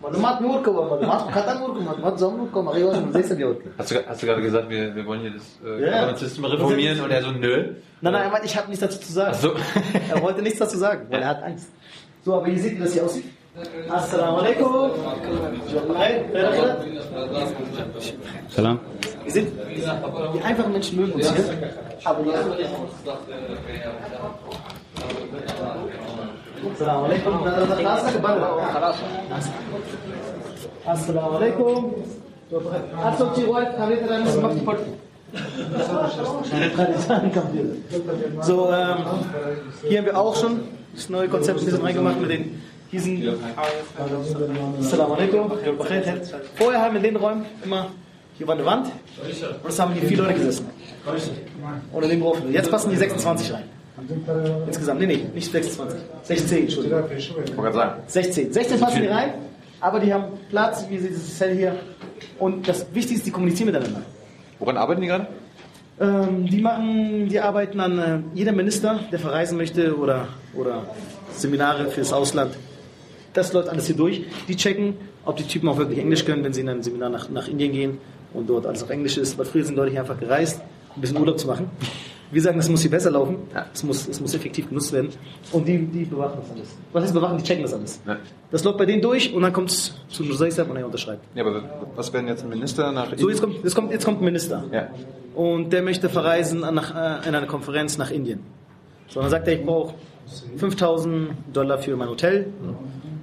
معلومات 0.06 0.42
نور 0.46 0.64
کوم 0.68 0.76
معلومات 0.94 1.22
خو 1.26 1.30
خطر 1.36 1.60
نور 1.60 1.74
کوم 1.76 1.86
معلومات 1.90 2.18
زم 2.24 2.38
نور 2.38 2.50
کوم 2.56 2.70
هغه 2.70 2.80
یو 2.80 2.94
ځای 2.94 3.24
سره 3.30 3.40
یو 3.40 3.54
Hast 3.78 3.92
du, 3.92 3.96
hast 4.08 4.24
du 4.24 4.28
gerade 4.28 4.42
gesagt, 4.48 4.70
wir, 4.70 4.96
wir 4.96 5.06
wollen 5.06 5.22
hier 5.22 5.34
das 5.38 5.48
äh, 5.64 5.86
Ja. 5.86 5.92
Government-System 5.92 6.46
reformieren 6.46 7.02
und 7.02 7.12
er 7.12 7.22
so, 7.28 7.32
nö. 7.32 7.54
Nein, 8.02 8.14
nein, 8.14 8.24
er 8.24 8.32
meint, 8.32 8.46
ich 8.46 8.58
habe 8.58 8.68
nichts 8.70 8.84
dazu 8.86 9.00
zu 9.00 9.12
sagen. 9.20 9.32
Ach 9.36 9.42
so. 9.46 9.50
er 10.14 10.22
wollte 10.26 10.42
nichts 10.48 10.60
dazu 10.64 10.78
sagen, 10.86 11.02
weil 11.12 11.22
er 11.22 11.30
hat 11.34 11.44
Angst. 11.50 11.70
So, 12.26 12.36
aber 12.38 12.48
ihr 12.48 12.60
seht, 12.64 12.76
wie 12.78 12.84
das 12.84 12.94
hier 12.94 13.06
aussieht. 13.06 13.26
Assalamu 13.91 14.37
alaikum. 14.39 14.91
Salam. 18.51 18.81
Wir 19.25 19.33
sind, 19.33 19.49
die 20.35 20.43
einfachen 20.43 20.73
Menschen 20.73 21.01
mögen 21.01 21.13
uns 21.13 21.33
hier. 21.33 21.45
Aber 22.05 22.21
ja. 22.27 22.37
السلام 26.67 27.05
alaikum. 27.05 27.35
خلاص 27.45 28.03
alaikum. 28.05 29.41
السلام 30.93 31.35
عليكم 31.35 31.93
اصل 32.99 33.37
شي 33.37 33.45
وايد 33.45 33.69
خليت 33.79 34.03
انا 34.03 34.37
ما 34.43 34.49
فكرت 34.49 34.85
So, 38.43 38.71
ähm, 38.73 38.97
hier 39.89 39.99
haben 39.99 40.07
wir 40.07 40.17
auch 40.19 40.37
schon 40.37 40.61
das 40.95 41.09
neue 41.11 41.29
Konzept 41.29 41.59
ein 41.59 41.65
bisschen 41.65 41.83
reingemacht 41.83 42.21
mit 42.21 42.31
den 42.31 42.63
diesen 42.93 43.23
Assalamu 44.81 45.15
alaikum. 45.15 45.53
Vorher 46.55 46.81
haben 46.81 46.95
wir 46.95 46.99
in 46.99 47.15
den 47.15 47.17
Räumen 47.17 47.45
immer 47.65 47.91
hier 48.39 48.47
war 48.47 48.55
eine 48.55 48.67
Wand 48.67 48.89
und 48.89 49.69
es 49.69 49.79
haben 49.79 49.95
hier 49.95 50.09
vier 50.09 50.19
Leute 50.19 50.35
gesessen. 50.35 50.67
Oder 51.93 52.09
den 52.09 52.21
Profil. 52.21 52.53
Jetzt 52.53 52.71
passen 52.71 52.91
die 52.91 52.97
26 52.97 53.53
rein. 53.55 53.65
Insgesamt, 54.67 55.01
nee, 55.01 55.07
nee, 55.07 55.27
nicht 55.35 55.51
26. 55.51 56.01
16, 56.23 56.59
Entschuldigung. 56.59 57.05
Ich 57.17 57.35
wollte 57.35 57.53
gerade 57.55 57.75
sagen. 57.75 58.03
16. 58.07 58.53
16 58.53 58.81
passen 58.81 59.01
die 59.01 59.09
rein, 59.09 59.33
aber 59.81 60.01
die 60.01 60.13
haben 60.13 60.25
Platz, 60.51 60.85
wie 60.91 60.99
sie 60.99 61.09
dieses 61.09 61.39
Zell 61.39 61.57
hier. 61.57 61.77
Und 62.39 62.69
das 62.69 62.87
Wichtigste 62.93 63.15
ist, 63.15 63.27
die 63.27 63.31
kommunizieren 63.31 63.73
miteinander. 63.73 64.03
Woran 64.59 64.77
arbeiten 64.77 65.01
die 65.01 65.07
gerade? 65.07 65.29
Ähm, 65.99 66.45
die 66.45 66.61
machen, 66.61 67.29
die 67.31 67.41
arbeiten 67.41 67.81
an 67.81 67.99
äh, 67.99 68.19
jeder 68.35 68.53
Minister, 68.53 69.01
der 69.11 69.19
verreisen 69.19 69.57
möchte 69.57 69.97
oder, 69.97 70.29
oder 70.53 70.85
Seminare 71.33 71.87
fürs 71.87 72.13
Ausland. 72.13 72.55
Das 73.37 73.53
läuft 73.53 73.69
alles 73.69 73.87
hier 73.87 73.97
durch. 73.97 74.25
Die 74.49 74.57
checken, 74.57 74.95
ob 75.27 75.37
die 75.37 75.45
Typen 75.45 75.69
auch 75.69 75.77
wirklich 75.77 75.99
Englisch 75.99 76.25
können, 76.25 76.43
wenn 76.43 76.55
sie 76.55 76.63
in 76.63 76.71
ein 76.71 76.83
Seminar 76.83 77.11
nach, 77.11 77.29
nach 77.29 77.49
Indien 77.49 77.71
gehen 77.71 77.99
und 78.33 78.49
dort 78.49 78.67
alles 78.67 78.83
auf 78.83 78.89
Englisch 78.89 79.19
ist. 79.19 79.37
Weil 79.39 79.45
früher 79.45 79.63
sind 79.63 79.77
Leute 79.77 79.91
hier 79.91 80.01
einfach 80.01 80.19
gereist, 80.19 80.63
ein 80.95 81.01
bisschen 81.03 81.19
Urlaub 81.19 81.39
zu 81.39 81.47
machen. 81.47 81.71
Wir 82.31 82.41
sagen, 82.41 82.57
das 82.57 82.69
muss 82.71 82.81
hier 82.81 82.91
besser 82.91 83.11
laufen. 83.11 83.37
Es 83.75 83.83
muss, 83.85 84.09
es 84.09 84.21
muss 84.21 84.35
effektiv 84.35 84.71
genutzt 84.71 84.91
werden. 84.93 85.11
Und 85.53 85.69
die, 85.69 85.79
die 85.79 86.05
bewachen 86.05 86.39
das 86.41 86.51
alles. 86.51 86.77
Was 86.93 87.05
heißt 87.05 87.15
bewachen? 87.15 87.37
Die 87.37 87.45
checken 87.45 87.63
das 87.63 87.75
alles. 87.75 88.01
Ja. 88.07 88.17
Das 88.51 88.65
läuft 88.65 88.79
bei 88.79 88.87
denen 88.87 89.03
durch 89.03 89.33
und 89.35 89.43
dann 89.43 89.53
kommt 89.53 89.71
es 89.71 89.95
zu 90.09 90.25
Nusaisab 90.25 90.71
und 90.71 90.77
er 90.77 90.87
unterschreibt. 90.87 91.23
Ja, 91.37 91.45
aber 91.45 91.63
was 91.95 92.11
werden 92.15 92.27
jetzt 92.29 92.43
ein 92.43 92.49
Minister 92.49 92.91
nach 92.91 93.17
So, 93.17 93.29
jetzt 93.29 93.43
kommt, 93.43 93.63
jetzt 93.63 93.75
kommt, 93.75 93.93
jetzt 93.93 94.05
kommt 94.07 94.23
ein 94.23 94.25
Minister. 94.25 94.65
Ja. 94.73 94.89
Und 95.35 95.75
der 95.75 95.83
möchte 95.83 96.09
verreisen 96.09 96.61
nach, 96.61 97.23
äh, 97.23 97.29
in 97.29 97.35
eine 97.35 97.47
Konferenz 97.47 97.99
nach 97.99 98.11
Indien. 98.11 98.41
So, 99.09 99.21
dann 99.21 99.31
sagt 99.31 99.47
er, 99.47 99.61
ich 99.61 99.65
brauche 99.65 99.95
5000 100.57 101.31
Dollar 101.53 101.79
für 101.79 101.97
mein 101.97 102.09
Hotel 102.09 102.47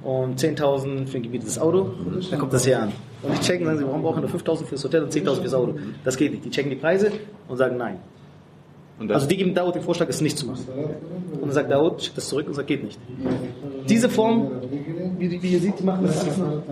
und 0.04 0.40
10.000 0.40 1.08
für 1.08 1.18
ein 1.18 1.24
gebietetes 1.24 1.60
Auto. 1.60 1.92
Dann 2.30 2.40
kommt 2.40 2.54
das 2.54 2.66
hier 2.66 2.82
an. 2.82 2.92
Und 3.22 3.38
die 3.38 3.40
checken, 3.40 3.66
sagen 3.66 3.78
sie, 3.78 3.86
warum 3.86 4.02
brauchen 4.02 4.18
wir 4.18 4.22
nur 4.22 4.30
5000 4.30 4.68
fürs 4.68 4.84
Hotel 4.84 5.04
und 5.04 5.14
10.000 5.14 5.42
fürs 5.42 5.54
Auto? 5.54 5.76
Das 6.04 6.18
geht 6.18 6.32
nicht. 6.32 6.46
Die 6.46 6.50
checken 6.50 6.70
die 6.70 6.76
Preise 6.76 7.12
und 7.48 7.58
sagen 7.58 7.78
nein. 7.78 8.00
Und 9.00 9.12
Also 9.12 9.28
die 9.28 9.38
geben 9.38 9.54
Daud 9.54 9.76
den 9.76 9.82
Vorschlag, 9.82 10.08
es 10.10 10.22
nicht 10.22 10.38
zu 10.38 10.46
machen. 10.46 10.66
Und 11.34 11.42
dann 11.42 11.52
sagt 11.52 11.72
Daud, 11.72 12.02
schickt 12.02 12.18
das 12.18 12.28
zurück 12.28 12.48
und 12.48 12.54
sagt, 12.54 12.68
geht 12.68 12.84
nicht. 12.84 13.00
Diese 13.90 14.10
Form, 14.10 14.52
wie, 15.18 15.42
wie 15.42 15.48
ihr 15.48 15.60
seht, 15.60 15.80
die 15.80 15.84
machen 15.84 16.06
das 16.06 16.22
alles 16.22 16.38
noch, 16.38 16.64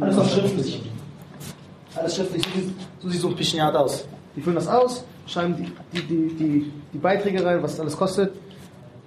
alles 0.00 0.16
noch 0.16 0.28
schriftlich. 0.28 0.82
Alles 1.94 2.16
schriftlich, 2.16 2.44
so 3.00 3.08
sieht, 3.08 3.20
so 3.20 3.28
ein 3.28 3.36
Pichinat 3.36 3.74
aus. 3.74 4.06
Die 4.34 4.40
füllen 4.40 4.56
das 4.56 4.68
aus, 4.68 5.04
schreiben 5.26 5.56
die, 5.56 5.98
die, 5.98 6.06
die, 6.06 6.34
die, 6.34 6.72
die 6.92 6.98
Beiträge 6.98 7.44
rein, 7.44 7.62
was 7.62 7.72
das 7.72 7.80
alles 7.80 7.96
kostet. 7.96 8.32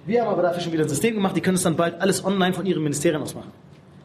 Wir 0.06 0.22
haben 0.22 0.30
aber 0.30 0.42
dafür 0.42 0.60
schon 0.60 0.72
wieder 0.72 0.84
ein 0.84 0.88
System 0.88 1.14
gemacht, 1.14 1.36
die 1.36 1.40
können 1.40 1.56
es 1.56 1.62
dann 1.62 1.76
bald 1.76 2.00
alles 2.00 2.24
online 2.24 2.52
von 2.52 2.66
ihren 2.66 2.82
Ministerien 2.82 3.20
aus 3.20 3.34
machen. 3.34 3.50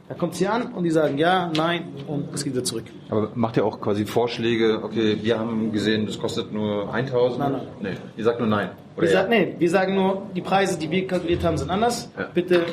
Da 0.07 0.13
kommt 0.13 0.33
es 0.33 0.39
hier 0.39 0.53
an 0.53 0.73
und 0.73 0.83
die 0.83 0.91
sagen 0.91 1.17
ja, 1.17 1.51
nein 1.57 1.85
und 2.07 2.31
es 2.33 2.43
geht 2.43 2.53
wieder 2.53 2.63
zurück. 2.63 2.83
aber 3.09 3.31
macht 3.33 3.57
ihr 3.57 3.65
auch 3.65 3.81
quasi 3.81 4.05
Vorschläge, 4.05 4.81
okay, 4.83 5.17
wir 5.21 5.39
haben 5.39 5.71
gesehen, 5.71 6.05
das 6.05 6.19
kostet 6.19 6.53
nur 6.53 6.93
1000? 6.93 7.39
Nein, 7.39 7.51
nein. 7.53 7.61
Nee, 7.81 7.97
ihr 8.15 8.23
sagt 8.23 8.39
nur 8.39 8.47
nein. 8.47 8.69
Oder 8.95 9.07
Wir 9.07 9.13
ja? 9.13 9.19
sagen, 9.21 9.29
nee, 9.31 9.55
wir 9.57 9.69
sagen 9.69 9.95
nur, 9.95 10.21
die 10.35 10.41
Preise, 10.41 10.77
die 10.77 10.91
wir 10.91 11.07
kalkuliert 11.07 11.43
haben, 11.43 11.57
sind 11.57 11.71
anders. 11.71 12.11
Ja. 12.17 12.27
Bitte 12.31 12.65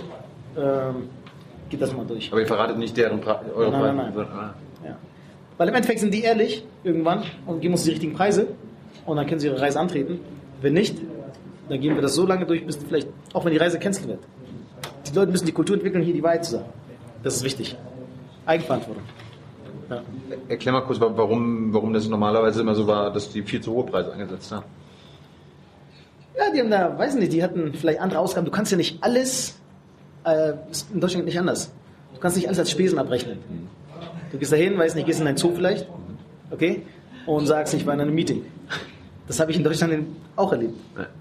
ähm, 0.59 1.09
geht 1.71 1.81
das 1.81 1.97
mal 1.97 2.05
durch. 2.05 2.31
Aber 2.31 2.41
ihr 2.43 2.47
verratet 2.47 2.77
nicht 2.77 2.95
deren 2.99 3.21
Pre 3.23 3.41
eure 3.57 3.71
Nein, 3.71 3.81
Preise. 3.81 3.97
nein, 3.97 4.13
nein. 4.15 4.27
Ah. 4.31 4.55
Ja. 4.87 4.97
Weil 5.57 5.69
im 5.69 5.75
Endeffekt 5.75 6.01
sind 6.01 6.13
die 6.13 6.23
ehrlich 6.23 6.67
irgendwann 6.85 7.23
und 7.47 7.61
geben 7.63 7.73
uns 7.73 7.85
die 7.85 7.91
richtigen 7.93 8.13
Preise 8.13 8.49
und 9.07 9.17
dann 9.17 9.27
können 9.27 9.41
sie 9.41 9.47
ihre 9.47 9.59
Reise 9.61 9.81
antreten. 9.81 10.21
Wenn 10.61 10.75
nicht, 10.75 10.99
dann 11.71 11.81
gehen 11.81 11.95
wir 11.95 12.03
das 12.03 12.15
so 12.15 12.27
lange 12.27 12.45
durch, 12.45 12.67
bis 12.67 12.77
vielleicht, 12.77 13.09
auch 13.33 13.45
wenn 13.47 13.53
die 13.53 13.59
Reise 13.59 13.79
cancelled 13.79 14.07
wird. 14.09 14.21
Die 15.11 15.15
Leute 15.15 15.31
müssen 15.33 15.47
die 15.47 15.53
Kultur 15.53 15.77
entwickeln, 15.77 16.05
hier 16.05 16.13
die 16.15 16.23
Wahrheit 16.23 16.45
zu 16.45 16.53
sagen. 16.53 16.67
Das 17.23 17.37
ist 17.37 17.45
wichtig. 17.45 17.77
Eigenverantwortung. 18.47 19.03
Ja. 19.91 20.03
Erklär 20.49 20.73
mal 20.73 20.81
kurz, 20.83 21.01
wa- 21.01 21.13
warum, 21.15 21.73
warum 21.73 21.93
das 21.93 22.09
normalerweise 22.09 22.61
immer 22.63 22.75
so 22.75 22.87
war, 22.87 23.13
dass 23.13 23.31
die 23.31 23.43
viel 23.43 23.61
zu 23.61 23.73
hohe 23.73 23.85
Preise 23.87 24.13
angesetzt 24.13 24.51
haben. 24.53 24.65
Ja, 26.37 26.45
die 26.53 26.61
haben 26.61 26.71
da, 26.71 26.99
weiß 26.99 27.15
nicht, 27.17 27.33
die 27.33 27.43
hatten 27.43 27.73
vielleicht 27.75 28.01
andere 28.01 28.19
Ausgaben. 28.21 28.47
Du 28.47 28.51
kannst 28.53 28.73
ja 28.73 28.79
nicht 28.79 28.99
alles, 29.03 29.59
äh, 30.25 30.55
ist 30.71 30.91
in 30.93 31.01
Deutschland 31.01 31.27
nicht 31.27 31.39
anders. 31.39 31.71
Du 32.15 32.21
kannst 32.21 32.37
nicht 32.37 32.47
alles 32.47 32.59
als 32.59 32.71
Spesen 32.71 32.99
abrechnen. 32.99 33.39
Du 34.31 34.39
gehst 34.39 34.53
dahin, 34.53 34.79
weiß 34.79 34.95
nicht, 34.95 35.07
gehst 35.07 35.21
in 35.21 35.27
ein 35.27 35.37
Zoo 35.37 35.53
vielleicht, 35.55 35.87
okay, 36.51 36.83
und 37.27 37.47
sagst, 37.47 37.75
ich 37.75 37.85
war 37.87 37.93
in 37.95 38.01
einem 38.01 38.15
Meeting. 38.15 38.45
Das 39.29 39.39
habe 39.41 39.51
ich 39.51 39.59
in 39.59 39.65
Deutschland 39.65 40.07
auch 40.37 40.51
erlebt. 40.53 40.75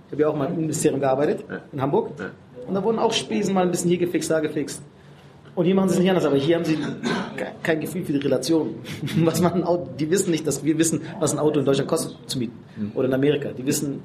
Ich 0.07 0.11
habe 0.13 0.21
ja 0.21 0.27
auch 0.29 0.35
mal 0.35 0.47
im 0.47 0.55
Ministerium 0.61 0.99
gearbeitet, 1.01 1.43
in 1.73 1.81
Hamburg. 1.81 2.11
Und 2.67 2.73
da 2.73 2.83
wurden 2.83 2.99
auch 2.99 3.11
Spesen 3.11 3.53
mal 3.53 3.63
ein 3.63 3.71
bisschen 3.71 3.89
hier 3.89 3.99
gefixt, 3.99 4.31
da 4.31 4.39
gefixt. 4.39 4.81
Und 5.55 5.65
hier 5.65 5.75
machen 5.75 5.89
sie 5.89 5.95
es 5.95 5.99
nicht 6.01 6.09
anders, 6.09 6.25
aber 6.25 6.37
hier 6.37 6.55
haben 6.55 6.63
sie 6.65 6.75
ke- 6.75 7.47
kein 7.61 7.81
Gefühl 7.81 8.03
für 8.05 8.13
die 8.13 8.19
Relation. 8.19 8.75
Was 9.25 9.41
man 9.41 9.63
die 9.99 10.09
wissen 10.09 10.31
nicht, 10.31 10.47
dass 10.47 10.63
wir 10.63 10.77
wissen, 10.77 11.01
was 11.19 11.33
ein 11.33 11.39
Auto 11.39 11.59
in 11.59 11.65
Deutschland 11.65 11.89
kostet 11.89 12.15
zu 12.27 12.39
mieten. 12.39 12.53
Oder 12.95 13.07
in 13.09 13.13
Amerika. 13.13 13.49
Die 13.49 13.65
wissen, 13.65 14.01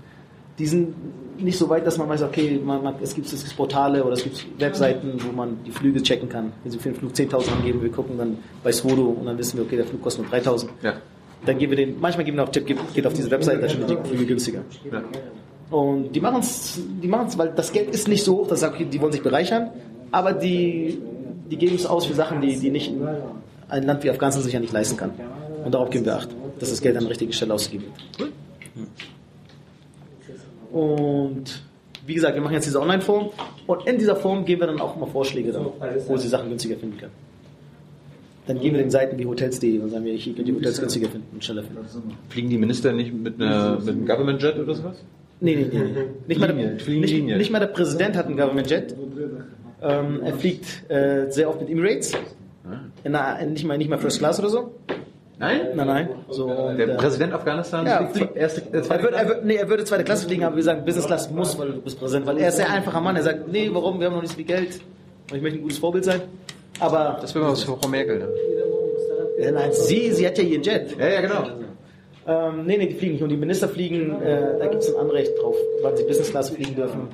die 0.58 0.66
sind 0.66 0.94
nicht 1.38 1.56
so 1.58 1.68
weit, 1.68 1.86
dass 1.86 1.98
man 1.98 2.08
weiß, 2.08 2.22
okay, 2.22 2.58
man, 2.64 2.82
man, 2.82 2.94
es, 3.00 3.14
gibt, 3.14 3.32
es 3.32 3.44
gibt 3.44 3.56
Portale 3.56 4.02
oder 4.02 4.14
es 4.14 4.24
gibt 4.24 4.44
Webseiten, 4.58 5.18
wo 5.18 5.30
man 5.36 5.58
die 5.64 5.70
Flüge 5.70 6.02
checken 6.02 6.28
kann. 6.28 6.52
Wenn 6.64 6.72
sie 6.72 6.78
für 6.78 6.88
den 6.88 6.96
Flug 6.96 7.12
10.000 7.12 7.52
angeben, 7.58 7.80
wir 7.82 7.90
gucken 7.92 8.16
dann 8.18 8.38
bei 8.64 8.72
Swodo 8.72 9.04
und 9.04 9.26
dann 9.26 9.38
wissen 9.38 9.56
wir, 9.58 9.64
okay, 9.66 9.76
der 9.76 9.84
Flug 9.84 10.02
kostet 10.02 10.24
nur 10.30 10.32
3.000. 10.40 10.66
Ja. 10.82 10.94
Dann 11.44 11.58
geben 11.58 11.72
wir 11.72 11.76
den, 11.76 12.00
manchmal 12.00 12.24
geben 12.24 12.38
wir 12.38 12.44
auch 12.44 12.48
Tipp, 12.48 12.66
geht, 12.66 12.78
geht 12.94 13.06
auf 13.06 13.12
diese 13.12 13.30
Webseite, 13.30 13.60
da 13.60 13.68
sind 13.68 13.88
die 13.88 13.96
Flüge 14.08 14.26
günstiger. 14.26 14.62
Ja. 14.90 15.02
Und 15.70 16.12
die 16.12 16.20
machen 16.20 16.40
es, 16.40 16.80
die 17.02 17.06
machen's, 17.08 17.36
weil 17.38 17.50
das 17.54 17.70
Geld 17.72 17.90
ist 17.90 18.08
nicht 18.08 18.24
so 18.24 18.38
hoch, 18.38 18.48
dass 18.48 18.62
okay, 18.64 18.86
die 18.90 19.00
wollen 19.00 19.12
sich 19.12 19.22
bereichern, 19.22 19.70
aber 20.10 20.32
die, 20.32 20.98
die 21.50 21.56
geben 21.56 21.76
es 21.76 21.86
aus 21.86 22.06
für 22.06 22.14
Sachen, 22.14 22.40
die, 22.40 22.58
die 22.58 22.70
nicht 22.70 22.92
ein 23.68 23.82
Land 23.82 24.04
wie 24.04 24.10
Afghanistan 24.10 24.42
sich 24.44 24.52
ja 24.52 24.60
nicht 24.60 24.72
leisten 24.72 24.96
kann. 24.96 25.10
Und 25.64 25.74
darauf 25.74 25.90
geben 25.90 26.04
wir 26.04 26.16
Acht, 26.16 26.28
dass 26.58 26.70
das 26.70 26.80
Geld 26.80 26.96
an 26.96 27.02
der 27.02 27.10
richtigen 27.10 27.32
Stelle 27.32 27.54
ausgegeben 27.54 27.92
wird. 28.18 28.30
Und 30.72 31.62
wie 32.06 32.14
gesagt, 32.14 32.34
wir 32.34 32.42
machen 32.42 32.54
jetzt 32.54 32.66
diese 32.66 32.80
Online-Form 32.80 33.30
und 33.66 33.86
in 33.86 33.98
dieser 33.98 34.16
Form 34.16 34.44
geben 34.44 34.60
wir 34.60 34.66
dann 34.68 34.80
auch 34.80 34.96
immer 34.96 35.06
Vorschläge, 35.06 35.52
dann, 35.52 35.66
wo 36.06 36.16
sie 36.16 36.28
Sachen 36.28 36.48
günstiger 36.48 36.76
finden 36.76 36.98
können. 36.98 37.12
dann 38.46 38.60
gehen 38.60 38.74
wir 38.74 38.80
den 38.80 38.90
Seiten 38.90 39.18
wie 39.18 39.26
Hotels.de 39.26 39.80
und 39.80 39.90
sagen 39.90 40.04
wir, 40.04 40.14
hier 40.14 40.34
könnt 40.34 40.48
ihr 40.48 40.54
Hotels 40.54 40.80
günstiger 40.80 41.08
finden 41.08 41.26
und 41.32 41.44
schneller 41.44 41.64
finden. 41.64 41.84
Fliegen 42.28 42.50
die 42.50 42.58
Minister 42.58 42.92
nicht 42.92 43.12
mit, 43.12 43.40
einer, 43.40 43.78
mit 43.80 43.88
einem 43.88 44.06
Government 44.06 44.42
Jet 44.42 44.58
oder 44.58 44.74
sowas? 44.74 44.96
Nee, 45.40 45.56
nee, 45.56 45.66
nee. 45.70 45.78
nee. 45.78 46.00
Nicht, 46.28 46.40
mal 46.40 46.46
der, 46.46 46.56
nicht, 46.56 47.24
nicht 47.24 47.50
mal 47.50 47.58
der 47.58 47.66
Präsident 47.66 48.16
hat 48.16 48.26
einen 48.26 48.36
Government 48.36 48.70
Jet. 48.70 48.94
Ähm, 49.82 50.22
er 50.24 50.34
fliegt 50.34 50.90
äh, 50.90 51.30
sehr 51.30 51.48
oft 51.48 51.60
mit 51.60 51.70
Emirates. 51.70 52.12
Einer, 53.04 53.44
nicht, 53.44 53.64
mal, 53.64 53.78
nicht 53.78 53.90
mal 53.90 53.98
First 53.98 54.18
Class 54.18 54.38
oder 54.40 54.48
so. 54.48 54.74
Nein? 55.38 55.60
Nein, 55.74 55.86
nein. 55.86 56.08
So, 56.30 56.48
Der 56.48 56.88
äh, 56.88 56.96
Präsident 56.96 57.34
Afghanistans 57.34 57.88
Ja, 57.88 58.06
fliegt 58.06 58.36
erste, 58.36 58.62
äh, 58.72 58.82
er, 58.88 59.02
würde, 59.02 59.16
er, 59.16 59.28
würde, 59.28 59.46
nee, 59.46 59.56
er 59.56 59.68
würde 59.68 59.84
zweite 59.84 60.02
Klasse 60.02 60.26
fliegen, 60.26 60.44
aber 60.44 60.56
wir 60.56 60.62
sagen, 60.62 60.84
Business 60.84 61.06
Class 61.06 61.30
muss, 61.30 61.58
weil 61.58 61.72
du 61.72 61.80
bist 61.82 61.98
Präsident. 61.98 62.26
Weil 62.26 62.38
er 62.38 62.48
ist 62.48 62.56
sehr 62.56 62.70
einfacher 62.70 63.00
Mann. 63.00 63.16
Er 63.16 63.22
sagt, 63.22 63.48
nee, 63.52 63.68
warum? 63.70 64.00
Wir 64.00 64.06
haben 64.06 64.14
noch 64.14 64.22
nicht 64.22 64.30
so 64.30 64.36
viel 64.36 64.46
Geld. 64.46 64.80
Und 65.30 65.36
ich 65.36 65.42
möchte 65.42 65.58
ein 65.58 65.62
gutes 65.62 65.78
Vorbild 65.78 66.04
sein. 66.04 66.22
Aber, 66.80 67.18
Das 67.20 67.34
wäre 67.34 67.44
mal 67.44 67.52
was 67.52 67.62
für 67.64 67.76
Frau 67.76 67.88
Merkel. 67.88 68.18
Ne? 68.18 68.28
ja, 69.38 69.50
nein, 69.50 69.72
sie, 69.72 70.12
sie 70.12 70.26
hat 70.26 70.38
ja 70.38 70.44
ihren 70.44 70.62
Jet. 70.62 70.96
Ja, 70.98 71.08
ja, 71.08 71.20
genau. 71.20 71.44
Ähm, 72.26 72.64
nee, 72.66 72.76
nee, 72.78 72.86
die 72.86 72.94
fliegen 72.94 73.12
nicht. 73.14 73.22
Und 73.22 73.28
die 73.28 73.36
Minister 73.36 73.68
fliegen, 73.68 74.20
äh, 74.22 74.58
da 74.58 74.66
gibt 74.66 74.82
es 74.82 74.94
ein 74.94 75.00
Anrecht 75.00 75.32
drauf, 75.40 75.54
wann 75.82 75.96
sie 75.96 76.04
Business 76.04 76.30
Class 76.30 76.50
fliegen 76.50 76.74
dürfen. 76.74 77.08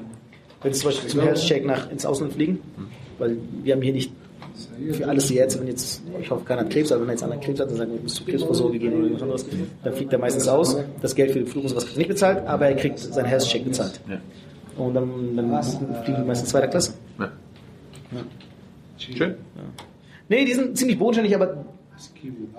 Wenn 0.63 0.73
sie 0.73 0.81
zum 0.81 0.91
Beispiel 0.91 1.11
zum 1.11 1.21
Health 1.21 1.41
Check 1.41 1.65
nach, 1.65 1.91
ins 1.91 2.07
Ausland 2.07 2.35
fliegen. 2.35 2.61
Weil 3.19 3.37
wir 3.63 3.75
haben 3.75 3.83
hier 3.83 3.93
nicht 3.93 4.13
für 4.93 5.09
alles 5.09 5.29
die 5.29 5.37
Ärzte, 5.37 5.61
wenn 5.61 5.69
jetzt, 5.69 6.03
ich 6.21 6.31
hoffe, 6.31 6.45
keiner 6.45 6.63
hat 6.63 6.71
Krebs, 6.71 6.93
aber 6.93 7.03
wenn 7.03 7.09
er 7.09 7.13
jetzt 7.13 7.23
einer 7.23 7.37
Krebs 7.37 7.61
hat 7.61 7.69
und 7.69 7.77
sagt, 7.77 7.91
ich 7.95 8.03
muss 8.03 8.15
zur 8.15 8.27
Krebsvorsorge 8.27 8.79
gehen 8.79 8.93
oder 8.93 9.03
irgendwas 9.03 9.23
anderes, 9.23 9.47
dann 9.83 9.93
fliegt 9.95 10.13
er 10.13 10.19
meistens 10.19 10.49
aus. 10.49 10.77
Das 11.01 11.15
Geld 11.15 11.31
für 11.31 11.39
den 11.39 11.47
Flug 11.47 11.65
und 11.65 11.71
sowas 11.71 11.85
kriegt 11.85 11.97
er 11.97 11.99
nicht 11.99 12.09
bezahlt, 12.09 12.47
aber 12.47 12.67
er 12.67 12.77
kriegt 12.77 12.99
seinen 12.99 13.27
Health 13.27 13.45
Check 13.45 13.65
bezahlt. 13.65 14.01
Ja. 14.09 14.21
Und 14.77 14.95
dann, 14.95 15.37
dann 15.37 15.63
fliegen 16.05 16.23
die 16.23 16.27
meistens 16.27 16.51
zweiter 16.51 16.69
Klasse. 16.69 16.95
Ja. 17.19 17.31
Schön. 18.99 19.35
Nee, 20.29 20.45
die 20.45 20.55
sind 20.55 20.77
ziemlich 20.77 20.99
bodenständig, 20.99 21.35
aber 21.35 21.65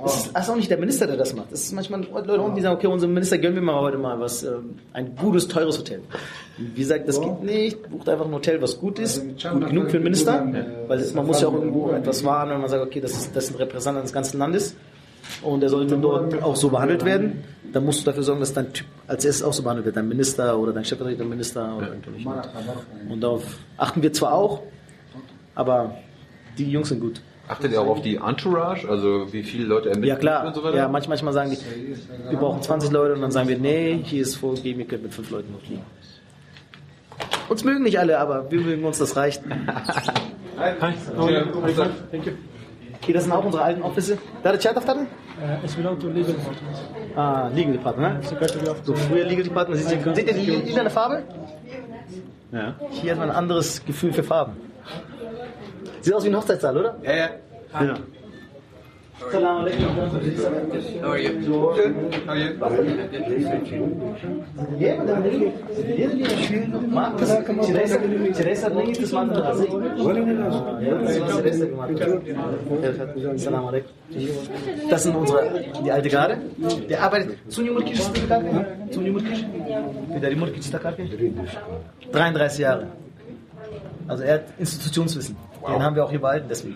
es 0.05 0.15
ist, 0.15 0.31
es 0.33 0.43
ist 0.43 0.49
auch 0.49 0.55
nicht 0.55 0.69
der 0.69 0.77
Minister, 0.77 1.07
der 1.07 1.17
das 1.17 1.33
macht. 1.33 1.51
Es 1.51 1.63
ist 1.63 1.73
manchmal 1.73 2.03
Leute 2.03 2.41
unten, 2.41 2.55
die 2.55 2.61
sagen, 2.61 2.75
okay, 2.75 2.87
unserem 2.87 3.13
Minister 3.13 3.37
gönnen 3.37 3.55
wir 3.55 3.61
mal 3.61 3.81
heute 3.81 3.97
mal 3.97 4.19
was, 4.19 4.43
ähm, 4.43 4.75
ein 4.93 5.15
gutes, 5.15 5.47
teures 5.47 5.79
Hotel. 5.79 6.01
Wie 6.57 6.81
gesagt, 6.81 7.07
das 7.07 7.19
geht 7.19 7.43
nicht. 7.43 7.89
Bucht 7.89 8.07
einfach 8.09 8.25
ein 8.25 8.33
Hotel, 8.33 8.61
was 8.61 8.79
gut 8.79 8.99
ist, 8.99 9.21
gut 9.21 9.67
genug 9.67 9.85
für 9.87 9.97
den 9.97 10.03
Minister, 10.03 10.45
weil 10.87 10.99
es, 10.99 11.13
man 11.13 11.25
muss 11.25 11.41
ja 11.41 11.47
auch 11.47 11.53
irgendwo 11.53 11.91
etwas 11.91 12.23
wahren, 12.23 12.49
wenn 12.49 12.61
man 12.61 12.69
sagt, 12.69 12.83
okay, 12.83 13.01
das 13.01 13.11
ist, 13.13 13.35
das 13.35 13.45
ist 13.45 13.51
ein 13.51 13.57
Repräsentant 13.57 14.05
des 14.05 14.13
ganzen 14.13 14.37
Landes 14.37 14.75
und 15.41 15.61
der 15.61 15.69
sollte 15.69 15.97
dort 15.97 16.41
auch 16.41 16.55
so 16.55 16.69
behandelt 16.69 17.03
werden. 17.05 17.43
Dann 17.71 17.85
musst 17.85 18.01
du 18.01 18.05
dafür 18.05 18.23
sorgen, 18.23 18.39
dass 18.39 18.53
dein 18.53 18.71
Typ 18.71 18.87
als 19.07 19.25
erstes 19.25 19.43
auch 19.43 19.53
so 19.53 19.63
behandelt 19.63 19.85
wird, 19.85 19.97
dein 19.97 20.07
Minister 20.07 20.57
oder 20.59 20.73
dein 20.73 20.85
stellvertretender 20.85 21.25
Minister 21.25 21.75
oder 21.75 21.87
irgendwas. 21.87 22.47
Und 23.09 23.21
darauf 23.21 23.43
achten 23.77 24.01
wir 24.03 24.13
zwar 24.13 24.33
auch, 24.33 24.61
aber 25.55 25.97
die 26.57 26.69
Jungs 26.69 26.89
sind 26.89 27.01
gut. 27.01 27.21
Achtet 27.47 27.71
ihr 27.73 27.82
auch 27.82 27.88
auf 27.88 28.01
die 28.01 28.15
Entourage? 28.15 28.88
Also 28.89 29.32
wie 29.34 29.43
viele 29.43 29.65
Leute 29.65 29.89
er 29.89 29.99
Ja 30.03 30.15
klar, 30.15 30.47
und 30.47 30.56
so 30.56 30.63
weiter? 30.63 30.77
ja, 30.77 30.88
manch, 30.88 31.08
manchmal 31.10 31.34
sagen 31.34 31.51
die, 31.51 31.58
wir 32.29 32.38
brauchen 32.38 32.62
20 32.62 32.91
Leute 32.91 33.15
und 33.15 33.21
dann 33.21 33.32
sagen 33.32 33.49
wir, 33.49 33.58
nee, 33.58 33.99
hier 34.03 34.21
ist 34.21 34.36
vorgegeben, 34.38 34.79
ihr 34.79 34.88
könnt 34.88 35.03
mit 35.03 35.13
fünf 35.13 35.29
Leuten 35.29 35.51
noch 35.51 35.60
fliegen. 35.60 35.84
Uns 37.49 37.63
mögen 37.65 37.84
nicht 37.84 37.99
alle, 37.99 38.17
aber 38.19 38.49
wir 38.49 38.62
mögen 38.62 38.84
uns, 38.86 38.99
das 38.99 39.15
reicht. 39.15 39.43
Okay, 43.03 43.12
das 43.12 43.23
sind 43.23 43.34
auch 43.34 43.43
unsere 43.43 43.63
alten 43.63 43.82
Office. 43.82 44.15
Da 44.43 44.51
der 44.51 44.60
Chat 44.60 44.77
auftaten? 44.77 45.08
It's 45.62 45.75
belong 45.75 45.99
to 45.99 46.08
legal 46.08 46.34
department. 46.34 47.17
Ah, 47.17 47.49
Legal 47.53 47.73
Department, 47.73 48.13
ne? 48.13 48.77
So 48.84 48.93
früher 48.93 49.25
Legal 49.25 49.43
Department, 49.43 49.82
seht 49.82 50.06
ihr, 50.06 50.15
seht 50.15 50.27
ihr 50.27 50.34
die 50.34 50.69
lila 50.71 50.89
Farbe? 50.89 51.23
Ja. 52.51 52.75
Hier 52.91 53.12
hat 53.12 53.19
man 53.19 53.29
ein 53.29 53.36
anderes 53.36 53.84
Gefühl 53.84 54.13
für 54.13 54.23
Farben. 54.23 54.53
Sieht 56.03 56.13
aus 56.13 56.25
wie 56.25 56.29
ein 56.29 56.35
Hochzeitssaal, 56.35 56.77
oder? 56.77 56.95
Ja, 57.01 57.15
ja. 57.15 57.29
Ja. 57.81 57.95
Salam 59.31 59.57
alaikum. 59.57 59.85
How 61.01 61.11
are 61.11 61.17
you? 61.17 61.31
How 61.47 61.69
are 62.27 62.37
you? 62.37 62.59
Das 74.89 75.03
sind 75.03 75.15
unsere, 75.15 75.49
die 75.85 75.91
alte 75.91 76.09
Garde. 76.09 76.37
Der 76.89 77.01
arbeitet. 77.01 77.37
Sunni 77.47 77.69
Murkic 77.69 77.93
ist 77.93 78.17
der 78.17 78.27
Karke? 78.27 78.65
Sunni 78.91 79.09
Murkic? 79.09 79.45
Wie 80.13 80.19
der 80.19 80.35
Murkic 80.35 80.57
ist 80.59 80.73
der 80.73 80.79
Karke? 80.81 81.07
33 82.11 82.59
Jahre. 82.59 82.87
Also 84.07 84.23
er 84.23 84.33
hat 84.33 84.43
Institutionswissen. 84.59 85.52
Den 85.67 85.84
haben 85.84 85.95
wir 85.95 86.06
auch 86.06 86.10
hier 86.10 86.21
behalten, 86.21 86.47
deswegen. 86.49 86.76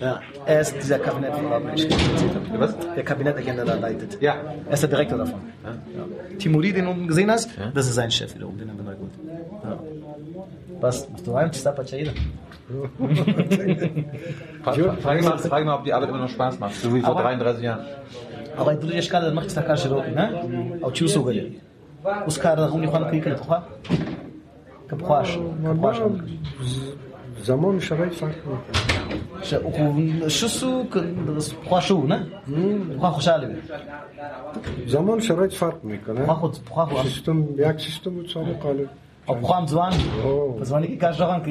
Ja, 0.00 0.20
er 0.46 0.60
ist 0.60 0.74
dieser 0.76 0.98
Kabinettfahrer, 0.98 1.60
den 1.60 1.74
ich 1.74 1.84
erzählt 1.84 2.96
Der 2.96 3.04
Kabinettagenda 3.04 3.64
da 3.64 3.74
leitet. 3.74 4.20
Ja. 4.22 4.36
Er 4.66 4.72
ist 4.72 4.82
der 4.82 4.90
Direktor 4.90 5.18
davon. 5.18 5.40
Ja. 5.62 5.70
ja. 5.70 6.38
Timuri, 6.38 6.72
den 6.72 6.86
du 6.86 6.90
unten 6.92 7.08
gesehen 7.08 7.30
hast, 7.30 7.50
ja. 7.56 7.70
das 7.74 7.86
ist 7.88 7.94
sein 7.94 8.10
Chef 8.10 8.34
wiederum, 8.34 8.56
den 8.58 8.70
haben 8.70 8.78
wir 8.78 8.84
neu 8.84 8.96
gut. 8.96 9.10
Was? 10.80 11.06
Du 11.24 11.32
meinst, 11.32 11.54
das 11.54 11.58
ist 11.60 11.66
Frag 14.62 15.22
mal, 15.22 15.38
frag 15.38 15.64
mal, 15.64 15.74
ob 15.76 15.84
die 15.84 15.92
Arbeit 15.92 16.08
immer 16.08 16.18
noch 16.18 16.28
Spaß 16.28 16.58
macht, 16.58 16.74
so 16.74 16.92
wie 16.94 17.00
vor 17.00 17.14
33 17.14 17.62
Jahren. 17.62 17.84
Aber 18.56 18.74
du 18.74 18.86
dich 18.86 19.08
gerade, 19.08 19.26
dann 19.26 19.34
machst 19.34 19.50
du 19.52 19.60
da 19.60 19.62
keine 19.62 19.88
Rolle, 19.88 20.12
ne? 20.12 20.78
Auch 20.82 20.92
Tschüss, 20.92 21.16
Uskarda, 22.26 22.66
Unicorn, 22.66 23.08
Krieg, 23.08 23.24
Trocha. 23.36 23.66
khan 24.89 24.99
kai 24.99 24.99
kana 24.99 25.21
tukha. 25.21 25.21
Kapkhash. 25.21 25.33
Kapkhash. 25.63 27.01
زمان 27.43 27.79
شرایط 27.79 28.13
فرق 28.13 28.35
میکنه 28.35 30.29
شو 30.29 30.47
سو 30.47 30.83
خواشو 31.69 32.07
نه؟ 32.07 32.27
خوا 32.99 33.11
خوشحاله 33.11 33.47
بی. 33.47 33.55
زمان 34.87 35.19
شرایط 35.19 35.53
فرق 35.53 35.83
میکنه 35.83 36.25
خوا 36.25 36.33
خود 36.33 36.57
خوا 36.69 36.85
خود 36.85 37.03
سیستم 37.03 37.47
یک 37.57 37.81
سیستم 37.81 38.11
بود 38.11 38.27
سابق 38.29 38.59
قالب 38.59 38.89
Ob 39.27 39.39
Juan 39.43 39.67
Zuan, 39.67 39.93
was 40.59 40.71
war 40.71 40.79
nicht 40.79 40.99
ganz 40.99 41.17
daran 41.17 41.41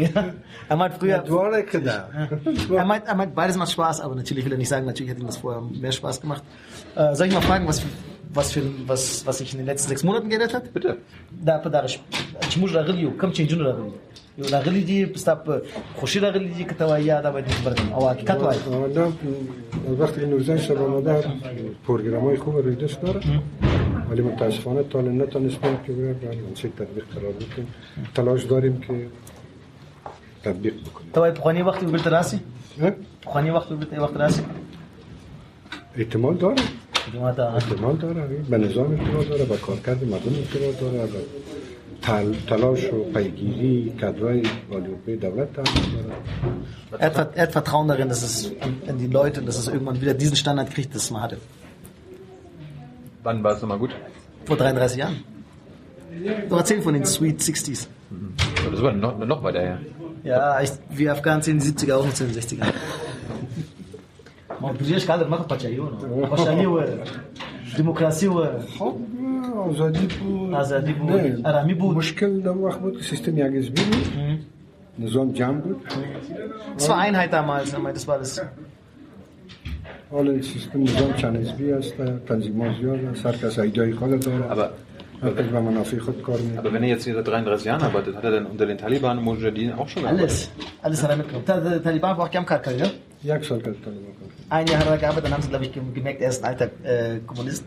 Er 0.69 0.77
meint 0.77 0.95
früher. 0.99 1.19
دواره 1.19 1.63
که 1.63 1.79
ده 1.79 2.05
Er 2.71 2.85
meint, 2.85 3.07
er 3.07 3.15
meint, 3.15 3.35
beides 3.35 3.57
macht 3.57 3.71
Spaß, 3.71 4.01
aber 4.01 4.15
natürlich 4.17 4.45
will 4.45 4.53
er 4.53 4.59
nicht 4.59 4.69
sagen, 4.69 4.87
natürlich 4.87 5.11
hat 5.13 5.19
ihm 5.21 5.27
das 5.27 5.37
vorher 5.37 5.63
mehr 5.81 5.93
Spaß 5.93 6.21
gemacht. 6.21 6.43
Äh, 6.97 7.15
soll 7.15 7.29
ich 7.29 7.35
mal 7.35 7.43
fragen, 7.43 7.69
was, 7.69 7.83
was, 8.36 8.52
für, 8.52 8.64
was, 8.88 9.26
was 9.26 9.38
sich 9.38 9.52
in 9.54 9.60
den 9.60 9.68
letzten 9.68 9.90
sechs 9.90 10.04
Monaten 10.04 10.30
geändert 10.30 10.54
hat? 10.54 10.74
Bitte. 10.74 10.98
Da, 11.48 11.60
په 11.64 11.70
دغه 11.70 11.88
چې 12.50 12.58
موږ 12.62 12.72
راغلي 12.78 13.02
یو 13.06 13.12
کم 13.22 13.32
چینجونه 13.38 13.64
راغلي 13.70 13.92
یو 14.38 14.46
راغلي 14.56 14.82
دي 14.90 14.98
ستا 15.24 15.36
په 15.46 15.62
خوشي 16.00 16.20
راغلي 16.26 16.50
دي 16.58 16.64
که 16.70 16.76
ته 16.80 16.86
وایي 16.90 17.06
یا 17.06 17.22
دا 17.22 17.32
باید 17.32 17.46
بردم 17.66 17.94
او 17.94 18.10
حقیقت 18.10 18.40
وایي 18.42 18.60
دا 18.94 19.06
وقت 20.00 20.18
این 20.20 20.32
روزن 20.32 20.58
شب 20.58 20.82
آمده 20.82 21.24
پروگرام 21.88 22.24
های 22.26 22.38
خوب 22.38 22.58
روی 22.58 22.76
دست 22.76 23.02
داره 23.02 23.22
ولی 24.10 24.22
متاسفانه 24.22 24.84
تا 24.84 25.02
نتونستیم 25.02 25.78
که 25.88 25.94
برای 25.94 26.54
چه 26.54 26.70
تطبیق 26.70 27.06
قرار 27.16 27.32
بکنیم 27.32 27.68
تلاش 28.16 28.44
داریم 28.44 28.80
که 28.82 29.08
تطبیق 30.44 30.74
بکنیم 30.74 31.12
تو 31.14 31.32
پخوانی 31.32 31.62
وقتی 31.62 31.86
بگل 31.86 31.98
تراسی؟ 31.98 32.40
پخوانی 33.22 33.50
وقتی 33.50 33.76
بگل 33.76 34.00
وقت 34.00 34.14
تراسی؟ 34.14 34.44
احتمال 35.98 36.36
داره 36.36 36.56
جماعت 37.15 37.39
احتمال 37.41 37.97
داره 37.97 38.23
به 38.51 38.59
نظام 38.59 38.93
احتمال 38.95 39.25
داره 39.25 39.45
به 39.45 39.57
کارکرد 39.57 40.05
مردم 40.05 40.35
احتمال 40.43 40.73
داره 40.81 41.07
به 41.13 41.19
تل- 42.03 42.37
تلاش 42.49 42.85
و 42.93 43.05
پیگیری 43.15 43.93
کادرهای 44.01 44.43
والیوپی 44.71 45.17
دولت 45.17 45.53
تحمیل 45.53 45.93
داره 45.93 46.15
Er 47.03 47.15
hat, 47.15 47.37
er 47.37 47.43
hat 47.47 47.53
Vertrauen 47.53 47.87
darin, 47.89 48.09
dass 48.13 48.23
es 48.29 48.35
an, 48.65 48.73
an 48.91 48.97
die 48.99 49.07
Leute, 49.19 49.39
dass 49.49 49.57
es 49.63 49.67
irgendwann 49.75 50.01
wieder 50.03 50.15
diesen 50.15 50.37
Standard 50.43 50.69
kriegt, 50.75 50.91
das 50.95 51.03
es 51.05 51.11
mal 51.15 51.23
hatte. 51.27 51.37
Wann 53.23 53.45
war 53.45 53.53
es 53.55 53.61
nochmal 53.63 53.79
gut? 53.79 53.91
Vor 54.47 54.57
33 54.57 54.99
Jahren. 54.99 55.17
Du 56.49 56.57
erzähl 56.57 56.81
von 56.83 56.95
den 56.95 57.05
Sweet 57.05 57.39
60s. 57.41 57.87
Das 58.73 58.83
war 58.83 58.93
noch, 58.93 59.17
noch 59.33 59.43
weiter 59.45 59.61
her. 59.69 59.79
Ja, 60.25 60.61
ich, 60.61 60.71
wir 60.91 61.13
Afghanen 61.13 61.43
sind 61.43 61.63
in 61.65 61.75
den 61.75 61.77
70er, 61.79 61.95
auch 61.95 62.05
noch 62.07 62.21
in 62.21 62.33
den 62.33 62.37
60er. 62.43 62.67
ما 64.65 64.73
بجيش 64.73 65.07
قادر 65.11 65.29
ما 65.29 65.37
تبقى 65.37 65.59
شيء 65.61 65.81
خوشحالی 66.31 66.67
و 66.67 66.83
دموکراسی 67.79 68.27
و 68.27 68.47
آزادی 69.69 70.07
بود 70.07 70.55
آزادی 70.55 70.93
بود 70.93 71.11
نه. 71.11 71.41
آرامی 71.45 71.75
بود 71.75 71.97
مشکل 71.97 72.41
در 72.41 72.51
وقت 72.51 72.81
بود 72.81 72.97
که 72.99 73.03
سیستم 73.05 73.39
یک 73.39 73.45
حزبی 73.45 73.83
بود 73.85 74.07
نظام 74.99 75.33
جمع 75.33 75.61
بود 75.61 75.81
Es 76.79 76.89
war 76.89 76.99
Einheit 76.99 77.33
damals, 77.33 77.73
er 77.75 77.79
meint, 77.81 77.97
das 77.97 78.07
war 78.09 78.19
das. 78.19 78.41
حالا 80.11 80.31
این 80.33 80.43
سیستم 80.43 80.83
نظام 80.83 81.13
چند 81.13 81.37
حزبی 81.37 81.73
است 81.73 81.95
تنظیم 82.29 82.63
ها 82.63 82.75
زیاد 82.81 83.05
است 83.05 83.27
هر 83.27 83.33
کس 83.33 83.59
ایدهای 83.59 83.93
خود 83.95 84.21
داره 84.21 84.51
Aber, 84.55 84.69
هر 85.25 85.31
کس 85.31 85.47
به 85.49 85.61
منافع 85.61 85.99
خود 85.99 86.23
کار 86.23 86.39
میکنه 86.39 86.61
aber 86.63 86.73
wenn 86.75 86.83
er 86.85 86.89
jetzt 86.99 87.05
hier 87.05 87.15
seit 87.15 87.27
33 87.27 87.65
Jahren 87.65 87.83
arbeitet, 87.83 88.17
hat 88.17 88.25
er 88.25 88.31
dann 88.31 88.47
unter 88.47 88.67
den 88.67 88.79
Taliban 88.79 89.19
und 89.19 89.25
Mujahideen 89.25 89.73
auch 89.73 89.89
schon 89.89 90.03
gearbeitet? 90.03 90.21
Alles, 90.23 90.51
alles 90.83 91.03
hat 91.03 91.11
er 91.11 91.17
mitgenommen. 91.17 91.47
Ta- 91.47 91.61
ta- 91.61 91.79
Taliban 91.79 92.17
war 92.19 92.25
auch 92.27 92.31
Kar 92.31 92.59
Kari, 92.67 92.77
ne? 92.77 92.91
یک 93.25 93.45
سال 93.45 93.61
که 93.61 93.71
طالبان 93.85 94.13
کار 94.21 94.29
کردم. 94.29 94.51
Ein 94.51 94.67
Jahr 94.67 94.79
hat 94.81 94.89
er 94.89 94.99
gearbeitet, 94.99 95.25
dann 95.25 95.35
haben 95.35 95.43
sie, 95.43 95.51
glaube 95.53 95.65
ich, 95.67 95.73
gem- 95.73 95.95
gemerkt, 95.95 96.21
er 96.23 96.29
ist 96.29 96.45
ein 96.45 96.51
alter 96.51 96.69
äh, 96.85 97.19
Kommunist. 97.27 97.65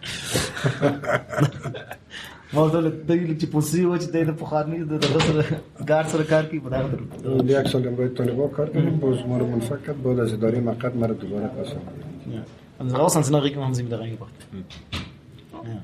ما 2.54 2.68
دول 2.68 2.90
دلیل 3.08 3.38
چې 3.40 3.46
پوسی 3.52 3.86
و 3.86 3.98
چې 3.98 4.08
د 4.14 4.36
پخوانی 4.40 4.80
د 4.90 5.00
دغه 5.06 5.20
سره 5.28 5.44
ګار 5.92 6.06
سره 6.12 6.24
کار 6.32 6.44
کوي 6.50 6.60
په 6.66 6.70
دغه 6.70 6.88
اون 7.26 7.50
یک 7.50 7.68
سال 7.68 7.88
هم 7.88 7.96
باید 7.96 8.14
طالبان 8.20 8.50
کار 8.58 8.68
کردیم 8.74 9.00
باز 9.06 9.18
ما 9.30 9.38
رو 9.38 9.48
منفک 9.54 9.86
کرد 9.86 10.04
بعد 10.04 10.20
از 10.20 10.34
اداره 10.34 10.60
مقد 10.60 10.96
مرا 10.96 11.14
دوباره 11.14 11.48
پس 11.48 11.72
آورد. 11.78 12.04
Ja. 12.36 12.44
Und 12.80 12.92
raus 13.00 13.16
aus 13.18 13.32
der 13.32 13.44
Regierung 13.44 13.66
haben 13.66 13.74
sie 13.74 13.82
ihn 13.84 13.88
wieder 13.88 14.00
reingebracht. 14.00 14.38
Ja. 14.54 15.80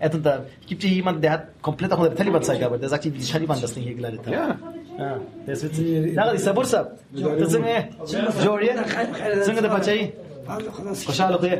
Er 0.00 0.06
hat 0.06 0.14
unter, 0.14 0.34
es 0.62 0.66
gibt 0.66 0.82
hier 0.82 0.94
jemanden, 1.00 1.20
der 1.20 1.32
hat 1.32 1.44
komplett 1.68 1.92
auch 1.92 1.98
unter 1.98 2.10
der 2.10 2.18
Taliban-Zeit 2.18 2.58
gearbeitet. 2.58 2.82
Der 2.84 2.90
sagt, 2.94 3.04
wie 3.04 3.10
die 3.10 3.30
Taliban 3.36 3.60
das 3.60 3.72
Ding 3.74 3.84
hier 3.88 3.94
geleitet 3.94 4.20
haben. 4.26 4.32
Ja. 4.32 4.58
ها 4.99 5.11
د 5.47 5.49
سپېڅلې 5.59 6.15
دا 6.17 6.23
د 6.33 6.37
صبر 6.47 6.65
صاحب 6.71 6.87
ته 7.39 7.45
څنګه 7.53 7.75
جوړې 8.45 8.69
څنګه 9.47 9.61
د 9.65 9.67
بچای 9.75 10.01
خوشاله 11.07 11.37
کې 11.43 11.53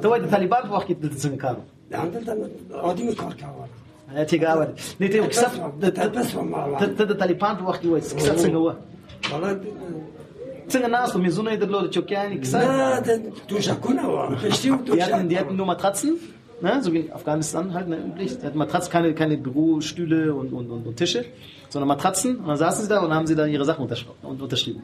ته 0.00 0.06
وایې 0.08 0.30
طالبان 0.36 0.62
په 0.68 0.74
وخت 0.76 0.86
کې 0.88 0.94
د 1.02 1.04
څنګه 1.22 1.38
کارو 1.44 1.62
عندنا 2.02 2.32
عادي 2.84 3.04
کار 3.22 3.34
کاوه 3.42 3.64
چې 4.28 4.36
گاور 4.44 4.68
نه 5.00 5.06
ته 5.12 5.18
کسب 5.32 5.50
ته 6.98 7.04
د 7.10 7.12
طالبان 7.22 7.54
په 7.60 7.64
وخت 7.68 7.80
کې 7.82 7.88
وایې 7.92 8.14
کسب 8.18 8.36
څنګه 8.44 8.58
و 8.64 8.68
څنګه 10.72 10.88
ناس 10.94 11.10
مې 11.16 11.30
زونه 11.36 11.56
درلود 11.62 11.90
چوکیان 11.96 12.38
کسب 12.42 12.58
نه 12.58 13.00
ته 13.06 13.14
تو 13.48 13.60
شکونه 13.68 14.02
و 14.08 14.16
یا 15.00 15.06
دې 15.30 15.52
نو 15.58 15.64
متخصص 15.72 16.35
Ne? 16.60 16.82
So 16.82 16.92
wie 16.92 17.00
in 17.00 17.12
Afghanistan 17.12 17.74
halt 17.74 17.88
ne, 17.88 17.98
üblich. 17.98 18.38
Die 18.38 18.46
hatten 18.46 18.58
Matratzen, 18.58 18.90
keine, 18.90 19.14
keine 19.14 19.36
Bürostühle 19.36 20.34
und, 20.34 20.52
und, 20.52 20.70
und, 20.70 20.86
und, 20.86 20.96
Tische, 20.96 21.24
sondern 21.68 21.88
Matratzen. 21.88 22.38
Und 22.38 22.48
dann 22.48 22.56
saßen 22.56 22.84
sie 22.84 22.88
da 22.88 23.00
und 23.00 23.12
haben 23.12 23.26
sie 23.26 23.34
dann 23.34 23.50
ihre 23.50 23.64
Sachen 23.64 23.82
untersch 23.82 24.06
und 24.22 24.40
unterschrieben. 24.40 24.82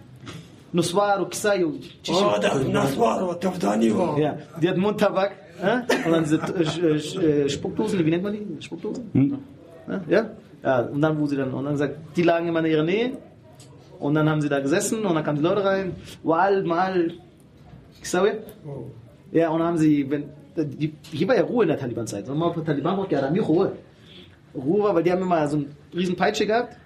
Nuswaru, 0.72 1.26
Kisayu, 1.26 1.74
ah, 2.08 2.40
Nuswaru, 2.66 3.34
Tafdaniwa. 3.34 4.18
Ja, 4.18 4.38
die 4.60 4.68
hatten 4.68 4.80
Mundtabak. 4.80 5.32
Ne? 5.62 5.86
Und 6.06 6.12
dann 6.12 6.24
diese 6.24 6.36
äh, 6.36 7.22
äh, 7.22 7.44
äh, 7.44 7.48
Spuckdosen, 7.48 8.04
wie 8.04 8.10
nennt 8.10 8.22
man 8.22 8.32
die? 8.32 8.62
Spuckdosen? 8.62 9.04
Hm. 9.12 9.38
Ne? 9.86 10.00
Ja? 10.08 10.30
ja, 10.62 10.80
und 10.80 11.00
dann, 11.00 11.18
wo 11.20 11.26
sie 11.26 11.36
dann, 11.36 11.52
und 11.52 11.64
dann 11.64 11.74
gesagt, 11.74 11.96
die 12.16 12.22
lagen 12.22 12.48
immer 12.48 12.60
in 12.60 12.66
ihrer 12.66 12.82
Nähe. 12.82 13.12
Und 13.98 14.14
dann 14.14 14.28
haben 14.28 14.40
sie 14.40 14.48
da 14.48 14.60
gesessen 14.60 15.04
und 15.04 15.14
dann 15.14 15.22
kamen 15.22 15.38
die 15.38 15.44
Leute 15.44 15.64
rein. 15.64 15.94
Wal, 16.24 16.64
mal, 16.64 17.12
Kisawi. 18.00 18.32
Oh. 18.66 18.86
Ja, 19.30 19.50
und 19.50 19.60
dann 19.60 19.68
haben 19.68 19.78
sie, 19.78 20.10
wenn, 20.10 20.24
hier 21.10 21.28
war 21.28 21.36
ja 21.36 21.42
Ruhe 21.42 21.64
in 21.64 21.68
der 21.68 21.78
Taliban-Zeit. 21.78 22.28
Und 22.28 22.38
mal 22.38 22.52
von 22.52 22.64
Taliban 22.64 22.96
braucht 22.96 23.12
ja 23.12 23.20
dann 23.20 23.32
nicht 23.32 23.46
Ruhe. 23.46 23.72
Ruhe 24.54 24.82
war, 24.82 24.94
weil 24.94 25.02
die 25.02 25.12
haben 25.12 25.22
immer 25.22 25.46
so 25.48 25.56
eine 25.56 25.66
riesen 25.94 26.16
Peitsche 26.16 26.46
gehabt. 26.46 26.76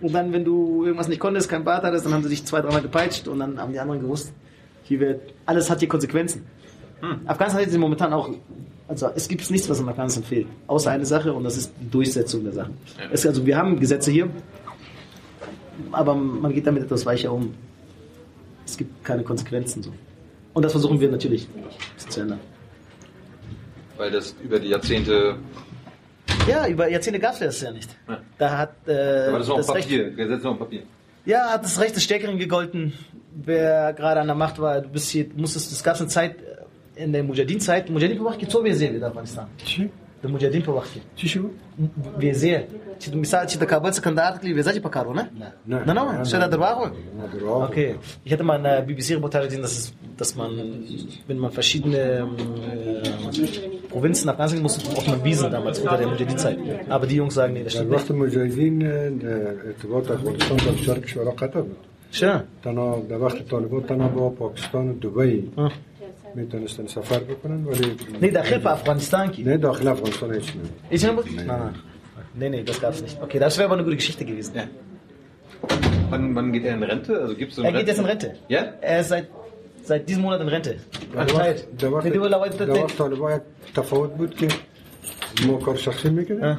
Und 0.00 0.14
dann, 0.14 0.32
wenn 0.32 0.44
du 0.44 0.84
irgendwas 0.84 1.08
nicht 1.08 1.20
konntest, 1.20 1.48
kein 1.48 1.64
Bart 1.64 1.82
hattest, 1.82 2.04
dann 2.04 2.12
haben 2.12 2.22
sie 2.22 2.28
dich 2.28 2.44
zwei, 2.44 2.60
dreimal 2.60 2.82
gepeitscht 2.82 3.28
und 3.28 3.38
dann 3.38 3.58
haben 3.58 3.72
die 3.72 3.80
anderen 3.80 4.00
gewusst, 4.00 4.32
hier 4.84 5.00
wird, 5.00 5.20
alles 5.46 5.70
hat 5.70 5.80
hier 5.80 5.88
Konsequenzen. 5.88 6.44
Afghanistan 7.26 7.62
hat 7.62 7.70
sie 7.70 7.78
momentan 7.78 8.12
auch, 8.12 8.30
also 8.88 9.10
es 9.14 9.26
gibt 9.28 9.50
nichts, 9.50 9.68
was 9.68 9.80
in 9.80 9.88
Afghanistan 9.88 10.22
fehlt. 10.22 10.46
Außer 10.66 10.90
eine 10.90 11.06
Sache 11.06 11.32
und 11.32 11.44
das 11.44 11.56
ist 11.56 11.72
die 11.80 11.90
Durchsetzung 11.90 12.44
der 12.44 12.52
Sachen. 12.52 12.74
Es, 13.10 13.26
also 13.26 13.44
wir 13.44 13.56
haben 13.56 13.80
Gesetze 13.80 14.10
hier, 14.10 14.28
aber 15.92 16.14
man 16.14 16.52
geht 16.52 16.66
damit 16.66 16.82
etwas 16.84 17.04
weicher 17.06 17.32
um. 17.32 17.54
Es 18.64 18.76
gibt 18.76 19.04
keine 19.04 19.22
Konsequenzen 19.22 19.82
so. 19.82 19.92
Und 20.52 20.62
das 20.62 20.72
versuchen 20.72 21.00
wir 21.00 21.10
natürlich 21.10 21.48
zu 22.08 22.20
ändern. 22.20 22.40
Weil 23.96 24.10
das 24.10 24.34
über 24.42 24.58
die 24.58 24.68
Jahrzehnte. 24.68 25.36
Ja, 26.48 26.66
über 26.66 26.88
Jahrzehnte 26.88 27.18
gab 27.18 27.32
es 27.34 27.40
das 27.40 27.60
ja 27.60 27.70
nicht. 27.70 27.96
Ja. 28.08 28.20
Da 28.38 28.58
hat. 28.58 28.72
Äh, 28.86 29.28
Aber 29.28 29.38
das 29.38 29.48
war 29.48 29.56
das 29.56 29.66
Papier, 29.66 30.12
auf 30.44 30.58
Papier. 30.58 30.82
Ja, 31.24 31.50
hat 31.50 31.64
das 31.64 31.80
Recht 31.80 31.96
des 31.96 32.04
Stärkeren 32.04 32.38
gegolten, 32.38 32.92
wer 33.32 33.92
gerade 33.92 34.20
an 34.20 34.28
der 34.28 34.36
Macht 34.36 34.60
war. 34.60 34.80
Du 34.80 34.88
bist 34.88 35.10
hier, 35.10 35.26
musstest 35.36 35.72
das 35.72 35.82
ganze 35.82 36.06
Zeit 36.06 36.36
äh, 36.40 37.02
in 37.02 37.12
der 37.12 37.24
Mujahideen-Zeit, 37.24 37.90
Mujahideen-Macht 37.90 38.38
gezogen 38.38 38.72
sehen 38.74 38.92
wir 38.92 38.98
in 38.98 39.04
Afghanistan. 39.04 39.48
Mhm. 39.76 39.90
د 40.23 40.25
افغانستان 40.25 40.25
چی؟ 40.25 40.27
د 40.27 40.31
مجاهدین 40.33 40.61
په 40.61 40.71
وخت 40.77 40.91
کې 40.93 40.99
چی 41.19 41.27
شو؟ 41.27 41.41
وزیر 42.21 42.59
چې 43.01 43.07
د 43.09 43.15
مثال 43.23 43.43
چې 43.47 43.55
د 43.57 43.65
کابل 43.71 43.91
څخه 43.91 44.03
کندهار 44.07 44.31
تللی 44.37 44.53
ویزا 44.53 44.71
چې 44.73 44.81
په 44.85 44.89
کار 44.95 45.05
و 45.07 45.13
نه 45.13 45.23
نه. 45.67 45.79
نه 45.87 45.93
نه 45.93 46.23
شاید 46.23 46.41
دا 46.43 46.47
درواغ 46.47 46.77
و 46.81 46.85
Na, 47.19 47.25
drauf. 47.33 47.69
Okay, 47.69 47.89
ich 48.25 48.31
hatte 48.33 48.43
mal 48.49 48.57
eine 48.59 48.73
BBC-Reportage 48.87 49.45
gesehen, 49.49 49.63
dass, 49.67 49.75
es, 49.79 49.85
dass 50.21 50.31
man, 50.39 50.49
wenn 51.27 51.39
man 51.43 51.51
verschiedene 51.59 52.01
ähm, 52.21 52.35
äh, 52.71 53.89
Provinzen 53.93 54.25
nach 54.27 54.33
Afghanistan 54.33 54.61
musste, 54.67 54.79
braucht 54.93 55.07
man 55.13 55.23
Visa 55.25 55.47
damals 55.49 55.79
unter 55.79 55.97
der 56.01 56.07
Mujahideen-Zeit. 56.11 56.57
Aber 56.95 57.05
die 57.07 57.15
Jungs 57.21 57.33
sagen, 57.39 57.53
nee, 57.53 57.63
das 57.63 57.73
در 57.73 57.79
stimmt 57.79 57.91
وقت 57.95 58.09
nicht. 58.11 58.21
مجاهدین 58.21 58.75
اه، 58.85 58.91
ارتباط 59.69 60.11
افغانستان 60.11 60.57
با 60.65 60.71
بسیار 60.71 60.99
کشورها 60.99 61.31
قطع 61.31 61.61
بود 61.61 61.77
Schön. 62.11 62.41
تنها 62.63 62.99
در 63.09 63.17
وقت 63.17 63.47
طالبان 63.49 63.83
تنها 63.83 64.07
با 64.07 64.29
پاکستان 64.29 64.89
و 64.89 64.93
دبی 64.93 65.51
آه. 65.55 65.71
میتونستن 66.35 66.87
سفر 66.87 67.19
بکنن 67.19 67.65
ولی 67.65 67.95
Nee, 68.21 68.33
داخل 68.33 68.57
په 68.59 68.67
افغانستان 68.71 69.31
کې. 69.33 69.39
نه 69.39 69.57
داخل 69.57 69.87
افغانستان 69.87 70.33
هیچ 70.33 70.49
نه 70.55 70.97
Ist 70.97 71.03
ja 71.03 71.11
Nein, 71.11 71.47
nein. 71.47 71.75
Nee, 72.39 72.49
nee, 72.53 72.63
das 72.69 72.77
gab's 72.83 73.01
nicht. 73.05 73.15
Okay, 73.25 73.39
das 73.45 73.53
wäre 73.57 73.65
aber 73.67 73.75
eine 73.77 73.83
gute 73.87 73.97
Geschichte 74.01 74.23
gewesen. 74.25 74.53
Ja. 74.55 74.65
Wann, 76.11 76.23
wann 76.35 76.47
geht 76.53 76.65
er 76.65 76.73
in 76.77 76.83
Rente? 76.91 77.13
Also 77.21 77.33
gibt's 77.41 77.55
so 77.57 77.63
Er 77.63 77.71
geht 77.77 77.87
jetzt 77.91 77.99
in 78.03 78.05
Rente. 78.11 78.29
Ja? 78.55 78.61
Er 78.91 78.97
ist 79.01 79.09
seit, 79.13 79.25
seit 79.89 80.01
diesem 80.09 80.21
Monat 80.25 80.39
in 80.45 80.49
Rente. 80.55 80.73
در 81.13 81.25
Retired. 81.25 81.35
وقت 81.35 81.77
در 81.77 81.87
وقت 81.93 82.05
Nee, 82.05 82.11
du 82.13 82.15
لو- 82.15 82.27
در 82.65 82.69
وقت 82.83 82.97
طالبان 82.97 83.35
یک 83.35 83.41
تفاوت 83.75 84.11
بود 84.17 84.35
که 84.35 84.47
ما 85.47 85.57
کار 85.57 85.75
شخصی 85.75 86.09
میکردیم 86.09 86.57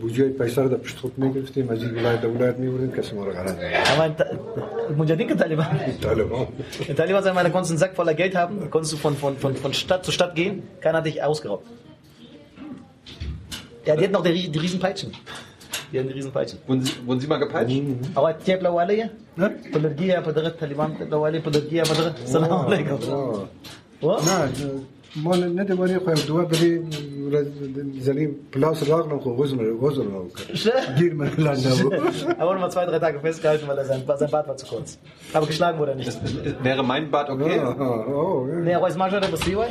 بودجه 0.00 0.28
پیسه 0.28 0.62
رو 0.62 0.68
در 0.68 0.76
پشت 0.76 0.98
خود 0.98 1.18
میگرفتیم 1.18 1.68
از 1.68 1.82
این 1.82 1.94
ولایت 1.94 2.20
در 2.20 2.28
ولایت 2.28 2.56
میبردیم 2.56 2.92
کسی 2.92 3.14
ما 3.16 3.24
رو 3.24 3.32
غلط 3.32 3.58
نمی‌کرد. 3.58 3.86
Er 3.86 3.96
meint, 4.00 4.18
Mujahideen 4.98 5.28
ke 5.30 5.36
Taliban. 5.42 5.70
طالبان 6.02 6.46
In 6.88 6.94
Taliban 6.96 7.22
sagen, 7.22 7.36
da 7.36 7.50
konntest 7.50 7.70
du 7.70 7.74
einen 7.74 7.78
Sack 7.78 7.92
voller 7.96 8.14
Geld 8.14 8.34
haben, 8.34 8.70
konntest 8.70 8.92
du 8.92 8.96
von, 8.96 9.14
von, 9.22 9.36
von, 9.36 9.54
von 9.62 9.72
Stadt 9.72 10.04
zu 10.04 10.12
Stadt 10.12 10.34
gehen, 10.34 10.54
keiner 10.80 10.98
hat 10.98 11.06
dich 11.06 11.22
ausgeraubt. 11.22 11.66
Ja, 13.86 13.94
die 13.96 14.04
hatten 14.04 14.16
auch 14.16 14.22
die, 14.28 14.34
Rie- 14.38 14.48
die 14.54 14.58
riesen 14.64 14.80
Peitschen. 14.80 15.10
Die 15.92 15.98
hatten 15.98 16.08
die 16.08 16.14
riesen 16.14 16.32
Peitschen. 16.32 16.58
Wurden 16.66 16.82
Sie, 16.86 16.92
wurden 17.06 17.20
Sie 17.20 17.28
mal 17.32 17.38
gepeitscht? 17.38 17.76
Aber 18.18 18.30
Tiab 18.44 18.60
Lawale, 18.62 19.10
Padargia, 19.72 20.20
Padarat, 20.26 20.54
Taliban, 20.58 20.90
Lawale, 21.12 21.38
Padargia, 21.46 21.82
Padarat. 21.90 22.16
Salam 22.26 22.50
alaikum. 22.66 22.98
What? 24.00 24.22
نه 24.26 24.50
ما 25.24 25.36
نه 25.36 25.64
دوباره 25.64 25.98
خو 25.98 26.12
دوه 26.28 26.44
بری 26.44 26.70
Er 32.39 32.47
wurde 32.47 32.59
mal 32.59 32.71
zwei, 32.71 32.85
drei 32.85 32.99
Tage 32.99 33.19
festgehalten, 33.19 33.67
weil 33.67 33.77
er 33.77 33.85
sein, 33.85 34.01
sein 34.05 34.31
Bart 34.31 34.47
war 34.47 34.57
zu 34.57 34.65
kurz. 34.65 34.97
Aber 35.33 35.45
geschlagen 35.47 35.79
wurde 35.79 35.91
er 35.91 35.97
nicht. 35.97 36.19
Wäre 36.63 36.83
mein 36.83 37.09
Bart 37.11 37.29
okay? 37.29 37.59
Oh. 37.59 38.47
Nee, 38.63 38.73
aber 38.73 38.87
ist 38.87 38.97
manchmal 38.97 39.21
der 39.21 39.27
Bessiway? 39.29 39.67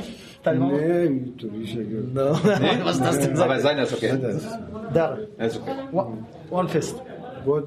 Nee, 0.46 1.32
du 1.36 1.50
bist 1.50 1.74
ja. 1.74 1.82
Was 2.84 2.96
ist 2.96 3.04
das 3.04 3.18
denn? 3.20 3.38
Aber 3.38 3.60
seiner 3.60 3.82
ist 3.82 3.92
okay. 3.92 4.14
Da. 4.94 5.18
Er 5.36 5.46
ist 5.46 5.60
okay. 5.60 5.72
One 6.50 6.68
fist. 6.68 6.96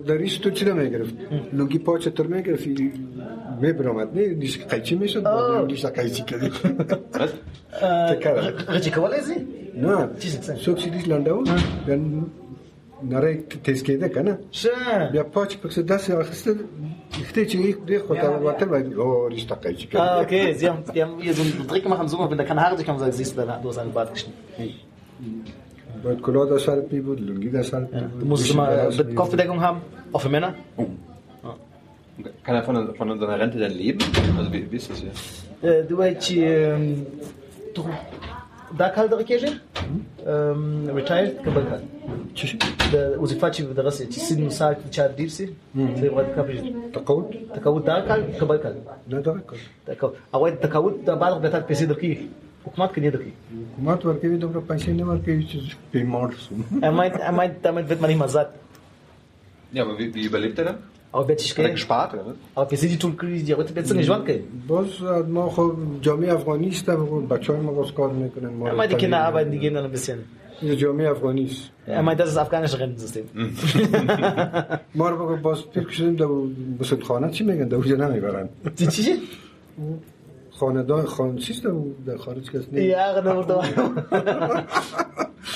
Dar 0.06 0.20
isto 0.20 0.52
ține 0.52 0.74
megrev. 0.74 1.10
Lungi 1.52 1.80
poate 1.80 2.12
tor 2.12 2.28
megrev 2.28 2.66
مې 3.62 3.72
برامت 3.80 4.10
نه 4.16 4.22
دې 4.42 4.50
قیچی 4.72 4.96
میشد 4.96 5.24
با 5.24 5.68
دې 5.70 5.86
قیچی 5.98 6.24
کړی 6.30 6.50
قیچی 8.74 8.92
کولای 8.92 9.22
شي 9.28 9.38
نه 9.76 10.10
څوک 10.66 10.78
چې 10.82 10.88
دې 10.94 11.02
لنډو 11.12 11.38
نری 13.04 13.36
تیز 13.64 13.84
کېده 13.84 14.10
کنه 14.16 14.38
شه 14.52 15.10
بیا 15.14 15.24
پاچ 15.24 15.56
پکې 15.62 15.82
داسې 15.92 16.10
اخیسته 16.12 16.52
اخته 17.22 17.46
چې 17.46 17.56
یک 17.56 17.78
دی 17.88 18.00
خو 18.00 18.16
ته 18.16 18.28
وته 18.46 18.66
باید 18.74 18.94
او 18.94 19.28
رشته 19.34 19.56
کوي 19.56 19.76
چې 19.76 19.86
کنه 19.92 20.02
اوکی 20.02 20.42
sie 20.60 20.68
haben 20.70 20.84
die 20.94 21.04
haben 21.04 21.20
hier 21.26 21.34
so 21.34 21.42
einen 21.42 21.68
Trick 21.72 21.86
machen 21.94 22.08
so 22.10 22.30
wenn 22.32 22.38
da 22.38 22.46
keine 22.52 22.62
Haare 22.64 22.78
sich 22.78 22.88
haben 22.90 23.00
sagen 23.00 23.12
siehst 23.20 23.38
du 23.38 23.46
da 23.52 23.58
du 23.64 23.70
hast 23.70 23.80
einen 23.80 23.94
Bart 23.94 24.14
geschnitten 24.14 24.44
باید 26.04 26.22
کلاه 26.22 26.50
در 26.50 26.58
سرت 26.58 26.94
می 26.94 27.00
بود 27.02 27.22
لنگی 27.22 27.50
در 27.50 27.64
سرت 27.64 27.94
می 27.94 28.02
بود 28.02 28.22
du 28.22 28.26
musst 28.26 28.52
immer 28.52 28.68
Kopfbedeckung 29.16 29.62
haben 29.62 29.82
auch 30.14 30.22
für 30.22 30.30
Männer 30.30 30.54
Kann 32.44 32.56
er 32.56 32.64
von, 32.64 32.96
von 32.96 33.20
seiner 33.20 33.40
Rente 33.40 33.58
denn 33.58 33.72
leben? 33.72 34.00
Also 34.38 34.54
wie, 34.54 34.72
wie 34.72 34.76
ist 34.76 34.90
das 34.92 35.00
hier? 35.00 35.84
Du 35.84 35.98
weißt, 35.98 36.34
دا 38.80 38.88
کال 38.96 39.08
دغه 39.12 39.24
کېږي 39.30 39.52
ریټایر 40.98 41.28
کبل 41.46 41.66
کال 41.70 41.82
د 42.94 43.18
وظیفه 43.24 43.50
چې 43.56 43.62
دغه 43.80 43.92
سي 43.98 44.06
چې 44.14 44.20
سن 44.28 44.44
مساج 44.50 44.78
چې 44.96 45.02
ډیر 45.18 45.34
سي 45.38 45.48
چې 45.48 46.14
وخت 46.18 46.32
کا 46.36 46.46
پیژ 46.50 46.62
تقاعد 46.98 47.36
تقاعد 47.56 47.90
دا 47.90 47.98
کال 48.12 48.24
کبل 48.44 48.62
کال 48.66 48.78
نه 49.16 49.22
دا 49.28 49.34
کال 49.50 49.66
تقاعد 49.90 50.14
او 50.36 50.50
تقاعد 50.68 51.02
د 51.10 51.20
بالغ 51.26 51.44
د 51.46 51.54
تات 51.56 51.68
پیسې 51.72 51.86
درکې 51.92 52.12
حکومت 52.66 52.96
کې 52.96 53.00
درکې 53.16 53.32
حکومت 53.74 54.08
ورکوي 54.10 54.38
دومره 54.46 54.64
پیسې 54.72 54.90
نه 55.02 55.06
ورکوي 55.12 55.44
چې 55.52 55.58
پیمار 55.98 56.40
سو 56.46 56.62
ام 56.92 57.04
اي 57.06 57.12
ام 57.34 57.44
اي 57.46 57.50
تمت 57.68 57.92
وت 57.92 58.08
منی 58.08 58.18
مزات 58.24 58.58
یا 59.80 59.84
به 59.90 59.94
wie 60.16 60.26
überlebt 60.30 60.60
er 60.62 60.66
dann? 60.70 60.80
او 61.14 61.24
بهش 61.24 61.54
که 61.54 61.64
گشپات 61.64 62.10
او 62.58 62.66
پیسی 62.66 62.88
دی 62.88 62.98
تول 62.98 63.16
کریز 63.16 63.46
دی 63.46 63.56
تو 63.56 63.74
بیتسنی 63.74 64.04
جوان 64.04 64.26
که؟ 64.26 64.44
باز 64.68 65.02
ما 65.28 65.50
خو 65.50 65.70
جامعه 66.02 66.34
افغانی 66.34 66.68
است 66.68 66.90
و 66.90 67.22
بچهای 67.22 67.60
ما 67.60 67.72
باز 67.72 67.92
کار 67.92 68.10
می‌کنن 68.12 68.50
ما 68.50 68.70
اما 68.70 68.88
که 68.88 69.08
نه 69.08 69.18
اول 69.18 69.44
دیگه 69.44 69.70
نه 69.70 69.88
بسین 69.88 70.16
یه 70.62 70.76
جامعه 70.76 71.10
افغانی 71.10 71.46
است 71.46 71.72
اما 71.88 72.14
دست 72.14 72.22
از 72.22 72.38
افغانش 72.38 72.76
غیر 72.76 72.88
نزستیم 72.88 73.30
ما 74.96 75.10
رو 75.10 75.26
بگو 75.26 75.36
باز 75.36 75.70
پیر 75.70 75.84
کشدیم 75.84 76.16
دو 76.16 76.48
بسید 76.80 77.04
خانه 77.04 77.32
چی 77.32 77.44
میگن 77.44 77.68
دو 77.68 77.84
جا 77.84 77.96
نمی‌برن 77.96 78.50
چی 78.76 78.88
چی 78.88 79.14
خاندان 80.52 81.06
خان 81.06 81.36
چیست 81.36 81.64
در 82.06 82.18
خارج 82.18 82.52
کس 82.52 82.64
نیم 82.72 82.90
یه 82.90 82.98
اقل 83.00 83.28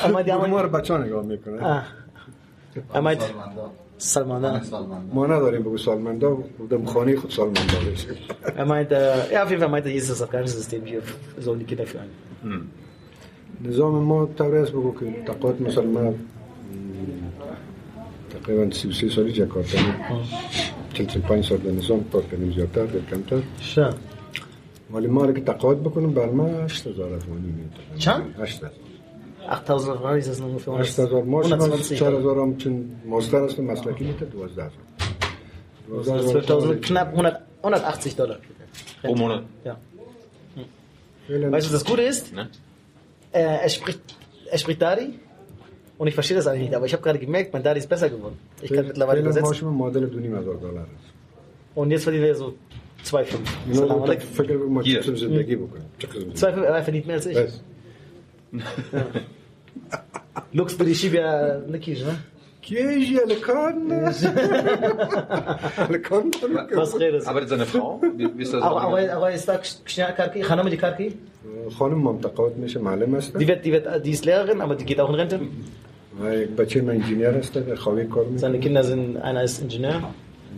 اما 0.03 0.21
دیگه 0.21 0.97
نگاه 0.97 1.25
می‌کنن 1.25 1.83
اما 2.95 3.15
سلمانده 3.97 4.61
ما 5.13 5.27
نداریم 5.27 5.61
بگو 5.61 5.77
سالمندا 5.77 6.37
دم 6.69 6.85
خانه 6.85 7.15
خود 7.15 7.31
سالمندا 7.31 7.79
بشه 7.91 8.07
اما 8.61 8.75
انت 8.75 8.91
یا 9.31 9.45
فی 9.45 9.57
فهمت 9.57 9.85
این 9.87 9.99
سرکار 9.99 10.45
سیستم 10.45 10.79
جیف 10.79 11.15
زونی 11.37 11.65
که 11.65 11.75
دفعه 11.75 12.01
نظام 13.65 14.03
ما 14.03 14.25
تورس 14.25 14.69
بگو 14.69 14.95
که 14.99 15.05
تقویت 15.25 15.61
مسلمان. 15.61 16.15
تقریبا 18.29 18.71
33 18.71 19.09
سالی 19.09 19.31
جکارتا 19.31 19.77
45 20.93 21.45
سال 21.45 21.57
در 21.57 21.71
نظام 21.71 22.03
پاک 22.03 22.31
کنیم 22.31 22.51
زیادتر 22.51 22.85
در 22.85 22.99
کمتر. 22.99 23.41
شا 23.59 23.93
ولی 24.93 25.07
ما 25.07 25.31
که 25.31 25.41
تقویت 25.41 25.77
بکنم 25.77 26.13
بر 26.13 26.29
ما 26.29 26.45
8000 26.45 27.13
افغانی 27.13 27.47
می‌تونم 27.47 27.97
چند؟ 27.97 28.35
8000 28.39 28.71
8000 29.48 29.88
Euro 29.96 30.14
ist 30.14 30.28
das 30.28 30.38
nur 30.40 30.58
für 30.60 30.70
uns. 30.70 30.98
8000 30.98 31.26
ما 31.28 31.38
120 31.40 31.98
4000 31.98 32.38
هم 32.38 32.56
چون 32.58 32.90
ماستر 33.04 33.44
هستم 33.44 33.64
مسلکی 33.64 34.04
میده 34.04 34.26
12000 34.26 34.70
12.000, 35.90 36.80
knapp 36.86 37.08
100, 37.14 37.40
180 37.62 38.16
Dollar. 38.16 38.38
Pro 39.02 39.14
Monat. 39.14 39.42
Ja. 39.64 39.76
Weißt 41.28 41.68
du, 41.68 41.72
das 41.72 41.84
Gute 41.84 42.02
ist, 42.02 42.32
Ne? 42.34 42.48
äh, 43.32 43.40
er, 43.66 43.68
spricht, 43.68 44.00
er 44.50 44.58
spricht 44.58 44.80
Dari 44.82 45.08
und 45.98 46.06
ich 46.06 46.14
verstehe 46.14 46.36
das 46.36 46.46
eigentlich 46.46 46.64
nicht, 46.68 46.74
aber 46.74 46.86
ich 46.86 46.92
habe 46.92 47.02
gerade 47.02 47.18
gemerkt, 47.18 47.52
mein 47.52 47.62
Dari 47.62 47.78
ist 47.78 47.88
besser 47.88 48.08
geworden. 48.08 48.36
Ich 48.62 48.72
kann 48.72 48.86
mittlerweile 48.86 49.20
فعلا 49.22 49.30
übersetzen. 49.30 49.48
ماشم 49.48 49.66
معادل 49.78 50.06
دو 50.06 50.18
نیم 50.18 50.34
هزار 50.38 50.54
دلار 50.56 50.78
است 50.96 51.10
Und 51.76 51.90
jetzt 51.90 52.04
verdient 52.04 52.24
er 52.26 52.34
so 52.34 52.54
2,5. 53.04 53.36
اینا 53.68 53.80
Salam 53.80 53.92
رو 53.92 54.04
alaikum. 54.06 54.26
فکر 54.34 54.56
ما 54.56 54.82
چطور 54.82 55.14
زندگی 55.14 55.56
بکنیم 55.56 55.84
چه 55.98 56.06
قسم 56.06 56.30
2,5, 56.30 56.64
er 56.64 56.82
verdient 56.82 57.06
mehr 57.06 57.16
als 57.16 57.26
ich. 57.26 57.38
بس 58.54 58.62
Lux 60.52 60.74
für 60.74 60.84
die 60.84 60.94
Schibia 60.94 61.58
Nikisch, 61.68 62.02
ne? 62.04 62.14
کیجی 62.62 63.18
الکان 63.18 63.92
الکان 65.78 66.30
Was 66.74 66.94
redest 67.00 67.26
du? 67.26 67.30
Arbeitet 67.30 67.48
seine 67.48 67.66
Frau? 67.66 68.00
Wie, 68.16 68.28
wie 68.38 68.42
ist 68.42 68.52
das? 68.54 68.62
Aber, 68.62 68.80
aber, 68.82 69.12
aber 69.16 69.30
ist 69.32 69.48
da 69.48 69.56
Kshnia 69.58 70.12
Karki, 70.12 70.40
Hanama 70.42 70.70
die 70.70 70.76
Karki? 70.76 71.08
خانم 71.78 71.98
مام 71.98 72.18
تقاعد 72.18 72.56
میشه 72.56 72.80
معلم 72.80 73.14
است 73.14 73.36
Die, 73.38 73.48
wird, 73.48 73.64
die, 73.64 73.72
wird, 73.72 74.06
die 74.06 74.10
ist 74.10 74.24
Lehrerin, 74.24 74.60
aber 74.60 74.74
die 74.76 74.84
geht 74.84 75.00
auch 75.00 75.08
in 75.08 75.14
Rente. 75.14 75.40
و 76.20 76.34
یک 76.34 76.48
بچه 76.48 76.82
من 76.82 76.90
انجینیر 76.90 77.28
است 77.28 77.54
در 77.58 77.74
خواهی 77.74 78.04
کار 78.06 78.24
میکنه 78.24 78.38
Seine 78.38 78.60
Kinder 78.60 78.84
sind, 78.84 79.16
einer 79.22 79.44
ist 79.44 79.62
Ingenieur. 79.62 80.02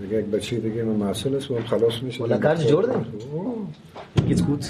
دیگه 0.02 0.18
یک 0.18 0.26
بچه 0.26 0.56
دیگه 0.56 0.82
من 0.82 0.94
محصل 0.96 1.36
است 1.36 1.50
و 1.50 1.56
هم 1.56 1.64
خلاص 1.64 2.02
میشه 2.02 2.24
ولا 2.24 2.38
کارش 2.38 2.66
جوړ 2.66 2.86
دی؟ 2.86 4.34
Geht's 4.34 4.42
gut. 4.46 4.64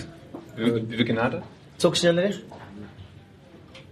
Wie, 0.56 0.74
wie 0.90 0.96
viele 0.96 1.04
Kinder 1.04 1.22
hat 1.24 1.34
er? 1.34 1.42
Zog 1.78 1.96
schnell 1.96 2.14
nicht. 2.26 2.38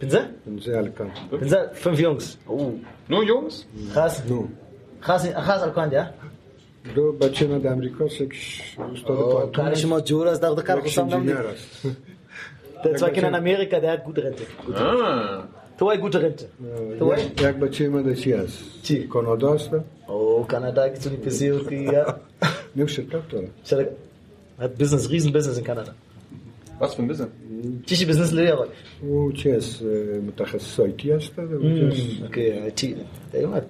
Pinse? 0.03 0.18
پنځه 0.46 0.68
الکان 0.68 1.11
Pinse? 1.32 1.57
Fünf 1.74 1.98
Jungs. 2.01 2.24
Oh. 2.48 2.72
Nur 3.11 3.24
Jungs? 3.30 3.55
Krass. 3.94 4.14
نو 4.30 4.48
Krass, 5.03 5.22
krass 5.46 5.62
Alkand, 5.66 5.92
ja? 5.92 6.05
دو 6.94 7.12
بچه 7.12 7.46
من 7.46 7.59
در 7.59 7.72
امریکا 7.72 8.05
است 8.05 8.20
یک 8.20 8.34
استاد 8.94 9.18
Oh, 9.18 9.32
پانتون 9.32 9.74
Karish 9.74 9.84
mal 9.84 10.03
Joras, 10.11 10.38
da 10.40 10.62
kann 10.62 10.78
ich 10.78 10.86
یک 10.86 10.92
sagen, 10.94 11.12
انجینیر 11.12 11.36
است 11.38 11.86
der 12.84 12.96
zwei 12.96 13.11
Kinder 13.11 13.28
in 13.28 13.34
Amerika, 13.34 13.76
der 13.80 13.90
hat 13.92 14.05
gute 14.05 14.20
Rente. 14.24 14.44
Gute 14.66 14.80
Rente. 14.80 15.05
Ah. 15.05 15.78
Toi, 15.78 15.96
gute 16.05 16.18
Rente. 16.24 16.44
Toi? 16.98 17.16
یک- 17.18 17.40
یک 17.42 17.57
بچه 17.57 17.88
من 17.88 18.03
در 18.03 18.14
چی 18.14 18.32
است 18.32 18.59
چی؟ 18.82 19.07
کانادا 19.07 19.55
است 19.55 19.70
Oh, 20.09 20.44
Kanada 20.53 20.82
gibt 20.88 21.07
es 21.07 21.11
die 21.12 21.20
PC, 21.24 21.40
die, 21.70 21.92
ja. 21.94 22.14
نیم 22.76 22.86
شرکت 22.86 23.28
داره 23.28 23.48
Stelle- 23.64 23.88
Hat 24.62 24.78
Business, 24.78 25.11
riesen 25.11 25.32
Business 25.32 25.59
in 25.59 25.64
Kanada. 25.64 25.92
Was 26.80 26.94
für 26.94 27.03
ein 27.03 27.09
Business? 27.09 27.28
Chichi 27.86 28.07
Business 28.07 28.32
Lehrer. 28.32 28.68
او 29.03 29.32
چی 29.32 29.51
است 29.51 29.82
متخصص 30.26 30.80
آیتی 30.80 31.12
است 31.12 31.38
و 31.38 31.40
اونجا 31.40 31.88
است. 31.88 32.01
Okay, 32.30 32.68
IT. 32.68 32.96
Der 33.32 33.42
Junge 33.42 33.55
hat. 33.57 33.64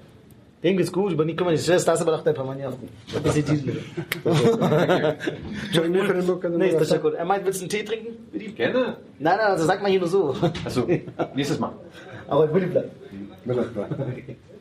Dem 0.63 0.77
geht's 0.77 0.93
gut, 0.93 1.13
über 1.13 1.25
die 1.25 1.35
kümmern 1.35 1.57
sich. 1.57 1.67
Das 1.85 2.01
aber 2.03 2.13
doch 2.13 2.23
der 2.23 2.35
Pamania. 2.35 2.71
Das 3.25 3.37
ist 3.37 3.49
die. 3.49 3.73
چای 5.75 5.89
میخوریم 5.89 6.27
بکنم 6.27 6.59
Nee, 6.59 6.69
ist 6.69 6.81
das 6.81 6.91
ja 6.91 6.99
gut. 6.99 7.15
Er 7.15 7.25
meint, 7.25 7.45
willst 7.47 7.61
du 7.61 7.65
einen 7.65 7.71
Tee 7.71 7.83
trinken? 7.83 8.13
Mit 8.33 8.43
ihm? 8.43 8.55
Gerne. 8.55 8.83
Nein, 9.19 9.37
nein, 9.39 9.51
also 9.53 9.65
sag 9.65 9.81
mal 9.83 9.91
hier 9.91 10.01
nur 10.01 10.09
so. 10.09 10.35
Achso, 10.67 10.87
nächstes 11.35 11.59
Mal. 11.59 11.73
Aber 12.29 12.53
Willi 12.55 12.67
bleibt. 12.67 12.91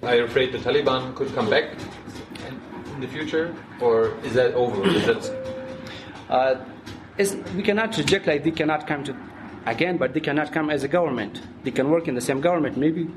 Are 0.01 0.15
you 0.17 0.23
afraid 0.23 0.49
the 0.53 0.57
Taliban 0.67 1.13
could 1.15 1.29
come 1.35 1.49
back 1.49 1.65
in, 2.47 2.53
in 2.95 3.01
the 3.01 3.07
future? 3.15 3.45
Or 3.81 3.95
is 4.27 4.33
that 4.39 4.55
over? 4.55 4.81
Is 4.99 5.05
that 5.05 5.23
Uh, 6.29 6.55
is, 7.18 7.36
we 7.56 7.62
cannot 7.62 7.96
reject 7.96 8.26
like 8.26 8.44
they 8.44 8.50
cannot 8.50 8.86
come 8.86 9.04
to 9.04 9.16
again, 9.66 9.96
but 9.96 10.14
they 10.14 10.20
cannot 10.20 10.52
come 10.52 10.70
as 10.70 10.84
a 10.84 10.88
government. 10.88 11.40
They 11.62 11.70
can 11.70 11.90
work 11.90 12.08
in 12.08 12.14
the 12.14 12.20
same 12.20 12.40
government. 12.40 12.76
Maybe 12.76 13.08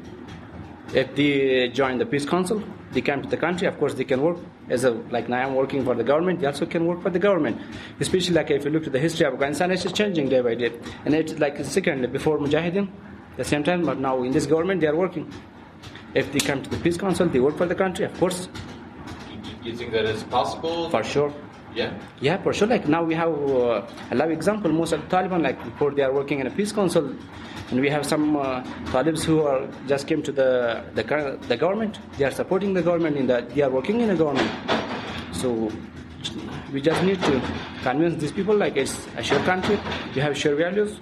if 0.93 1.15
they 1.15 1.69
join 1.69 1.97
the 1.97 2.05
peace 2.05 2.25
council, 2.25 2.63
they 2.91 3.01
come 3.01 3.21
to 3.21 3.27
the 3.29 3.37
country. 3.37 3.67
Of 3.67 3.77
course, 3.77 3.93
they 3.93 4.05
can 4.05 4.21
work 4.21 4.37
as 4.69 4.83
a 4.83 4.91
like 4.91 5.27
now 5.29 5.45
I'm 5.45 5.55
working 5.55 5.83
for 5.83 5.95
the 5.95 6.03
government. 6.03 6.39
They 6.39 6.47
also 6.47 6.65
can 6.65 6.85
work 6.85 7.01
for 7.01 7.09
the 7.09 7.19
government. 7.19 7.59
Especially 7.99 8.35
like 8.35 8.51
if 8.51 8.63
you 8.63 8.71
look 8.71 8.83
to 8.85 8.89
the 8.89 8.99
history 8.99 9.25
of 9.25 9.33
Afghanistan, 9.33 9.71
it's 9.71 9.91
changing 9.91 10.29
day 10.29 10.41
by 10.41 10.55
day. 10.55 10.71
And 11.05 11.13
it's 11.13 11.37
like 11.39 11.63
secondly 11.65 12.07
before 12.07 12.37
Mujahideen, 12.37 12.89
the 13.35 13.43
same 13.43 13.63
time, 13.63 13.85
but 13.85 13.99
now 13.99 14.23
in 14.23 14.31
this 14.31 14.45
government 14.45 14.81
they 14.81 14.87
are 14.87 14.95
working. 14.95 15.31
If 16.13 16.31
they 16.31 16.39
come 16.39 16.63
to 16.63 16.69
the 16.69 16.77
peace 16.77 16.97
council, 16.97 17.27
they 17.27 17.39
work 17.39 17.57
for 17.57 17.65
the 17.65 17.75
country. 17.75 18.05
Of 18.05 18.17
course, 18.19 18.47
you 19.61 19.75
think 19.75 19.91
that 19.91 20.05
is 20.05 20.23
possible? 20.23 20.89
for 20.89 21.03
sure. 21.03 21.33
Yeah. 21.77 21.93
Yeah, 22.19 22.41
for 22.41 22.53
sure. 22.53 22.67
Like 22.67 22.87
now 22.87 23.03
we 23.03 23.13
have 23.13 23.29
uh, 23.29 23.85
a 24.09 24.15
live 24.15 24.31
example. 24.31 24.71
Most 24.71 24.93
of 24.93 25.01
the 25.07 25.15
Taliban, 25.15 25.43
like 25.43 25.63
before, 25.63 25.91
they 25.91 26.01
are 26.01 26.11
working 26.11 26.39
in 26.39 26.47
a 26.47 26.49
peace 26.49 26.71
council, 26.71 27.13
and 27.69 27.79
we 27.79 27.87
have 27.89 28.03
some 28.03 28.35
uh, 28.35 28.63
Talibs 28.85 29.23
who 29.23 29.41
are 29.43 29.67
just 29.87 30.07
came 30.07 30.23
to 30.23 30.31
the 30.31 30.83
the, 30.95 31.03
the 31.47 31.55
government. 31.55 31.99
They 32.17 32.25
are 32.25 32.31
supporting 32.31 32.73
the 32.73 32.81
government 32.81 33.15
in 33.17 33.27
that 33.27 33.53
they 33.53 33.61
are 33.61 33.69
working 33.69 34.01
in 34.01 34.09
the 34.09 34.15
government. 34.15 34.49
So 35.33 35.71
we 36.73 36.81
just 36.81 37.03
need 37.03 37.21
to 37.21 37.41
convince 37.83 38.19
these 38.19 38.31
people 38.31 38.55
like 38.55 38.75
it's 38.75 39.07
a 39.15 39.21
shared 39.21 39.45
country. 39.45 39.77
We 40.15 40.21
have 40.21 40.35
shared 40.35 40.57
values. 40.57 40.97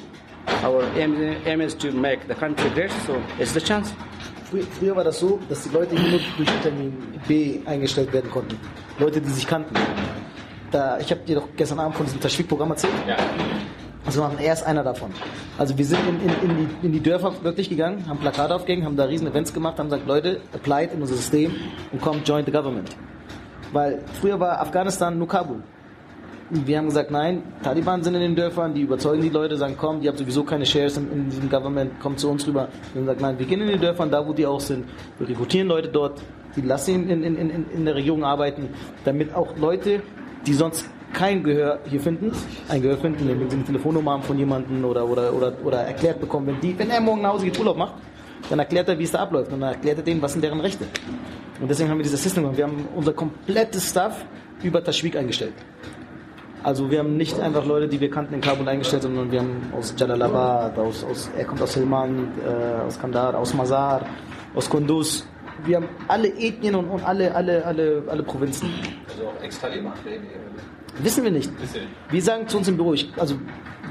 Our 0.67 0.83
aim, 0.99 1.15
aim 1.45 1.61
is 1.61 1.73
to 1.75 1.91
make 1.91 2.27
the 2.27 2.35
country 2.35 2.69
great. 2.71 2.91
So 3.07 3.23
it's 3.39 3.53
the 3.53 3.61
chance. 3.61 3.93
Früher 4.51 4.95
war 4.95 5.05
das 5.05 5.19
so, 5.19 5.39
dass 5.49 5.63
die 5.63 5.69
Leute 5.69 5.95
hier 5.97 6.11
nur 6.11 6.19
durch 6.37 6.53
Vitamin 6.53 7.19
B 7.27 7.61
eingestellt 7.65 8.11
werden 8.13 8.29
konnten. 8.29 8.59
Leute, 8.99 9.21
die 9.21 9.29
sich 9.29 9.47
kannten. 9.47 9.73
Da, 10.71 10.99
ich 10.99 11.11
habe 11.11 11.21
dir 11.21 11.35
doch 11.35 11.47
gestern 11.55 11.79
Abend 11.79 11.95
von 11.95 12.05
diesem 12.05 12.19
Tashwik-Programm 12.19 12.71
erzählt. 12.71 12.93
Ja. 13.07 13.17
Also 14.05 14.21
waren 14.21 14.37
er 14.37 14.53
ist 14.53 14.63
einer 14.63 14.83
davon. 14.83 15.11
Also 15.57 15.77
wir 15.77 15.85
sind 15.85 15.99
in, 16.07 16.19
in, 16.19 16.49
in, 16.49 16.57
die, 16.57 16.85
in 16.85 16.91
die 16.91 16.99
Dörfer 17.01 17.33
wirklich 17.43 17.69
gegangen, 17.69 18.07
haben 18.07 18.19
Plakate 18.19 18.53
aufgehängt, 18.53 18.85
haben 18.85 18.95
da 18.95 19.05
riesen 19.05 19.27
Events 19.27 19.51
gemacht, 19.51 19.79
haben 19.79 19.89
gesagt, 19.89 20.07
Leute, 20.07 20.41
applied 20.53 20.93
in 20.93 21.01
unser 21.01 21.15
System 21.15 21.51
und 21.91 22.01
kommt, 22.01 22.27
join 22.27 22.45
the 22.45 22.51
government. 22.51 22.95
Weil 23.71 24.01
früher 24.21 24.39
war 24.39 24.61
Afghanistan 24.61 25.17
nur 25.17 25.27
Kabul. 25.27 25.63
Wir 26.51 26.77
haben 26.77 26.85
gesagt, 26.85 27.09
nein, 27.09 27.41
Taliban 27.63 28.03
sind 28.03 28.13
in 28.13 28.21
den 28.21 28.35
Dörfern, 28.35 28.75
die 28.75 28.81
überzeugen 28.81 29.23
die 29.23 29.29
Leute, 29.29 29.57
sagen, 29.57 29.75
komm, 29.75 30.01
die 30.01 30.07
haben 30.07 30.17
sowieso 30.17 30.43
keine 30.43 30.67
Shares 30.67 30.95
in, 30.97 31.11
in 31.11 31.29
diesem 31.31 31.49
Government, 31.49 31.99
kommt 31.99 32.19
zu 32.19 32.29
uns 32.29 32.45
rüber. 32.45 32.67
Wir 32.93 32.99
haben 32.99 33.07
gesagt, 33.07 33.21
nein, 33.21 33.39
wir 33.39 33.47
gehen 33.47 33.61
in 33.61 33.69
die 33.69 33.79
Dörfern, 33.79 34.11
da 34.11 34.27
wo 34.27 34.33
die 34.33 34.45
auch 34.45 34.59
sind. 34.59 34.85
Wir 35.17 35.27
rekrutieren 35.27 35.67
Leute 35.67 35.87
dort, 35.87 36.21
die 36.55 36.61
lassen 36.61 37.09
in, 37.09 37.23
in, 37.23 37.35
in, 37.35 37.65
in 37.71 37.85
der 37.85 37.95
Regierung 37.95 38.23
arbeiten, 38.23 38.69
damit 39.03 39.33
auch 39.33 39.57
Leute, 39.57 40.03
die 40.45 40.53
sonst 40.53 40.89
kein 41.13 41.43
Gehör 41.43 41.79
hier 41.85 41.99
finden, 41.99 42.31
ein 42.67 42.81
Gehör 42.81 42.97
finden, 42.97 43.29
indem 43.29 43.49
sie 43.49 43.55
eine 43.55 43.65
Telefonnummer 43.65 44.11
haben 44.11 44.23
von 44.23 44.37
jemandem 44.37 44.83
oder, 44.83 45.07
oder, 45.07 45.33
oder, 45.33 45.53
oder 45.63 45.77
erklärt 45.79 46.19
bekommen, 46.19 46.47
wenn, 46.47 46.59
die, 46.59 46.77
wenn 46.77 46.89
er 46.89 46.99
morgen 46.99 47.21
nach 47.21 47.33
Hause 47.33 47.45
geht, 47.45 47.57
Urlaub 47.57 47.77
macht, 47.77 47.93
dann 48.49 48.59
erklärt 48.59 48.89
er, 48.89 48.99
wie 48.99 49.03
es 49.03 49.11
da 49.11 49.19
abläuft 49.19 49.51
und 49.51 49.61
dann 49.61 49.73
erklärt 49.73 49.97
er 49.97 50.03
denen, 50.03 50.21
was 50.21 50.33
sind 50.33 50.43
deren 50.43 50.59
Rechte. 50.59 50.85
Und 51.59 51.69
deswegen 51.69 51.89
haben 51.89 51.97
wir 51.97 52.03
dieses 52.03 52.21
System 52.21 52.43
gemacht. 52.43 52.57
Wir 52.57 52.65
haben 52.65 52.87
unser 52.95 53.13
komplettes 53.13 53.89
Staff 53.89 54.25
über 54.61 54.83
Tashwik 54.83 55.15
eingestellt. 55.15 55.53
Also 56.63 56.89
wir 56.89 56.99
haben 56.99 57.15
nicht 57.15 57.39
einfach 57.39 57.65
Leute, 57.65 57.87
die 57.87 57.99
wir 57.99 58.09
kannten 58.09 58.33
in 58.33 58.41
Kabul 58.41 58.67
eingestellt, 58.67 59.03
sondern 59.03 59.31
wir 59.31 59.39
haben 59.39 59.71
aus 59.77 59.93
Jalalabad, 59.97 60.77
aus, 60.79 61.03
aus, 61.03 61.29
er 61.37 61.45
kommt 61.45 61.61
aus 61.61 61.75
Helmand, 61.75 62.29
äh, 62.39 62.81
aus 62.85 62.99
Kandahar, 62.99 63.37
aus 63.37 63.53
Mazar, 63.53 64.05
aus 64.55 64.69
Kunduz. 64.69 65.27
Wir 65.63 65.77
haben 65.77 65.87
alle 66.07 66.27
Ethnien 66.27 66.75
und, 66.75 66.89
und 66.89 67.03
alle, 67.03 67.33
alle, 67.33 67.65
alle, 67.65 68.03
alle 68.07 68.23
Provinzen. 68.23 68.69
Also 69.09 69.27
auch 69.27 69.43
Ex-Taliban. 69.43 69.93
Wissen 71.01 71.23
wir 71.23 71.31
nicht. 71.31 71.51
Wir 72.09 72.21
sagen 72.21 72.47
zu 72.47 72.57
uns 72.57 72.67
im 72.67 72.77
Büro, 72.77 72.93
ich, 72.93 73.11
also 73.17 73.35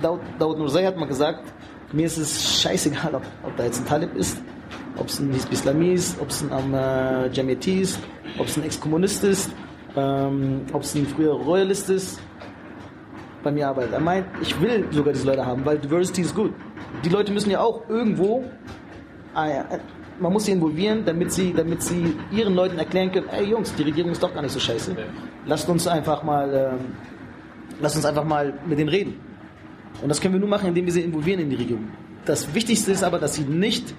Daud, 0.02 0.20
Daud 0.38 0.58
Nurzai 0.58 0.84
hat 0.84 0.96
mal 0.96 1.06
gesagt, 1.06 1.52
mir 1.92 2.06
ist 2.06 2.18
es 2.18 2.60
scheißegal, 2.60 3.14
ob, 3.14 3.22
ob 3.42 3.56
da 3.56 3.64
jetzt 3.64 3.80
ein 3.80 3.86
Talib 3.86 4.14
ist, 4.16 4.38
ob 4.96 5.08
es 5.08 5.20
ein 5.20 5.32
Hizb 5.32 5.52
Islami 5.52 5.92
ist, 5.92 6.20
ob 6.20 6.28
es 6.28 6.44
ein 6.50 6.74
äh, 6.74 7.28
Jamiati 7.28 7.80
ist, 7.80 7.98
ob 8.38 8.46
es 8.46 8.56
ein 8.56 8.64
Ex-Kommunist 8.64 9.24
ist, 9.24 9.50
ähm, 9.96 10.62
ob 10.72 10.82
es 10.82 10.94
ein 10.94 11.06
früher 11.06 11.32
Royalist 11.32 11.90
ist, 11.90 12.20
bei 13.42 13.52
mir 13.52 13.68
arbeitet. 13.68 13.92
Er 13.92 14.00
meint, 14.00 14.26
ich 14.40 14.58
will 14.60 14.86
sogar 14.90 15.12
diese 15.12 15.26
Leute 15.26 15.44
haben, 15.44 15.64
weil 15.64 15.78
Diversity 15.78 16.22
ist 16.22 16.34
gut. 16.34 16.52
Die 17.04 17.10
Leute 17.10 17.32
müssen 17.32 17.50
ja 17.50 17.60
auch 17.60 17.88
irgendwo, 17.88 18.44
äh, 19.36 19.62
man 20.20 20.32
muss 20.32 20.44
sie 20.44 20.52
involvieren, 20.52 21.04
damit 21.04 21.32
sie, 21.32 21.52
damit 21.52 21.82
sie 21.82 22.14
ihren 22.30 22.54
Leuten 22.54 22.78
erklären 22.78 23.10
können, 23.12 23.28
ey 23.28 23.44
Jungs, 23.44 23.74
die 23.74 23.82
Regierung 23.82 24.12
ist 24.12 24.22
doch 24.22 24.32
gar 24.32 24.42
nicht 24.42 24.52
so 24.52 24.60
scheiße. 24.60 24.96
Lasst 25.46 25.68
uns 25.68 25.86
einfach 25.86 26.22
mal, 26.22 26.72
ähm, 26.78 26.94
lasst 27.80 27.96
uns 27.96 28.04
einfach 28.04 28.24
mal 28.24 28.54
mit 28.66 28.78
denen 28.78 28.88
reden. 28.88 29.20
Und 30.02 30.08
das 30.08 30.20
können 30.20 30.34
wir 30.34 30.40
nur 30.40 30.48
machen, 30.48 30.68
indem 30.68 30.86
wir 30.86 30.92
sie 30.92 31.02
involvieren 31.02 31.40
in 31.40 31.50
die 31.50 31.56
Regierung. 31.56 31.88
Das 32.24 32.54
Wichtigste 32.54 32.92
ist 32.92 33.04
aber, 33.04 33.18
dass 33.18 33.34
sie 33.34 33.44
nicht 33.44 33.94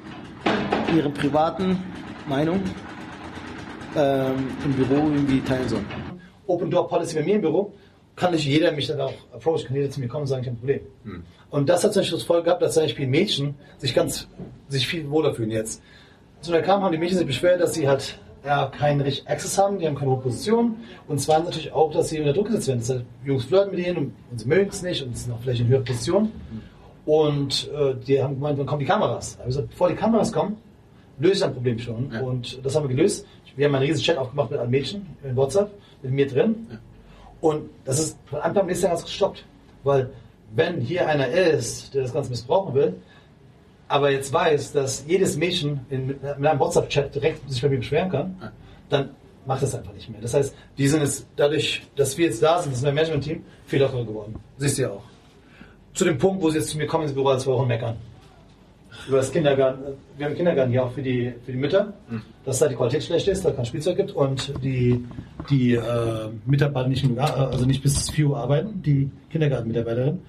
ihre 0.96 1.10
privaten 1.10 1.78
Meinung 2.28 2.62
ähm, 3.96 4.48
im 4.64 4.74
Büro 4.74 4.96
irgendwie 4.96 5.42
teilen 5.42 5.70
sollen. 5.70 5.86
Open 6.48 6.70
Door 6.70 6.88
Policy 6.88 7.16
bei 7.16 7.24
mir 7.24 7.36
im 7.36 7.42
Büro 7.42 7.74
kann 8.16 8.34
nicht 8.34 8.46
jeder 8.46 8.72
mich 8.72 8.88
dann 8.88 9.02
auch 9.02 9.14
approachen, 9.34 9.66
kann 9.68 9.76
jeder 9.76 9.90
zu 9.90 10.00
mir 10.00 10.08
kommen 10.08 10.22
und 10.22 10.28
sagen, 10.28 10.42
ich 10.44 10.48
habe 10.48 10.58
ein 10.58 10.60
Problem. 10.60 10.82
Und 11.50 11.70
das 11.70 11.84
hat 11.84 11.94
zum 11.94 12.02
Beispiel 12.02 12.18
das 12.18 12.26
Folge 12.26 12.46
gehabt, 12.46 12.62
dass 12.62 12.74
zum 12.74 12.84
Beispiel 12.84 13.08
Mädchen 13.08 13.56
sich 13.78 13.94
ganz, 13.94 14.28
sich 14.68 14.88
viel 14.88 15.10
wohler 15.10 15.34
fühlen 15.34 15.52
jetzt. 15.52 15.82
Zu 16.46 16.52
mir 16.52 16.62
kam, 16.62 16.84
haben 16.84 16.92
die 16.92 17.00
Mädchen 17.00 17.18
sich 17.18 17.26
beschwert, 17.26 17.60
dass 17.60 17.74
sie 17.74 17.88
halt 17.88 18.20
ja, 18.46 18.68
keinen 18.68 19.02
richtigen 19.02 19.28
Access 19.28 19.58
haben, 19.58 19.80
die 19.80 19.88
haben 19.88 19.96
keine 19.96 20.12
hohe 20.12 20.22
Position. 20.22 20.76
Und 21.08 21.20
zwar 21.20 21.40
natürlich 21.40 21.74
auch, 21.74 21.92
dass 21.92 22.10
sie 22.10 22.20
unter 22.20 22.34
Druck 22.34 22.46
gesetzt 22.46 22.68
werden. 22.68 22.80
Das 22.82 22.90
heißt, 22.92 23.04
Jungs 23.26 23.46
flirten 23.46 23.72
mit 23.72 23.84
ihnen 23.84 23.98
und, 23.98 24.14
und 24.30 24.40
sie 24.40 24.48
mögen 24.48 24.70
es 24.70 24.84
nicht 24.84 25.02
und 25.02 25.18
sind 25.18 25.34
auch 25.34 25.40
vielleicht 25.42 25.62
in 25.62 25.70
höherer 25.70 25.84
Position. 25.84 26.32
Und 27.08 27.72
äh, 27.76 27.96
die 27.96 28.22
haben 28.22 28.36
gemeint, 28.36 28.60
dann 28.60 28.68
kommen 28.68 28.82
die 28.82 28.86
Kameras. 28.86 29.40
Da 29.40 29.46
gesagt, 29.46 29.72
bevor 29.72 29.90
die 29.90 29.96
Kameras 29.96 30.32
kommen, 30.32 30.58
löse 31.18 31.34
ich 31.34 31.40
das 31.40 31.52
Problem 31.52 31.80
schon. 31.80 32.12
Und 32.22 32.64
das 32.64 32.76
haben 32.76 32.88
wir 32.88 32.96
gelöst. 32.96 33.26
Wir 33.56 33.66
haben 33.66 33.74
einen 33.74 33.88
riesen 33.88 34.04
Chat 34.04 34.18
aufgemacht 34.20 34.52
mit 34.52 34.60
allen 34.60 34.70
Mädchen 34.70 35.08
in 35.24 35.36
WhatsApp, 35.36 35.72
mit 36.04 36.12
mir 36.12 36.28
drin. 36.28 36.68
Und 37.42 37.72
das 37.86 37.98
ist 37.98 38.20
von 38.26 38.40
Anfang 38.40 38.62
an 38.62 38.68
nächsten 38.68 38.86
Jahres 38.86 39.04
gestoppt. 39.04 39.44
Weil 39.84 40.12
wenn 40.54 40.80
hier 40.80 41.08
einer 41.08 41.28
ist, 41.28 41.96
der 41.96 42.04
das 42.04 42.14
Ganze 42.14 42.30
missbrauchen 42.30 42.76
will, 42.76 42.94
aber 43.88 44.12
jetzt 44.12 44.34
weiß, 44.34 44.74
dass 44.74 45.06
jedes 45.08 45.38
Mädchen 45.38 45.82
in, 45.90 46.08
mit 46.08 46.24
einem 46.24 46.60
WhatsApp-Chat 46.60 47.14
direkt 47.14 47.50
sich 47.50 47.62
bei 47.62 47.70
mir 47.70 47.78
beschweren 47.78 48.10
kann, 48.10 48.52
dann 48.90 49.12
macht 49.46 49.62
das 49.62 49.76
einfach 49.76 49.94
nicht 49.94 50.10
mehr. 50.10 50.22
Das 50.22 50.34
heißt, 50.34 50.56
die 50.78 50.88
sind 50.88 51.02
jetzt 51.02 51.28
dadurch, 51.36 51.84
dass 51.96 52.18
wir 52.18 52.26
jetzt 52.26 52.42
da 52.42 52.62
sind, 52.62 52.72
das 52.72 52.80
ist 52.80 52.86
mein 52.86 52.96
Management-Team, 52.96 53.44
viel 53.68 53.80
lockerer 53.80 54.06
geworden. 54.06 54.36
Siehst 54.58 54.78
du 54.78 54.84
ja 54.84 54.90
auch. 54.90 55.04
Zu 55.94 56.06
dem 56.06 56.18
Punkt, 56.18 56.42
wo 56.42 56.50
sie 56.50 56.58
jetzt 56.58 56.70
zu 56.70 56.78
mir 56.78 56.88
kommen 56.88 57.04
ins 57.04 57.14
Büro, 57.14 57.30
als 57.30 57.46
wir 57.46 57.54
auch 57.54 57.66
meckern. 57.66 57.96
Über 59.08 59.18
das 59.18 59.32
Kindergarten, 59.32 59.84
wir 60.18 60.26
haben 60.26 60.32
einen 60.32 60.36
Kindergarten 60.36 60.72
hier 60.72 60.84
auch 60.84 60.92
für 60.92 61.02
die, 61.02 61.34
für 61.46 61.52
die 61.52 61.58
Mütter, 61.58 61.94
dass 62.44 62.60
da 62.60 62.68
die 62.68 62.76
Qualität 62.76 63.04
schlecht 63.04 63.28
ist, 63.28 63.46
da 63.46 63.52
kein 63.52 63.66
Spielzeug 63.66 63.98
gibt 63.98 64.12
und 64.12 64.54
die, 64.64 65.04
die 65.50 65.76
äh, 65.76 66.30
Mitarbeiter 66.46 66.88
nicht, 66.88 67.06
also 67.20 67.66
nicht 67.66 67.84
bis 67.84 68.10
4 68.10 68.28
Uhr 68.28 68.38
arbeiten, 68.38 68.82
die 68.82 69.10
Kindergartenmitarbeiterinnen. 69.32 70.22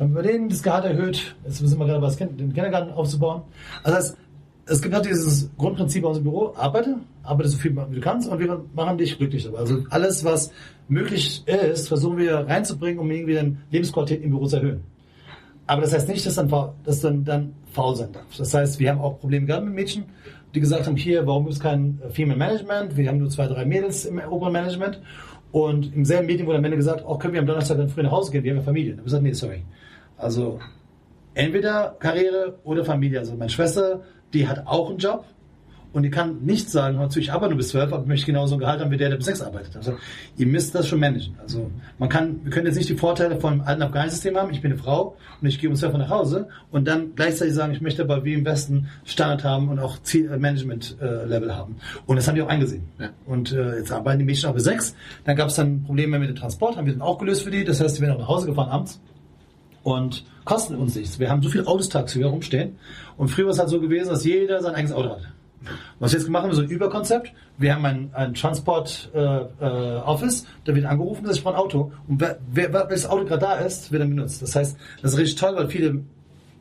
Dann 0.00 0.08
haben 0.08 0.24
wir 0.24 0.32
denen 0.32 0.48
das 0.48 0.62
Gehalt 0.62 0.86
erhöht, 0.86 1.36
jetzt 1.44 1.58
sind 1.58 1.78
wir 1.78 1.86
gerade 1.86 2.00
was, 2.00 2.16
den 2.16 2.54
Kindergarten 2.54 2.90
aufzubauen. 2.90 3.42
Also 3.82 3.98
das, 3.98 4.16
es 4.64 4.80
gibt 4.80 4.94
halt 4.94 5.04
dieses 5.04 5.50
Grundprinzip 5.58 6.02
uns 6.06 6.16
im 6.16 6.24
Büro, 6.24 6.54
arbeite, 6.56 6.96
arbeite 7.22 7.50
so 7.50 7.58
viel 7.58 7.76
wie 7.76 7.96
du 7.96 8.00
kannst 8.00 8.26
und 8.26 8.38
wir 8.38 8.64
machen 8.74 8.96
dich 8.96 9.18
glücklich 9.18 9.44
dabei. 9.44 9.58
Also 9.58 9.84
alles, 9.90 10.24
was 10.24 10.52
möglich 10.88 11.46
ist, 11.46 11.88
versuchen 11.88 12.16
wir 12.16 12.34
reinzubringen, 12.34 12.98
um 12.98 13.10
irgendwie 13.10 13.34
dann 13.34 13.58
Lebensqualität 13.70 14.22
im 14.22 14.30
Büro 14.30 14.46
zu 14.46 14.56
erhöhen. 14.56 14.80
Aber 15.66 15.82
das 15.82 15.92
heißt 15.92 16.08
nicht, 16.08 16.24
dass 16.24 16.36
dann, 16.36 16.50
dass 16.82 17.00
dann, 17.00 17.22
dann 17.26 17.52
faul 17.70 17.94
sein 17.94 18.10
darf. 18.10 18.24
Das 18.38 18.54
heißt, 18.54 18.80
wir 18.80 18.88
haben 18.88 19.02
auch 19.02 19.20
Probleme 19.20 19.44
gehabt 19.44 19.66
mit 19.66 19.74
Mädchen, 19.74 20.04
die 20.54 20.60
gesagt 20.60 20.86
haben, 20.86 20.96
hier, 20.96 21.26
warum 21.26 21.44
gibt 21.44 21.56
es 21.56 21.60
kein 21.60 22.00
äh, 22.00 22.08
Female 22.08 22.38
Management? 22.38 22.96
Wir 22.96 23.06
haben 23.06 23.18
nur 23.18 23.28
zwei, 23.28 23.48
drei 23.48 23.66
Mädels 23.66 24.06
im 24.06 24.18
oberen 24.18 24.54
Management. 24.54 24.98
Und 25.52 25.94
im 25.94 26.06
selben 26.06 26.26
Meeting 26.26 26.46
wurde 26.46 26.56
am 26.56 26.64
Ende 26.64 26.78
gesagt, 26.78 27.04
oh, 27.06 27.18
können 27.18 27.34
wir 27.34 27.40
am 27.40 27.46
Donnerstag 27.46 27.76
dann 27.76 27.90
früh 27.90 28.02
nach 28.02 28.12
Hause 28.12 28.32
gehen? 28.32 28.44
Wir 28.44 28.52
haben 28.52 28.58
ja 28.58 28.64
Familie. 28.64 28.92
Dann 28.92 29.00
haben 29.00 29.04
wir 29.04 29.04
gesagt, 29.04 29.22
nee, 29.24 29.32
sorry. 29.32 29.62
Also 30.20 30.60
entweder 31.34 31.96
Karriere 31.98 32.58
oder 32.64 32.84
Familie. 32.84 33.20
Also 33.20 33.34
meine 33.34 33.50
Schwester, 33.50 34.02
die 34.32 34.46
hat 34.46 34.66
auch 34.66 34.90
einen 34.90 34.98
Job 34.98 35.24
und 35.92 36.04
die 36.04 36.10
kann 36.10 36.42
nicht 36.42 36.70
sagen, 36.70 36.98
hör 36.98 37.08
zu, 37.08 37.18
ich 37.18 37.32
arbeite 37.32 37.50
nur 37.50 37.56
bis 37.56 37.70
12, 37.70 37.92
aber 37.92 38.02
ich 38.02 38.08
möchte 38.08 38.26
genauso 38.26 38.54
ein 38.54 38.60
Gehalt 38.60 38.80
haben 38.80 38.92
wie 38.92 38.96
der, 38.96 39.08
der 39.08 39.16
bis 39.16 39.26
6 39.26 39.42
arbeitet. 39.42 39.76
Also 39.76 39.94
ihr 40.36 40.46
müsst 40.46 40.74
das 40.74 40.86
schon 40.86 41.00
managen. 41.00 41.34
Also 41.40 41.70
man 41.98 42.08
kann, 42.08 42.44
wir 42.44 42.52
können 42.52 42.66
jetzt 42.66 42.76
nicht 42.76 42.88
die 42.88 42.96
Vorteile 42.96 43.40
vom 43.40 43.62
alten 43.62 43.82
Afghanistan-System 43.82 44.36
haben, 44.36 44.52
ich 44.52 44.60
bin 44.60 44.70
eine 44.70 44.80
Frau 44.80 45.16
und 45.40 45.48
ich 45.48 45.58
gehe 45.58 45.68
um 45.68 45.74
12 45.74 45.94
Uhr 45.94 45.98
nach 45.98 46.10
Hause 46.10 46.48
und 46.70 46.86
dann 46.86 47.14
gleichzeitig 47.16 47.54
sagen, 47.54 47.72
ich 47.72 47.80
möchte 47.80 48.02
aber 48.02 48.24
wie 48.24 48.34
im 48.34 48.44
Westen 48.44 48.88
Standard 49.04 49.42
haben 49.42 49.68
und 49.68 49.80
auch 49.80 50.00
Ziel, 50.02 50.30
äh, 50.30 50.38
Management-Level 50.38 51.54
haben. 51.54 51.76
Und 52.06 52.16
das 52.16 52.28
haben 52.28 52.36
die 52.36 52.42
auch 52.42 52.48
eingesehen. 52.48 52.84
Und 53.26 53.52
äh, 53.52 53.78
jetzt 53.78 53.90
arbeiten 53.90 54.20
die 54.20 54.24
Mädchen 54.24 54.48
auch 54.48 54.54
bis 54.54 54.64
6. 54.64 54.94
Dann 55.24 55.34
gab 55.34 55.48
es 55.48 55.56
dann 55.56 55.82
Probleme 55.82 56.18
mit 56.20 56.28
dem 56.28 56.36
Transport, 56.36 56.76
haben 56.76 56.86
wir 56.86 56.92
dann 56.92 57.02
auch 57.02 57.18
gelöst 57.18 57.42
für 57.42 57.50
die. 57.50 57.64
Das 57.64 57.80
heißt, 57.80 57.98
die 57.98 58.02
werden 58.02 58.14
auch 58.14 58.20
nach 58.20 58.28
Hause 58.28 58.46
gefahren 58.46 58.68
abends 58.68 59.00
und 59.82 60.24
kosten 60.44 60.76
uns 60.76 60.94
nichts. 60.94 61.18
Wir 61.18 61.30
haben 61.30 61.42
so 61.42 61.48
viele 61.48 61.66
Autos 61.66 61.88
tagsüber 61.88 62.28
rumstehen. 62.28 62.76
Und 63.16 63.28
früher 63.28 63.46
war 63.46 63.52
es 63.52 63.58
halt 63.58 63.68
so 63.68 63.80
gewesen, 63.80 64.08
dass 64.08 64.24
jeder 64.24 64.62
sein 64.62 64.74
eigenes 64.74 64.92
Auto 64.92 65.10
hatte. 65.10 65.26
Was 65.98 66.12
wir 66.12 66.18
jetzt 66.18 66.26
gemacht 66.26 66.44
haben, 66.44 66.50
ist 66.50 66.56
so 66.56 66.62
ein 66.62 66.70
Überkonzept. 66.70 67.32
Wir 67.58 67.74
haben 67.74 67.84
ein, 67.84 68.10
ein 68.14 68.34
Transport-Office, 68.34 70.46
da 70.64 70.74
wird 70.74 70.86
angerufen, 70.86 71.24
dass 71.24 71.36
ich 71.36 71.42
brauche 71.42 71.56
ein 71.56 71.60
Auto. 71.60 71.92
Und 72.08 72.20
wer, 72.20 72.38
wer, 72.50 72.86
das 72.86 73.06
Auto 73.06 73.26
gerade 73.26 73.42
da 73.42 73.54
ist, 73.56 73.92
wird 73.92 74.02
dann 74.02 74.10
benutzt. 74.10 74.40
Das 74.40 74.56
heißt, 74.56 74.78
das 75.02 75.12
ist 75.12 75.18
richtig 75.18 75.38
toll, 75.38 75.54
weil 75.56 75.68
viele 75.68 76.02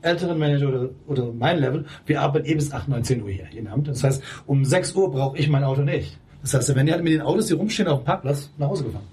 älteren 0.01 0.37
Manager 0.37 0.67
oder, 0.67 0.89
oder 1.07 1.33
mein 1.33 1.59
Level, 1.59 1.85
wir 2.05 2.21
arbeiten 2.21 2.45
eh 2.45 2.55
bis 2.55 2.71
8, 2.71 2.89
9, 2.89 3.03
10 3.03 3.23
Uhr 3.23 3.29
hier 3.29 3.47
jeden 3.51 3.67
Abend. 3.67 3.87
Das 3.87 4.03
heißt, 4.03 4.21
um 4.45 4.65
6 4.65 4.93
Uhr 4.95 5.11
brauche 5.11 5.37
ich 5.37 5.49
mein 5.49 5.63
Auto 5.63 5.81
nicht. 5.81 6.17
Das 6.41 6.53
heißt, 6.53 6.75
wenn 6.75 6.85
die 6.85 6.91
halt 6.91 7.03
mit 7.03 7.13
den 7.13 7.21
Autos, 7.21 7.47
die 7.47 7.53
rumstehen 7.53 7.87
auf 7.87 8.01
dem 8.01 8.05
Parkplatz, 8.05 8.51
nach 8.57 8.67
Hause 8.67 8.85
gefahren. 8.85 9.05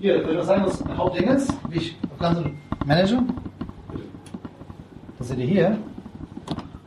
Hier, 0.00 0.16
ich 0.16 0.26
würde 0.26 0.42
sagen, 0.42 0.64
was 0.64 0.82
Hauptding 0.96 1.28
ist, 1.28 1.52
wie 1.68 1.76
ich 1.76 1.96
das 2.00 2.18
Ganze 2.18 2.50
manage. 2.86 3.22
Das 5.18 5.28
seht 5.28 5.38
ihr 5.38 5.44
hier. 5.44 5.78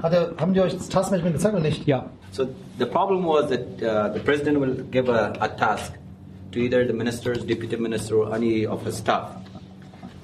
Hat 0.01 0.13
er, 0.13 0.33
haben 0.39 0.55
die 0.55 0.61
euch 0.61 0.73
das 0.73 0.89
Taskmanagement 0.89 1.35
gezeigt 1.35 1.53
oder 1.53 1.63
nicht? 1.63 1.85
Ja. 1.85 2.09
So 2.31 2.47
the 2.79 2.87
problem 2.87 3.23
was 3.23 3.49
that 3.49 3.61
uh, 3.83 4.11
the 4.11 4.19
president 4.19 4.59
will 4.59 4.83
give 4.89 5.09
a, 5.09 5.33
a 5.39 5.47
task 5.47 5.93
to 6.53 6.59
either 6.59 6.87
the 6.87 6.93
ministers, 6.93 7.45
deputy 7.45 7.77
minister, 7.77 8.15
or 8.15 8.33
any 8.33 8.65
of 8.65 8.83
his 8.83 8.97
staff, 8.97 9.29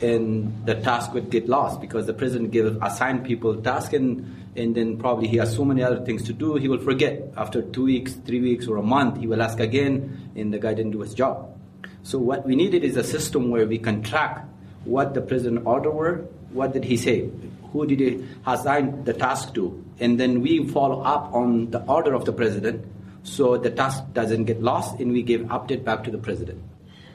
and 0.02 0.52
the 0.66 0.74
task 0.74 1.14
would 1.14 1.30
get 1.30 1.48
lost 1.48 1.80
because 1.80 2.08
the 2.08 2.14
president 2.14 2.50
give 2.50 2.76
assign 2.82 3.24
people 3.24 3.56
task 3.62 3.94
and 3.94 4.26
and 4.56 4.74
then 4.74 4.98
probably 4.98 5.28
he 5.28 5.38
has 5.38 5.56
so 5.56 5.64
many 5.64 5.84
other 5.84 6.04
things 6.04 6.24
to 6.24 6.34
do 6.34 6.56
he 6.56 6.68
will 6.68 6.80
forget 6.82 7.32
after 7.38 7.62
two 7.62 7.84
weeks, 7.84 8.14
three 8.26 8.42
weeks, 8.42 8.68
or 8.68 8.78
a 8.78 8.84
month 8.84 9.20
he 9.20 9.28
will 9.28 9.44
ask 9.44 9.60
again 9.60 10.32
and 10.36 10.52
the 10.52 10.58
guy 10.58 10.74
didn't 10.74 10.92
do 10.92 11.02
his 11.02 11.14
job. 11.14 11.59
So 12.04 12.18
what 12.18 12.46
we 12.46 12.56
needed 12.56 12.84
is 12.84 12.98
a 12.98 13.04
system 13.04 13.50
where 13.50 13.66
we 13.66 13.78
can 13.78 14.02
track 14.02 14.46
what 14.86 15.14
the 15.14 15.22
president 15.22 15.66
order 15.68 15.92
were, 15.92 16.26
what 16.52 16.74
did 16.74 16.84
he 16.84 16.98
say, 16.98 17.30
who 17.72 17.86
did 17.86 18.00
he 18.00 18.26
assign 18.48 19.04
the 19.04 19.14
task 19.14 19.54
to, 19.56 19.84
and 20.00 20.20
then 20.20 20.42
we 20.42 20.68
follow 20.68 21.02
up 21.02 21.34
on 21.34 21.70
the 21.72 21.82
order 21.84 22.14
of 22.14 22.26
the 22.26 22.34
president 22.34 22.86
so 23.24 23.58
the 23.58 23.70
task 23.70 24.04
doesn't 24.14 24.46
get 24.46 24.62
lost 24.62 25.00
and 25.00 25.12
we 25.12 25.22
give 25.22 25.42
update 25.42 25.84
back 25.84 26.04
to 26.06 26.12
the 26.12 26.18
president. 26.18 26.64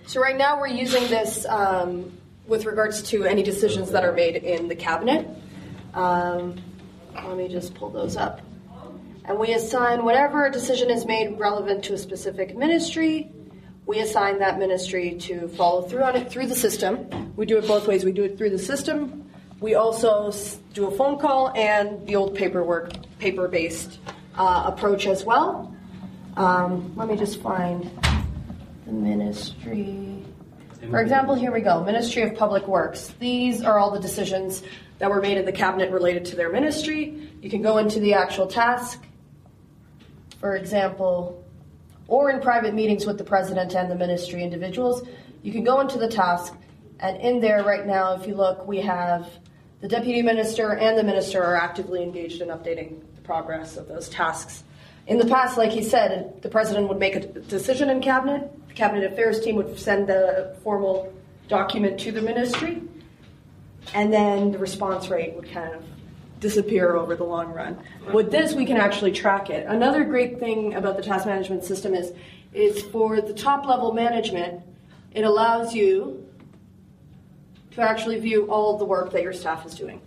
So 0.07 0.21
right 0.21 0.37
now 0.37 0.61
we're 0.61 0.69
using 0.69 1.09
this 1.09 1.47
um, 1.47 2.13
with 2.47 2.67
regards 2.67 3.03
to 3.11 3.25
any 3.25 3.43
decisions 3.43 3.91
that 3.93 4.05
are 4.05 4.13
made 4.13 4.37
in 4.37 4.69
the 4.69 4.77
cabinet. 4.77 5.27
Um, 5.95 6.61
let 7.15 7.37
me 7.37 7.49
just 7.49 7.75
pull 7.75 7.91
those 7.91 8.17
up. 8.17 8.43
And 9.25 9.39
we 9.39 9.55
assign 9.55 10.05
whatever 10.05 10.51
decision 10.51 10.91
is 10.91 11.07
made 11.07 11.39
relevant 11.39 11.85
to 11.85 11.95
a 11.95 11.99
specific 11.99 12.55
ministry. 12.55 13.33
We 13.87 14.01
assign 14.01 14.39
that 14.39 14.59
ministry 14.59 15.17
to 15.21 15.49
follow 15.49 15.83
through 15.83 16.05
on 16.05 16.17
it 16.17 16.31
through 16.31 16.47
the 16.47 16.55
system. 16.55 17.33
We 17.37 17.45
do 17.45 17.59
it 17.59 17.67
both 17.67 17.87
ways. 17.87 18.05
We 18.05 18.13
do 18.13 18.25
it 18.25 18.39
through 18.39 18.51
the 18.51 18.59
system. 18.59 19.31
We 19.61 19.75
also 19.75 20.33
do 20.73 20.87
a 20.87 20.91
phone 20.91 21.19
call 21.19 21.51
and 21.51 22.07
the 22.07 22.17
old 22.17 22.35
paperwork, 22.35 22.93
paper-based 23.19 23.99
uh, 24.37 24.65
approach 24.67 25.07
as 25.07 25.25
well. 25.25 25.75
Um, 26.37 26.95
let 26.97 27.09
me 27.09 27.17
just 27.17 27.41
find 27.41 27.91
the 28.87 28.93
ministry. 28.93 30.23
For 30.91 31.01
example, 31.01 31.35
here 31.35 31.53
we 31.53 31.61
go 31.61 31.85
Ministry 31.85 32.23
of 32.23 32.35
Public 32.37 32.67
Works. 32.67 33.15
These 33.21 33.63
are 33.63 33.79
all 33.79 33.91
the 33.91 34.01
decisions 34.01 34.63
that 34.99 35.11
were 35.11 35.21
made 35.21 35.39
in 35.39 35.45
the 35.45 35.53
cabinet 35.53 35.91
related 35.91 36.25
to 36.27 36.37
their 36.37 36.51
ministry. 36.51 37.31
You 37.43 37.51
can 37.51 37.63
go 37.63 37.79
into 37.79 38.01
the 38.01 38.15
actual 38.15 38.47
task, 38.47 39.03
for 40.41 40.57
example, 40.57 41.44
or 42.09 42.31
in 42.31 42.41
private 42.41 42.75
meetings 42.75 43.07
with 43.07 43.19
the 43.19 43.25
president 43.25 43.75
and 43.75 43.91
the 43.91 43.95
ministry 43.95 44.43
individuals. 44.43 45.07
You 45.43 45.53
can 45.53 45.65
go 45.65 45.81
into 45.81 45.99
the 45.99 46.09
task, 46.09 46.55
and 47.01 47.21
in 47.21 47.41
there 47.41 47.63
right 47.63 47.87
now, 47.87 48.15
if 48.15 48.27
you 48.27 48.35
look, 48.35 48.67
we 48.67 48.81
have 48.81 49.29
the 49.81 49.89
deputy 49.89 50.23
minister 50.23 50.73
and 50.73 50.97
the 50.97 51.03
minister 51.03 51.43
are 51.43 51.57
actively 51.57 52.03
engaged 52.03 52.41
in 52.41 52.49
updating 52.49 53.01
the 53.17 53.21
progress 53.23 53.77
of 53.77 53.89
those 53.89 54.09
tasks. 54.09 54.65
In 55.07 55.19
the 55.19 55.27
past, 55.27 55.59
like 55.59 55.71
he 55.71 55.83
said, 55.83 56.41
the 56.41 56.49
president 56.49 56.89
would 56.89 56.99
make 56.99 57.17
a 57.17 57.21
decision 57.21 57.91
in 57.91 58.01
cabinet. 58.01 58.51
The 58.69 58.75
cabinet 58.75 59.13
affairs 59.13 59.41
team 59.41 59.57
would 59.57 59.79
send 59.79 60.07
the 60.07 60.57
formal 60.63 61.13
document 61.49 62.01
to 62.01 62.13
the 62.13 62.23
ministry, 62.23 62.83
and 63.93 64.11
then 64.11 64.53
the 64.53 64.59
response 64.59 65.09
rate 65.09 65.35
would 65.35 65.51
kind 65.51 65.75
of 65.75 65.85
disappear 66.45 66.95
over 66.95 67.17
the 67.17 67.25
long 67.25 67.49
run. 67.55 67.79
With 68.13 68.31
this, 68.31 68.53
we 68.55 68.67
can 68.67 68.77
actually 68.77 69.13
track 69.13 69.49
it. 69.49 69.67
Another 69.67 70.05
great 70.05 70.39
thing 70.39 70.75
about 70.75 70.99
the 70.99 71.03
task 71.03 71.25
management 71.25 71.65
system 71.65 71.95
is, 71.95 72.13
is 72.53 72.83
for 72.93 73.23
the 73.23 73.33
top 73.33 73.65
level 73.67 73.95
management, 73.95 74.61
it 75.13 75.25
allows 75.25 75.75
you 75.75 76.23
to 77.71 77.81
actually 77.81 78.21
view 78.21 78.45
all 78.51 78.77
the 78.77 78.85
work 78.85 79.11
that 79.13 79.23
your 79.23 79.33
staff 79.33 79.65
is 79.65 79.75
doing 79.75 80.03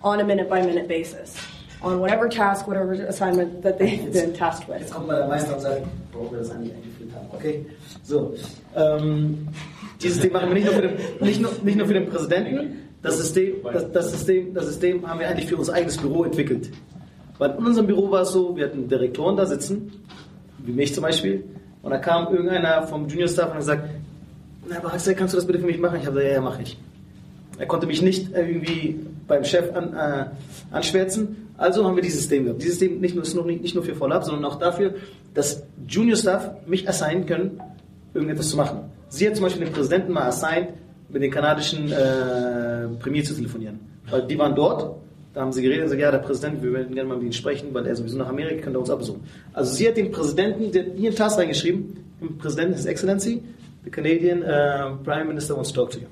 on 0.00 0.20
a 0.20 0.24
minute 0.24 0.48
by 0.48 0.62
minute 0.62 0.86
basis. 0.86 1.36
on 1.82 2.00
whatever 2.00 2.30
task, 2.30 2.66
whatever 2.66 2.92
assignment 2.92 3.62
that 3.62 3.78
they've 3.78 4.10
been 4.10 4.32
tasked 4.32 4.66
with. 4.68 4.80
Jetzt 4.80 4.94
kommt 4.94 5.06
mal 5.06 5.18
der 5.18 5.28
Meister 5.28 5.54
und 5.54 5.60
sagt, 5.60 5.82
warum 6.12 6.30
wir 6.30 6.38
das 6.38 6.50
eigentlich 6.50 6.72
eingeführt 6.72 7.10
haben. 7.14 7.28
Okay? 7.32 7.66
So. 8.02 8.34
Um, 8.74 8.82
ähm, 8.82 9.48
dieses 10.00 10.16
System 10.16 10.32
machen 10.32 10.48
wir 10.48 10.54
nicht 10.58 10.64
nur, 10.64 10.74
für 10.74 10.88
den, 10.88 10.96
nicht 11.20 11.40
nur, 11.42 11.52
nicht 11.62 11.76
nur 11.76 11.86
für 11.86 11.94
den 11.94 12.08
Präsidenten. 12.08 12.83
Das 13.04 13.18
System, 13.18 13.56
das, 13.62 13.92
das, 13.92 14.10
System, 14.12 14.54
das 14.54 14.66
System 14.66 15.06
haben 15.06 15.20
wir 15.20 15.28
eigentlich 15.28 15.46
für 15.46 15.58
unser 15.58 15.74
eigenes 15.74 15.98
Büro 15.98 16.24
entwickelt. 16.24 16.70
Weil 17.36 17.50
in 17.50 17.66
unserem 17.66 17.86
Büro 17.86 18.10
war 18.10 18.22
es 18.22 18.30
so, 18.30 18.56
wir 18.56 18.64
hatten 18.64 18.88
Direktoren 18.88 19.36
da 19.36 19.44
sitzen, 19.44 19.92
wie 20.58 20.72
mich 20.72 20.94
zum 20.94 21.02
Beispiel, 21.02 21.44
und 21.82 21.90
da 21.90 21.98
kam 21.98 22.32
irgendeiner 22.32 22.84
vom 22.84 23.06
Junior 23.06 23.28
Staff 23.28 23.48
und 23.48 23.52
hat 23.52 23.58
gesagt, 23.58 23.90
na, 24.66 24.78
aber 24.78 24.94
Axel, 24.94 25.14
kannst 25.14 25.34
du 25.34 25.36
das 25.36 25.46
bitte 25.46 25.58
für 25.58 25.66
mich 25.66 25.78
machen? 25.78 25.98
Ich 26.00 26.06
habe 26.06 26.14
gesagt, 26.16 26.30
ja, 26.30 26.36
ja, 26.36 26.40
mache 26.40 26.62
ich. 26.62 26.78
Er 27.58 27.66
konnte 27.66 27.86
mich 27.86 28.00
nicht 28.00 28.32
irgendwie 28.32 28.98
beim 29.28 29.44
Chef 29.44 29.76
an, 29.76 29.92
äh, 29.92 30.24
anschwärzen. 30.74 31.50
Also 31.58 31.84
haben 31.84 31.96
wir 31.96 32.02
dieses 32.02 32.20
System 32.20 32.44
gehabt. 32.44 32.62
Dieses 32.62 32.78
System 32.78 33.00
nicht 33.00 33.14
nur, 33.14 33.24
ist 33.24 33.34
noch 33.34 33.44
nicht, 33.44 33.60
nicht 33.60 33.74
nur 33.74 33.84
für 33.84 33.94
Follow-up, 33.94 34.24
sondern 34.24 34.46
auch 34.46 34.58
dafür, 34.58 34.94
dass 35.34 35.62
Junior 35.86 36.16
Staff 36.16 36.52
mich 36.66 36.88
assignen 36.88 37.26
können, 37.26 37.60
irgendetwas 38.14 38.48
zu 38.48 38.56
machen. 38.56 38.90
Sie 39.10 39.26
hat 39.26 39.36
zum 39.36 39.44
Beispiel 39.44 39.66
den 39.66 39.74
Präsidenten 39.74 40.12
mal 40.12 40.26
assigned, 40.26 40.70
mit 41.08 41.22
den 41.22 41.30
kanadischen 41.30 41.90
äh, 41.90 42.88
Premier 43.00 43.24
zu 43.24 43.34
telefonieren. 43.34 43.80
Weil 44.10 44.26
die 44.26 44.38
waren 44.38 44.54
dort, 44.54 44.96
da 45.32 45.40
haben 45.40 45.52
sie 45.52 45.62
geredet 45.62 45.82
und 45.82 45.86
gesagt, 45.86 46.02
ja, 46.02 46.10
der 46.10 46.18
Präsident, 46.18 46.62
wir 46.62 46.70
würden 46.70 46.94
gerne 46.94 47.08
mal 47.08 47.16
mit 47.16 47.26
ihm 47.26 47.32
sprechen, 47.32 47.68
weil 47.72 47.86
er 47.86 47.96
sowieso 47.96 48.18
nach 48.18 48.28
Amerika 48.28 48.62
kann, 48.62 48.72
der 48.72 48.80
uns 48.80 48.90
abbesuchen. 48.90 49.22
Also 49.52 49.72
sie 49.72 49.88
hat 49.88 49.96
den 49.96 50.10
Präsidenten, 50.10 50.70
der 50.70 50.84
hat 50.84 50.92
hier 50.96 51.08
einen 51.08 51.16
Task 51.16 51.38
reingeschrieben, 51.38 51.96
im 52.20 52.38
Präsidenten 52.38 52.74
His 52.74 52.86
Excellency, 52.86 53.42
the 53.84 53.90
Canadian 53.90 54.42
uh, 54.42 54.96
Prime 55.02 55.26
Minister 55.26 55.56
wants 55.56 55.72
to 55.72 55.80
talk 55.80 55.90
to 55.90 55.98
you. 55.98 56.06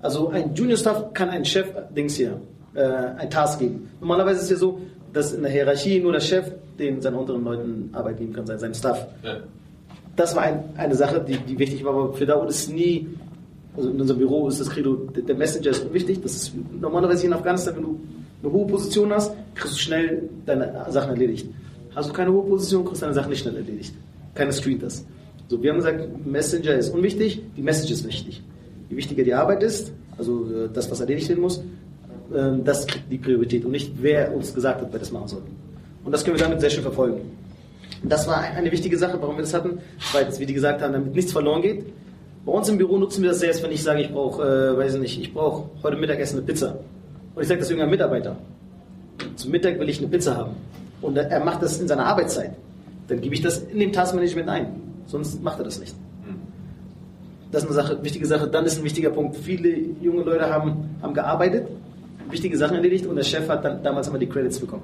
Also 0.00 0.28
ein 0.28 0.54
Junior 0.54 0.76
Staff 0.76 1.12
kann 1.14 1.30
einen 1.30 1.44
Chef, 1.44 1.66
Dings 1.96 2.16
hier, 2.16 2.40
äh, 2.74 2.82
ein 2.82 3.30
Task 3.30 3.58
geben. 3.58 3.88
Normalerweise 4.00 4.38
ist 4.38 4.44
es 4.44 4.50
ja 4.50 4.56
so, 4.56 4.80
dass 5.12 5.32
in 5.32 5.42
der 5.42 5.50
Hierarchie 5.50 6.00
nur 6.00 6.12
der 6.12 6.20
Chef 6.20 6.50
den 6.78 7.00
seinen 7.00 7.16
unteren 7.16 7.42
Leuten 7.42 7.90
Arbeit 7.92 8.18
geben 8.18 8.32
kann, 8.32 8.46
seinen 8.46 8.74
Staff. 8.74 9.06
Ja. 9.22 9.38
Das 10.14 10.36
war 10.36 10.42
ein, 10.42 10.64
eine 10.76 10.94
Sache, 10.94 11.24
die, 11.26 11.38
die 11.38 11.58
wichtig 11.58 11.84
war, 11.84 11.94
aber 11.94 12.12
für 12.12 12.26
Daoud 12.26 12.48
ist 12.50 12.70
nie, 12.70 13.08
also 13.76 13.90
in 13.90 14.00
unserem 14.00 14.18
Büro 14.18 14.48
ist 14.48 14.60
das 14.60 14.70
Credo, 14.70 14.94
der, 14.94 15.34
Messenger 15.34 15.70
ist 15.70 15.84
unwichtig. 15.84 16.22
Das 16.22 16.34
ist 16.34 16.52
normalerweise 16.80 17.26
in 17.26 17.32
Afghanistan, 17.32 17.76
wenn 17.76 17.82
du 17.82 18.00
eine 18.42 18.52
hohe 18.52 18.66
Position 18.66 19.12
hast, 19.12 19.32
kriegst 19.54 19.74
du 19.74 19.80
schnell 19.80 20.28
deine 20.46 20.86
Sachen 20.90 21.10
erledigt. 21.10 21.48
Hast 21.94 22.08
du 22.08 22.12
keine 22.12 22.32
hohe 22.32 22.44
Position, 22.44 22.84
kriegst 22.84 23.02
du 23.02 23.06
deine 23.06 23.14
Sachen 23.14 23.30
nicht 23.30 23.40
schnell 23.40 23.56
erledigt. 23.56 23.94
Keiner 24.34 24.52
screent 24.52 24.82
das. 24.82 25.04
So, 25.48 25.62
wir 25.62 25.70
haben 25.70 25.78
gesagt, 25.78 26.26
Messenger 26.26 26.74
ist 26.74 26.90
unwichtig, 26.90 27.42
die 27.56 27.62
Message 27.62 27.92
ist 27.92 28.06
wichtig. 28.06 28.42
Je 28.90 28.96
wichtiger 28.96 29.24
die 29.24 29.34
Arbeit 29.34 29.62
ist, 29.62 29.92
also 30.18 30.44
äh, 30.44 30.68
das, 30.72 30.90
was 30.90 31.00
erledigt 31.00 31.28
werden 31.28 31.40
muss, 31.40 31.62
ähm, 32.34 32.64
das 32.64 32.86
kriegt 32.86 33.10
die 33.10 33.18
Priorität 33.18 33.64
und 33.64 33.70
nicht, 33.70 33.92
wer 34.00 34.34
uns 34.34 34.54
gesagt 34.54 34.80
hat, 34.80 34.88
wer 34.90 34.98
das 34.98 35.12
machen 35.12 35.28
soll. 35.28 35.42
Und 36.04 36.12
das 36.12 36.24
können 36.24 36.36
wir 36.36 36.44
damit 36.44 36.60
sehr 36.60 36.70
schön 36.70 36.82
verfolgen. 36.82 37.20
Das 38.02 38.26
war 38.26 38.40
eine 38.40 38.70
wichtige 38.70 38.98
Sache, 38.98 39.18
warum 39.20 39.36
wir 39.36 39.42
das 39.42 39.54
hatten, 39.54 39.78
weil, 40.12 40.26
wie 40.38 40.46
die 40.46 40.54
gesagt 40.54 40.82
haben, 40.82 40.92
damit 40.92 41.14
nichts 41.14 41.32
verloren 41.32 41.62
geht. 41.62 41.86
Bei 42.46 42.52
uns 42.52 42.68
im 42.68 42.78
Büro 42.78 42.96
nutzen 42.96 43.22
wir 43.22 43.30
das 43.30 43.40
selbst, 43.40 43.60
wenn 43.64 43.72
ich 43.72 43.82
sage, 43.82 44.02
ich 44.02 44.12
brauche, 44.12 44.40
äh, 44.40 44.78
weiß 44.78 44.94
ich 44.94 45.00
nicht, 45.00 45.20
ich 45.20 45.34
brauche 45.34 45.68
heute 45.82 45.96
Mittagessen 45.96 46.38
eine 46.38 46.46
Pizza. 46.46 46.78
Und 47.34 47.42
ich 47.42 47.48
sage 47.48 47.58
das 47.58 47.68
irgendeinem 47.68 47.90
Mitarbeiter. 47.90 48.36
Zum 49.34 49.50
Mittag 49.50 49.80
will 49.80 49.88
ich 49.88 49.98
eine 49.98 50.06
Pizza 50.06 50.36
haben. 50.36 50.52
Und 51.02 51.16
er 51.16 51.44
macht 51.44 51.60
das 51.60 51.80
in 51.80 51.88
seiner 51.88 52.06
Arbeitszeit. 52.06 52.52
Dann 53.08 53.20
gebe 53.20 53.34
ich 53.34 53.42
das 53.42 53.58
in 53.58 53.80
dem 53.80 53.92
Taskmanagement 53.92 54.48
ein. 54.48 54.66
Sonst 55.06 55.42
macht 55.42 55.58
er 55.58 55.64
das 55.64 55.80
nicht. 55.80 55.96
Das 57.50 57.64
ist 57.64 57.68
eine 57.68 57.74
Sache, 57.74 58.04
wichtige 58.04 58.26
Sache. 58.26 58.46
Dann 58.46 58.64
ist 58.64 58.78
ein 58.78 58.84
wichtiger 58.84 59.10
Punkt. 59.10 59.36
Viele 59.36 59.76
junge 60.00 60.22
Leute 60.22 60.48
haben, 60.48 60.96
haben 61.02 61.14
gearbeitet, 61.14 61.66
wichtige 62.30 62.56
Sachen 62.56 62.76
erledigt 62.76 63.06
und 63.06 63.16
der 63.16 63.24
Chef 63.24 63.48
hat 63.48 63.64
dann 63.64 63.82
damals 63.82 64.06
immer 64.06 64.18
die 64.18 64.28
Credits 64.28 64.60
bekommen. 64.60 64.82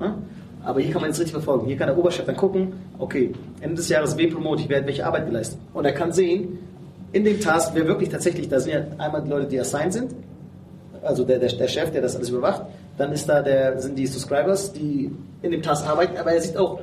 Ja? 0.00 0.16
Aber 0.64 0.80
hier 0.80 0.92
kann 0.92 1.02
man 1.02 1.10
es 1.10 1.18
richtig 1.18 1.34
verfolgen. 1.34 1.66
Hier 1.66 1.76
kann 1.76 1.88
der 1.88 1.98
Oberchef 1.98 2.24
dann 2.24 2.36
gucken, 2.36 2.72
okay, 2.98 3.32
Ende 3.60 3.76
des 3.76 3.88
Jahres, 3.88 4.16
wen 4.16 4.32
promote 4.32 4.62
ich, 4.62 4.68
wer 4.68 4.78
hat 4.78 4.86
welche 4.86 5.04
Arbeit 5.04 5.26
geleistet. 5.26 5.58
Und 5.74 5.84
er 5.84 5.92
kann 5.92 6.12
sehen, 6.12 6.58
in 7.14 7.24
dem 7.24 7.40
Task, 7.40 7.70
wer 7.74 7.86
wirklich 7.86 8.08
tatsächlich, 8.08 8.48
da 8.48 8.58
sind 8.58 8.72
ja 8.72 8.80
einmal 8.98 9.22
die 9.22 9.30
Leute, 9.30 9.46
die 9.46 9.60
assigned 9.60 9.92
sind, 9.92 10.10
also 11.00 11.24
der, 11.24 11.38
der, 11.38 11.52
der 11.52 11.68
Chef, 11.68 11.90
der 11.92 12.02
das 12.02 12.16
alles 12.16 12.28
überwacht, 12.28 12.62
dann 12.98 13.12
ist 13.12 13.28
da 13.28 13.40
der, 13.40 13.80
sind 13.80 13.96
die 13.96 14.06
Subscribers, 14.06 14.72
die 14.72 15.12
in 15.42 15.50
dem 15.52 15.62
Task 15.62 15.86
arbeiten, 15.86 16.16
aber 16.16 16.32
er 16.32 16.40
sieht 16.40 16.56
auch, 16.56 16.80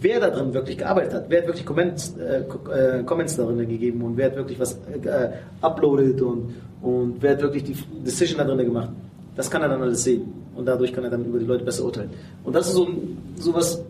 wer 0.00 0.18
da 0.18 0.30
drin 0.30 0.52
wirklich 0.52 0.78
gearbeitet 0.78 1.14
hat, 1.14 1.24
wer 1.28 1.40
hat 1.40 1.46
wirklich 1.46 1.64
Comments, 1.64 2.14
äh, 2.18 2.98
äh, 2.98 3.02
Comments 3.04 3.36
darin 3.36 3.58
gegeben 3.58 4.02
und 4.02 4.16
wer 4.16 4.26
hat 4.26 4.36
wirklich 4.36 4.58
was 4.58 4.72
äh, 4.72 5.30
uploadet 5.60 6.20
und, 6.20 6.54
und 6.82 7.16
wer 7.20 7.32
hat 7.32 7.42
wirklich 7.42 7.62
die 7.62 7.76
Decision 8.04 8.38
da 8.38 8.44
drin 8.44 8.58
gemacht. 8.58 8.90
Das 9.36 9.48
kann 9.48 9.62
er 9.62 9.68
dann 9.68 9.82
alles 9.82 10.02
sehen 10.02 10.32
und 10.56 10.66
dadurch 10.66 10.92
kann 10.92 11.04
er 11.04 11.10
dann 11.10 11.24
über 11.24 11.38
die 11.38 11.46
Leute 11.46 11.64
besser 11.64 11.84
urteilen. 11.84 12.10
Und 12.42 12.56
das 12.56 12.66
ist 12.66 12.74
so, 12.74 12.88
so 13.36 13.54
was, 13.54 13.80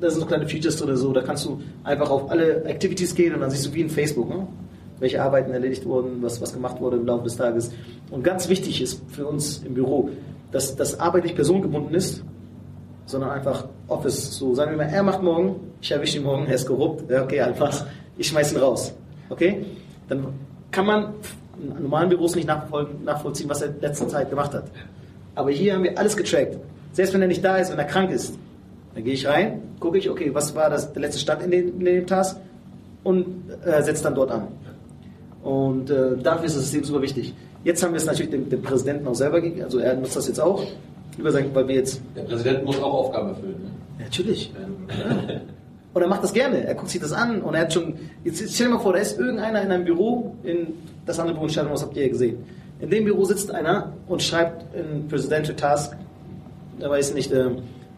da 0.00 0.10
sind 0.10 0.22
so 0.22 0.26
kleine 0.26 0.48
Features 0.48 0.76
drin, 0.76 0.96
so, 0.96 1.12
da 1.12 1.22
kannst 1.22 1.44
du 1.44 1.60
einfach 1.84 2.10
auf 2.10 2.28
alle 2.30 2.64
Activities 2.64 3.14
gehen 3.14 3.32
und 3.32 3.40
dann 3.40 3.50
siehst 3.50 3.66
du 3.66 3.74
wie 3.74 3.82
in 3.82 3.90
Facebook, 3.90 4.28
ne? 4.28 4.48
Welche 5.00 5.22
Arbeiten 5.22 5.52
erledigt 5.52 5.84
wurden, 5.84 6.22
was, 6.22 6.40
was 6.40 6.52
gemacht 6.52 6.80
wurde 6.80 6.98
im 6.98 7.06
Laufe 7.06 7.24
des 7.24 7.36
Tages. 7.36 7.72
Und 8.10 8.22
ganz 8.22 8.48
wichtig 8.48 8.80
ist 8.80 9.02
für 9.08 9.26
uns 9.26 9.62
im 9.64 9.74
Büro, 9.74 10.10
dass 10.52 10.76
das 10.76 11.00
Arbeit 11.00 11.24
nicht 11.24 11.34
personengebunden 11.34 11.94
ist, 11.94 12.22
sondern 13.06 13.30
einfach 13.30 13.66
Office. 13.88 14.36
So 14.36 14.54
sagen 14.54 14.72
wir 14.72 14.78
mal, 14.78 14.92
er 14.92 15.02
macht 15.02 15.22
morgen, 15.22 15.56
ich 15.80 15.90
erwische 15.90 16.18
ihn 16.18 16.24
morgen, 16.24 16.46
er 16.46 16.54
ist 16.54 16.66
korrupt, 16.66 17.10
ja, 17.10 17.24
okay, 17.24 17.40
einfach, 17.40 17.84
ich 18.16 18.28
schmeiß 18.28 18.52
ihn 18.52 18.58
raus. 18.58 18.94
Okay? 19.28 19.64
Dann 20.08 20.26
kann 20.70 20.86
man 20.86 21.14
in 21.60 21.82
normalen 21.82 22.08
Büros 22.08 22.36
nicht 22.36 22.48
nachvollziehen, 22.48 23.48
was 23.48 23.62
er 23.62 23.68
in 23.68 23.80
letzter 23.80 24.08
Zeit 24.08 24.30
gemacht 24.30 24.54
hat. 24.54 24.64
Aber 25.34 25.50
hier 25.50 25.74
haben 25.74 25.84
wir 25.84 25.98
alles 25.98 26.16
getrackt. 26.16 26.56
Selbst 26.92 27.14
wenn 27.14 27.22
er 27.22 27.28
nicht 27.28 27.44
da 27.44 27.56
ist, 27.56 27.70
wenn 27.70 27.78
er 27.78 27.84
krank 27.84 28.10
ist, 28.10 28.36
dann 28.94 29.04
gehe 29.04 29.14
ich 29.14 29.26
rein, 29.26 29.62
gucke 29.78 29.98
ich, 29.98 30.10
okay, 30.10 30.34
was 30.34 30.54
war 30.54 30.68
das, 30.68 30.92
der 30.92 31.02
letzte 31.02 31.20
Stand 31.20 31.42
in 31.42 31.50
dem, 31.50 31.78
in 31.78 31.84
dem 31.84 32.06
Task 32.06 32.36
und 33.04 33.44
äh, 33.64 33.82
setze 33.82 34.02
dann 34.02 34.14
dort 34.14 34.30
an. 34.30 34.48
Und 35.42 35.90
äh, 35.90 36.16
dafür 36.22 36.44
ist 36.44 36.56
das 36.56 36.64
System 36.64 36.84
super 36.84 37.02
wichtig. 37.02 37.34
Jetzt 37.64 37.82
haben 37.82 37.92
wir 37.92 37.98
es 37.98 38.06
natürlich 38.06 38.30
dem, 38.30 38.48
dem 38.48 38.62
Präsidenten 38.62 39.06
auch 39.06 39.14
selber 39.14 39.40
gegeben, 39.40 39.64
also 39.64 39.78
er 39.78 39.94
nutzt 39.94 40.16
das 40.16 40.28
jetzt 40.28 40.40
auch, 40.40 40.64
über 41.18 41.30
sein, 41.30 41.50
weil 41.52 41.68
wir 41.68 41.74
jetzt. 41.74 42.00
Der 42.16 42.22
Präsident 42.22 42.64
muss 42.64 42.78
auch 42.80 42.92
Aufgaben 42.92 43.30
erfüllen. 43.30 43.56
Ne? 43.62 44.04
Natürlich. 44.04 44.52
Ja. 44.54 45.40
Und 45.92 46.02
er 46.02 46.08
macht 46.08 46.22
das 46.22 46.32
gerne. 46.32 46.64
Er 46.64 46.74
guckt 46.74 46.88
sich 46.88 47.00
das 47.00 47.12
an 47.12 47.42
und 47.42 47.54
er 47.54 47.62
hat 47.62 47.72
schon. 47.72 47.94
Jetzt 48.24 48.54
stell 48.54 48.68
dir 48.68 48.74
mal 48.74 48.80
vor, 48.80 48.92
da 48.92 49.00
ist 49.00 49.18
irgendeiner 49.18 49.62
in 49.62 49.70
einem 49.70 49.84
Büro, 49.84 50.36
in 50.44 50.68
das 51.04 51.18
andere 51.18 51.34
Büro 51.34 51.46
in 51.46 51.50
Stadt, 51.50 51.70
was 51.70 51.82
habt 51.82 51.96
ihr 51.96 52.04
ja 52.04 52.08
gesehen. 52.08 52.38
In 52.80 52.90
dem 52.90 53.04
Büro 53.04 53.24
sitzt 53.24 53.50
einer 53.50 53.92
und 54.06 54.22
schreibt 54.22 54.64
in 54.74 55.08
Presidential 55.08 55.56
Task, 55.56 55.96
er 56.78 56.90
weiß 56.90 57.12
nicht, 57.14 57.32
äh, 57.32 57.50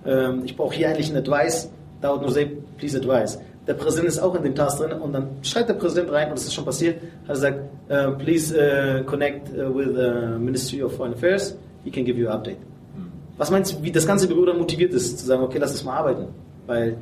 äh, 0.05 0.33
ich 0.45 0.57
brauche 0.57 0.75
hier 0.75 0.89
eigentlich 0.89 1.11
ein 1.11 1.17
Advice, 1.17 1.71
dauert 2.01 2.23
nur 2.23 2.33
sehr, 2.33 2.49
please 2.79 2.97
advice. 2.97 3.39
Der 3.67 3.75
Präsident 3.75 4.09
ist 4.09 4.19
auch 4.19 4.35
in 4.35 4.43
dem 4.43 4.55
Task 4.55 4.79
drin 4.79 4.93
und 5.01 5.13
dann 5.13 5.29
schreibt 5.43 5.69
der 5.69 5.75
Präsident 5.75 6.11
rein, 6.11 6.29
und 6.29 6.37
das 6.37 6.45
ist 6.45 6.55
schon 6.55 6.65
passiert, 6.65 6.97
hat 6.97 7.29
er 7.29 7.35
gesagt, 7.35 7.61
uh, 7.91 8.19
please 8.19 8.55
uh, 8.55 9.05
connect 9.05 9.51
uh, 9.57 9.73
with 9.73 9.95
the 9.95 10.39
Ministry 10.39 10.83
of 10.83 10.97
Foreign 10.97 11.15
Affairs, 11.15 11.57
he 11.85 11.91
can 11.91 12.05
give 12.05 12.19
you 12.19 12.27
an 12.29 12.35
update. 12.35 12.59
Was 13.37 13.51
meinst 13.51 13.73
du, 13.73 13.83
wie 13.83 13.93
das 13.93 14.07
ganze 14.07 14.27
Büro 14.27 14.45
dann 14.45 14.59
motiviert 14.59 14.93
ist, 14.93 15.19
zu 15.19 15.27
sagen, 15.27 15.43
okay, 15.43 15.59
lass 15.59 15.73
uns 15.73 15.85
mal 15.85 15.97
arbeiten? 15.97 16.27
Weil, 16.67 16.97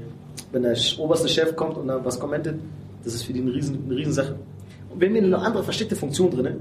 wenn 0.53 0.63
der 0.63 0.77
oberste 0.99 1.29
Chef 1.29 1.57
kommt 1.57 1.77
und 1.77 1.89
dann 1.89 2.05
was 2.05 2.21
kommentiert, 2.21 2.57
das 3.05 3.15
ist 3.15 3.23
für 3.23 3.33
die 3.33 3.41
eine, 3.41 3.53
riesen, 3.53 3.85
eine 3.87 3.97
Riesensache. 3.97 4.37
Und 4.91 5.01
wir 5.01 5.09
haben 5.09 5.17
eine 5.17 5.39
andere 5.39 5.65
versteckte 5.65 5.97
Funktion 5.97 6.31
drin. 6.31 6.57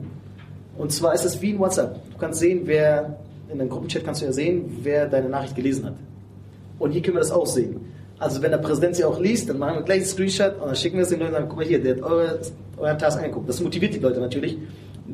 Und 0.78 0.92
zwar 0.92 1.14
ist 1.14 1.26
es 1.26 1.42
wie 1.42 1.52
in 1.52 1.60
WhatsApp. 1.60 1.96
Du 2.12 2.18
kannst 2.18 2.40
sehen, 2.40 2.62
wer, 2.64 3.20
in 3.52 3.60
einem 3.60 3.70
Gruppenchat 3.70 4.04
kannst 4.06 4.22
du 4.22 4.26
ja 4.26 4.32
sehen, 4.32 4.80
wer 4.82 5.08
deine 5.08 5.28
Nachricht 5.28 5.56
gelesen 5.56 5.86
hat. 5.86 5.96
Und 6.78 6.92
hier 6.92 7.02
können 7.02 7.18
wir 7.18 7.22
das 7.22 7.32
auch 7.32 7.46
sehen. 7.46 7.82
Also 8.20 8.42
wenn 8.42 8.52
der 8.52 8.58
Präsident 8.58 8.98
sie 8.98 9.06
auch 9.06 9.20
liest, 9.20 9.50
dann 9.50 9.58
machen 9.58 9.76
wir 9.76 9.82
gleich 9.84 10.00
einen 10.00 10.08
Screenshot 10.08 10.56
und 10.60 10.68
dann 10.68 10.76
schicken 10.76 10.98
wir 10.98 11.04
es 11.04 11.10
den 11.10 11.20
Leuten 11.20 11.32
und 11.32 11.40
sagen, 11.40 11.50
guck 11.50 11.58
mal 11.58 11.66
hier, 11.66 11.82
der 11.82 11.96
hat 11.96 12.04
eure, 12.04 12.40
euren 12.78 12.98
Task 13.00 13.18
angeguckt. 13.18 13.48
Das 13.48 13.62
motiviert 13.62 13.94
die 13.94 14.00
Leute 14.00 14.20
natürlich. 14.20 14.58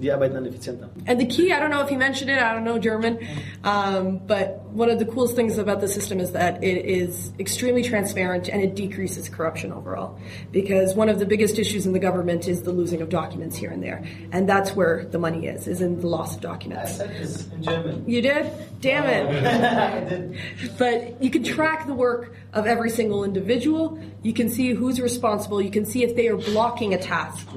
Die 0.01 0.11
arbeiten 0.11 0.35
dann 0.35 0.45
effizienter. 0.45 0.89
And 1.07 1.19
the 1.19 1.25
key, 1.25 1.51
I 1.51 1.59
don't 1.59 1.71
know 1.71 1.81
if 1.81 1.89
he 1.89 1.95
mentioned 1.95 2.29
it, 2.29 2.37
I 2.37 2.53
don't 2.53 2.63
know 2.63 2.77
German, 2.77 3.19
um, 3.63 4.19
but 4.25 4.61
one 4.71 4.89
of 4.89 4.99
the 4.99 5.05
coolest 5.05 5.35
things 5.35 5.57
about 5.57 5.79
the 5.79 5.87
system 5.87 6.19
is 6.19 6.33
that 6.33 6.61
it 6.63 6.85
is 6.85 7.31
extremely 7.39 7.81
transparent 7.81 8.49
and 8.49 8.61
it 8.61 8.75
decreases 8.75 9.29
corruption 9.29 9.71
overall. 9.71 10.19
Because 10.51 10.95
one 10.95 11.07
of 11.07 11.19
the 11.19 11.25
biggest 11.25 11.57
issues 11.57 11.85
in 11.85 11.93
the 11.93 11.99
government 11.99 12.47
is 12.47 12.63
the 12.63 12.71
losing 12.71 13.01
of 13.01 13.09
documents 13.09 13.55
here 13.55 13.71
and 13.71 13.81
there. 13.81 14.03
And 14.31 14.49
that's 14.49 14.75
where 14.75 15.05
the 15.05 15.19
money 15.19 15.47
is, 15.47 15.67
is 15.67 15.81
in 15.81 16.01
the 16.01 16.07
loss 16.07 16.35
of 16.35 16.41
documents. 16.41 16.99
I 16.99 17.07
said 17.07 17.09
this 17.11 17.47
in 17.47 17.63
German. 17.63 18.09
You 18.09 18.21
did? 18.21 18.51
Damn 18.81 19.05
it. 19.05 20.39
but 20.77 21.23
you 21.23 21.29
can 21.29 21.43
track 21.43 21.87
the 21.87 21.93
work 21.93 22.35
of 22.53 22.67
every 22.67 22.89
single 22.89 23.23
individual. 23.23 23.99
You 24.23 24.33
can 24.33 24.49
see 24.49 24.73
who's 24.73 24.99
responsible. 24.99 25.61
You 25.61 25.71
can 25.71 25.85
see 25.85 26.03
if 26.03 26.15
they 26.15 26.27
are 26.27 26.37
blocking 26.37 26.93
a 26.93 26.97
task. 26.97 27.47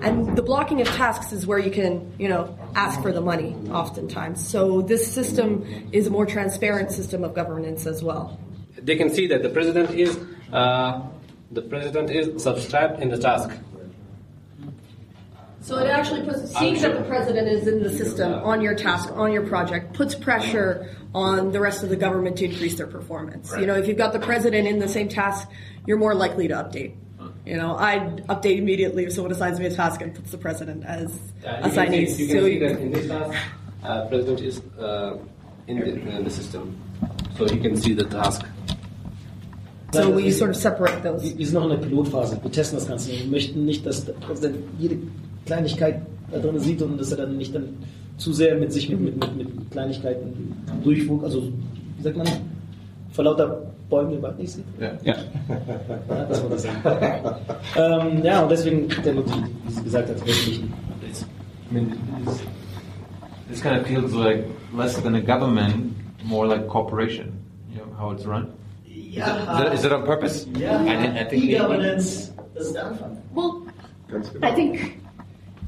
And 0.00 0.36
the 0.36 0.42
blocking 0.42 0.80
of 0.80 0.88
tasks 0.88 1.32
is 1.32 1.46
where 1.46 1.58
you 1.58 1.70
can, 1.70 2.12
you 2.18 2.28
know, 2.28 2.56
ask 2.74 3.02
for 3.02 3.12
the 3.12 3.20
money 3.20 3.54
oftentimes. 3.70 4.46
So 4.46 4.82
this 4.82 5.12
system 5.12 5.90
is 5.92 6.06
a 6.06 6.10
more 6.10 6.26
transparent 6.26 6.92
system 6.92 7.24
of 7.24 7.34
governance 7.34 7.86
as 7.86 8.02
well. 8.02 8.38
They 8.76 8.96
can 8.96 9.10
see 9.10 9.26
that 9.28 9.42
the 9.42 9.50
president 9.50 9.90
is 9.90 10.18
uh, 10.52 11.02
the 11.50 11.62
president 11.62 12.10
is 12.10 12.42
subscribed 12.42 13.00
in 13.00 13.10
the 13.10 13.18
task. 13.18 13.50
So 15.60 15.78
it 15.78 15.86
actually 15.86 16.22
puts, 16.22 16.52
seeing 16.58 16.80
that 16.82 16.98
the 16.98 17.04
president 17.04 17.46
is 17.46 17.68
in 17.68 17.84
the 17.84 17.90
system 17.90 18.32
on 18.34 18.60
your 18.60 18.74
task, 18.74 19.12
on 19.12 19.32
your 19.32 19.46
project, 19.46 19.94
puts 19.94 20.12
pressure 20.12 20.96
on 21.14 21.52
the 21.52 21.60
rest 21.60 21.84
of 21.84 21.88
the 21.88 21.96
government 21.96 22.38
to 22.38 22.46
increase 22.46 22.76
their 22.76 22.88
performance. 22.88 23.54
You 23.56 23.66
know, 23.66 23.74
if 23.74 23.86
you've 23.86 23.98
got 23.98 24.12
the 24.12 24.18
president 24.18 24.66
in 24.66 24.80
the 24.80 24.88
same 24.88 25.08
task, 25.08 25.48
you're 25.86 25.98
more 25.98 26.14
likely 26.14 26.48
to 26.48 26.54
update. 26.54 26.94
You 27.44 27.56
know, 27.56 27.74
I'd 27.76 28.24
update 28.28 28.58
immediately 28.58 29.04
if 29.04 29.12
someone 29.12 29.32
assigns 29.32 29.58
me 29.58 29.66
a 29.66 29.70
task 29.74 30.00
and 30.00 30.14
puts 30.14 30.30
the 30.30 30.38
president 30.38 30.84
as 30.84 31.10
Uh, 31.10 31.10
you 31.10 31.62
can 31.62 31.70
assignees. 31.70 32.16
see, 32.16 32.22
you 32.22 32.28
can 32.28 32.38
So 32.38 32.46
see 32.46 32.58
that 32.60 32.80
in 32.80 32.92
this 32.92 33.08
task, 33.08 33.38
uh, 33.82 34.06
president 34.06 34.40
is 34.40 34.60
uh, 34.78 35.18
in, 35.66 35.80
the, 35.80 35.86
in 36.18 36.24
the 36.24 36.30
system, 36.30 36.76
so 37.36 37.46
you 37.46 37.60
can 37.60 37.76
see 37.76 37.94
the 37.94 38.04
task. 38.04 38.46
So 39.92 40.08
we 40.08 40.30
sort 40.30 40.50
of 40.50 40.56
separate 40.56 41.02
those. 41.02 41.22
Wir 41.36 41.44
sind 41.46 41.54
noch 41.54 41.64
in 41.64 41.70
der 41.70 41.86
Pilotphase. 41.86 42.38
Wir 42.42 42.50
testen 42.52 42.78
das 42.78 42.88
Ganze. 42.88 43.10
Wir 43.10 43.26
möchten 43.26 43.64
nicht, 43.66 43.84
dass 43.84 44.04
der 44.04 44.14
Präsident 44.14 44.56
jede 44.78 44.96
Kleinigkeit 45.44 46.00
da 46.30 46.38
drin 46.38 46.58
sieht 46.60 46.80
und 46.80 46.96
dass 46.98 47.10
er 47.10 47.18
dann 47.18 47.36
nicht 47.36 47.54
dann 47.54 47.76
zu 48.16 48.32
sehr 48.32 48.54
mit 48.54 48.72
sich 48.72 48.88
mit, 48.88 49.00
mit, 49.00 49.16
mit, 49.36 49.36
mit 49.36 49.70
Kleinigkeiten 49.70 50.54
durchwog. 50.84 51.24
Also, 51.24 51.42
wie 51.98 52.02
sagt 52.02 52.16
man, 52.16 52.26
vor 53.12 53.24
lauter 53.24 53.62
Bäumen 53.90 54.12
den 54.12 54.22
Wald 54.22 54.38
nicht 54.38 54.52
sieht. 54.52 54.64
Ja. 54.80 54.92
ja. 55.02 55.14
das 56.28 56.42
war 56.42 56.50
das. 56.50 56.64
ähm, 57.76 58.24
ja, 58.24 58.42
und 58.42 58.50
deswegen 58.50 58.88
der 59.04 59.14
nur 59.14 59.24
die, 59.24 59.44
wie 59.64 59.72
sie 59.72 59.82
gesagt 59.82 60.08
hat, 60.08 60.26
wesentlichen 60.26 60.72
Updates. 60.90 61.26
I 61.70 61.74
mean, 61.74 61.98
this, 62.24 62.42
this 63.48 63.60
kind 63.62 63.78
of 63.80 63.86
feels 63.86 64.12
like 64.14 64.44
less 64.74 65.00
than 65.02 65.14
a 65.14 65.20
government, 65.20 65.94
more 66.24 66.46
like 66.46 66.66
corporation. 66.68 67.32
You 67.70 67.80
know 67.80 67.92
how 67.98 68.12
it's 68.12 68.24
run. 68.26 68.52
Yeah. 68.86 69.08
Is, 69.08 69.16
Ja. 69.16 69.26
it, 69.26 69.40
is, 69.40 69.46
that, 69.46 69.74
is 69.74 69.82
that 69.82 69.92
on 69.92 70.04
purpose? 70.06 70.46
Ja, 70.58 70.80
I, 70.82 71.20
I 71.20 71.24
think 71.24 71.44
E-Governance, 71.44 72.32
das 72.54 72.66
ist 72.68 72.74
der 72.74 72.92
Well, 73.34 73.62
I 74.42 74.50
think 74.54 74.98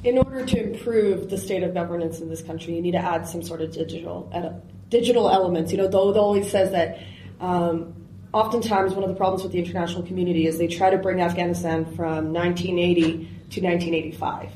in 0.02 0.16
order 0.18 0.44
to 0.46 0.56
improve 0.58 1.28
the 1.28 1.36
state 1.38 1.62
of 1.62 1.74
governance 1.74 2.20
in 2.20 2.28
this 2.30 2.42
country, 2.42 2.74
you 2.74 2.80
need 2.82 2.92
to 2.92 2.98
add 2.98 3.26
some 3.26 3.42
sort 3.42 3.60
of 3.60 3.70
digital 3.72 4.30
ele- 4.32 4.62
digital 4.88 5.28
elements. 5.30 5.72
You 5.72 5.78
know, 5.78 5.88
though 5.88 6.10
it 6.10 6.16
always 6.16 6.50
says 6.50 6.70
that. 6.72 6.98
Um, 7.44 7.94
oftentimes, 8.32 8.94
one 8.94 9.04
of 9.04 9.10
the 9.10 9.16
problems 9.16 9.42
with 9.42 9.52
the 9.52 9.58
international 9.58 10.02
community 10.02 10.46
is 10.46 10.58
they 10.58 10.66
try 10.66 10.88
to 10.90 10.98
bring 10.98 11.20
Afghanistan 11.20 11.84
from 11.94 12.32
1980 12.32 13.12
to 13.50 13.60
1985. 13.60 14.50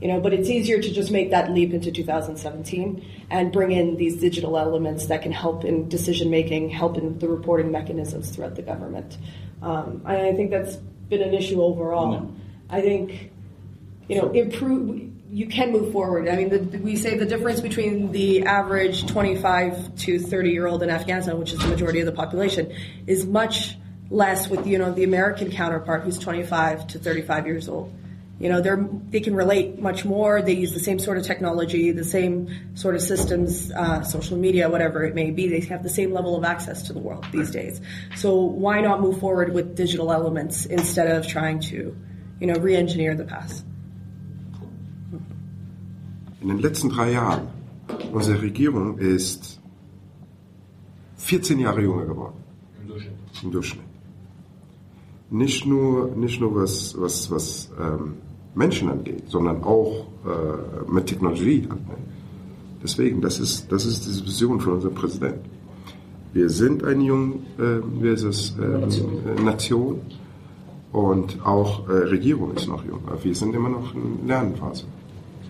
You 0.00 0.08
know, 0.08 0.20
but 0.20 0.32
it's 0.32 0.48
easier 0.48 0.80
to 0.80 0.92
just 0.92 1.12
make 1.12 1.30
that 1.30 1.52
leap 1.52 1.72
into 1.72 1.92
2017 1.92 3.04
and 3.30 3.52
bring 3.52 3.70
in 3.70 3.96
these 3.96 4.16
digital 4.16 4.58
elements 4.58 5.06
that 5.06 5.22
can 5.22 5.30
help 5.30 5.64
in 5.64 5.88
decision 5.88 6.28
making, 6.28 6.70
help 6.70 6.98
in 6.98 7.18
the 7.20 7.28
reporting 7.28 7.70
mechanisms 7.70 8.30
throughout 8.30 8.56
the 8.56 8.62
government. 8.62 9.18
Um, 9.60 10.02
I 10.04 10.32
think 10.32 10.50
that's 10.50 10.74
been 11.08 11.22
an 11.22 11.34
issue 11.34 11.62
overall. 11.62 12.34
I 12.68 12.80
think 12.80 13.30
you 14.08 14.20
know, 14.20 14.30
improve. 14.30 15.10
You 15.32 15.46
can 15.46 15.72
move 15.72 15.92
forward. 15.92 16.28
I 16.28 16.36
mean, 16.36 16.50
the, 16.50 16.78
we 16.78 16.94
say 16.94 17.16
the 17.16 17.24
difference 17.24 17.62
between 17.62 18.12
the 18.12 18.44
average 18.44 19.06
25 19.06 19.96
to 19.96 20.18
30 20.18 20.50
year 20.50 20.66
old 20.66 20.82
in 20.82 20.90
Afghanistan, 20.90 21.38
which 21.38 21.54
is 21.54 21.58
the 21.58 21.68
majority 21.68 22.00
of 22.00 22.06
the 22.06 22.12
population, 22.12 22.70
is 23.06 23.24
much 23.24 23.78
less 24.10 24.48
with 24.48 24.66
you 24.66 24.76
know 24.76 24.92
the 24.92 25.04
American 25.04 25.50
counterpart 25.50 26.02
who's 26.02 26.18
25 26.18 26.86
to 26.88 26.98
35 26.98 27.46
years 27.46 27.66
old. 27.66 27.94
You 28.40 28.50
know, 28.50 28.60
they're 28.60 28.86
they 29.08 29.20
can 29.20 29.34
relate 29.34 29.78
much 29.78 30.04
more. 30.04 30.42
They 30.42 30.52
use 30.52 30.74
the 30.74 30.80
same 30.80 30.98
sort 30.98 31.16
of 31.16 31.24
technology, 31.24 31.92
the 31.92 32.04
same 32.04 32.76
sort 32.76 32.94
of 32.94 33.00
systems, 33.00 33.72
uh, 33.72 34.02
social 34.02 34.36
media, 34.36 34.68
whatever 34.68 35.02
it 35.02 35.14
may 35.14 35.30
be. 35.30 35.48
They 35.48 35.60
have 35.68 35.82
the 35.82 35.88
same 35.88 36.12
level 36.12 36.36
of 36.36 36.44
access 36.44 36.82
to 36.88 36.92
the 36.92 36.98
world 36.98 37.24
these 37.32 37.50
days. 37.50 37.80
So 38.16 38.34
why 38.34 38.82
not 38.82 39.00
move 39.00 39.18
forward 39.18 39.54
with 39.54 39.76
digital 39.76 40.12
elements 40.12 40.66
instead 40.66 41.16
of 41.16 41.26
trying 41.26 41.60
to, 41.60 41.96
you 42.38 42.46
know, 42.46 42.60
re-engineer 42.60 43.14
the 43.14 43.24
past? 43.24 43.64
In 46.42 46.48
den 46.48 46.58
letzten 46.58 46.88
drei 46.88 47.12
Jahren, 47.12 47.46
unsere 48.12 48.42
Regierung 48.42 48.98
ist 48.98 49.60
14 51.18 51.60
Jahre 51.60 51.82
jünger 51.82 52.04
geworden. 52.04 52.34
Im 53.42 53.52
Durchschnitt. 53.52 53.84
Nicht 55.30 55.64
nur, 55.66 56.10
nicht 56.16 56.40
nur 56.40 56.56
was, 56.56 57.00
was, 57.00 57.30
was 57.30 57.70
ähm, 57.80 58.14
Menschen 58.56 58.88
angeht, 58.88 59.22
sondern 59.28 59.62
auch 59.62 60.08
äh, 60.26 60.90
mit 60.90 61.06
Technologie. 61.06 61.60
Ne? 61.60 61.78
Deswegen, 62.82 63.20
das 63.20 63.38
ist, 63.38 63.70
das 63.70 63.86
ist 63.86 64.04
die 64.04 64.26
Vision 64.26 64.60
von 64.60 64.74
unserem 64.74 64.94
Präsidenten. 64.94 65.48
Wir 66.32 66.50
sind 66.50 66.82
eine 66.82 67.04
junge 67.04 67.36
äh, 67.58 68.08
es, 68.08 68.56
äh, 68.58 69.42
Nation 69.42 70.00
und 70.90 71.46
auch 71.46 71.88
äh, 71.88 71.92
Regierung 71.92 72.52
ist 72.54 72.66
noch 72.66 72.84
jung. 72.84 73.00
Wir 73.22 73.34
sind 73.34 73.54
immer 73.54 73.68
noch 73.68 73.94
in 73.94 74.26
Lernphase. 74.26 74.86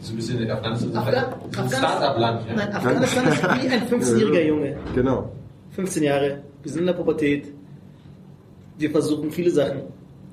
So 0.02 0.12
ein 0.12 0.16
bisschen 0.16 0.50
Afghanistan 0.50 0.96
Afghan- 0.96 1.32
ein 1.58 1.68
Start-up-Land. 1.70 2.48
Ja? 2.48 2.54
Nein, 2.56 2.72
Afghanistan 2.74 3.24
ist 3.28 3.42
wie 3.42 3.68
ein 3.68 3.82
15-jähriger 3.90 4.42
Junge. 4.46 4.76
Genau. 4.94 5.30
15 5.76 6.02
Jahre, 6.02 6.42
wir 6.62 6.70
sind 6.72 6.80
in 6.80 6.86
der 6.86 6.92
Pubertät. 6.94 7.52
Wir 8.78 8.90
versuchen 8.90 9.30
viele 9.30 9.50
Sachen. 9.50 9.82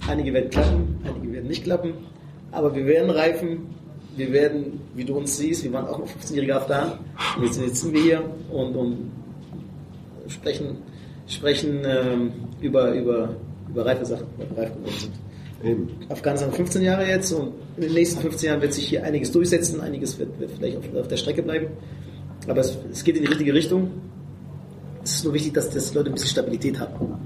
Einige 0.07 0.33
werden 0.33 0.49
klappen, 0.49 0.97
einige 1.05 1.33
werden 1.33 1.47
nicht 1.47 1.63
klappen. 1.63 1.93
Aber 2.51 2.73
wir 2.75 2.85
werden 2.85 3.09
reifen. 3.11 3.67
Wir 4.17 4.31
werden, 4.33 4.81
wie 4.95 5.05
du 5.05 5.15
uns 5.15 5.37
siehst, 5.37 5.63
wir 5.63 5.71
waren 5.71 5.87
auch 5.87 5.99
noch 5.99 6.07
15-jährige 6.07 6.55
Afghanen. 6.55 6.93
Jetzt 7.41 7.55
sitzen 7.55 7.93
wir 7.93 8.01
hier 8.01 8.23
und, 8.51 8.75
und 8.75 9.11
sprechen, 10.27 10.77
sprechen 11.27 11.81
ähm, 11.85 12.31
über, 12.59 12.91
über, 12.93 13.29
über 13.69 13.85
reife 13.85 14.05
Sachen, 14.05 14.25
weil 14.37 14.49
wir 14.49 14.57
reif 14.63 14.73
geworden 14.73 14.95
sind. 14.99 15.13
Eben. 15.63 15.89
Afghanistan 16.07 16.51
15 16.53 16.81
Jahre 16.81 17.05
jetzt 17.05 17.31
und 17.33 17.53
in 17.75 17.83
den 17.83 17.93
nächsten 17.93 18.21
15 18.21 18.47
Jahren 18.47 18.61
wird 18.61 18.73
sich 18.73 18.87
hier 18.87 19.03
einiges 19.03 19.31
durchsetzen, 19.31 19.81
einiges 19.81 20.17
wird, 20.17 20.39
wird 20.39 20.51
vielleicht 20.51 20.77
auf, 20.77 20.85
auf 20.95 21.07
der 21.07 21.17
Strecke 21.17 21.43
bleiben. 21.43 21.67
Aber 22.47 22.61
es, 22.61 22.77
es 22.91 23.03
geht 23.03 23.17
in 23.17 23.23
die 23.23 23.27
richtige 23.27 23.53
Richtung. 23.53 23.91
Es 25.03 25.15
ist 25.15 25.23
nur 25.25 25.33
wichtig, 25.33 25.53
dass, 25.53 25.69
die 25.69 25.95
Leute 25.95 26.09
ein 26.09 26.13
bisschen 26.13 26.29
Stabilität 26.29 26.79
haben. 26.79 27.17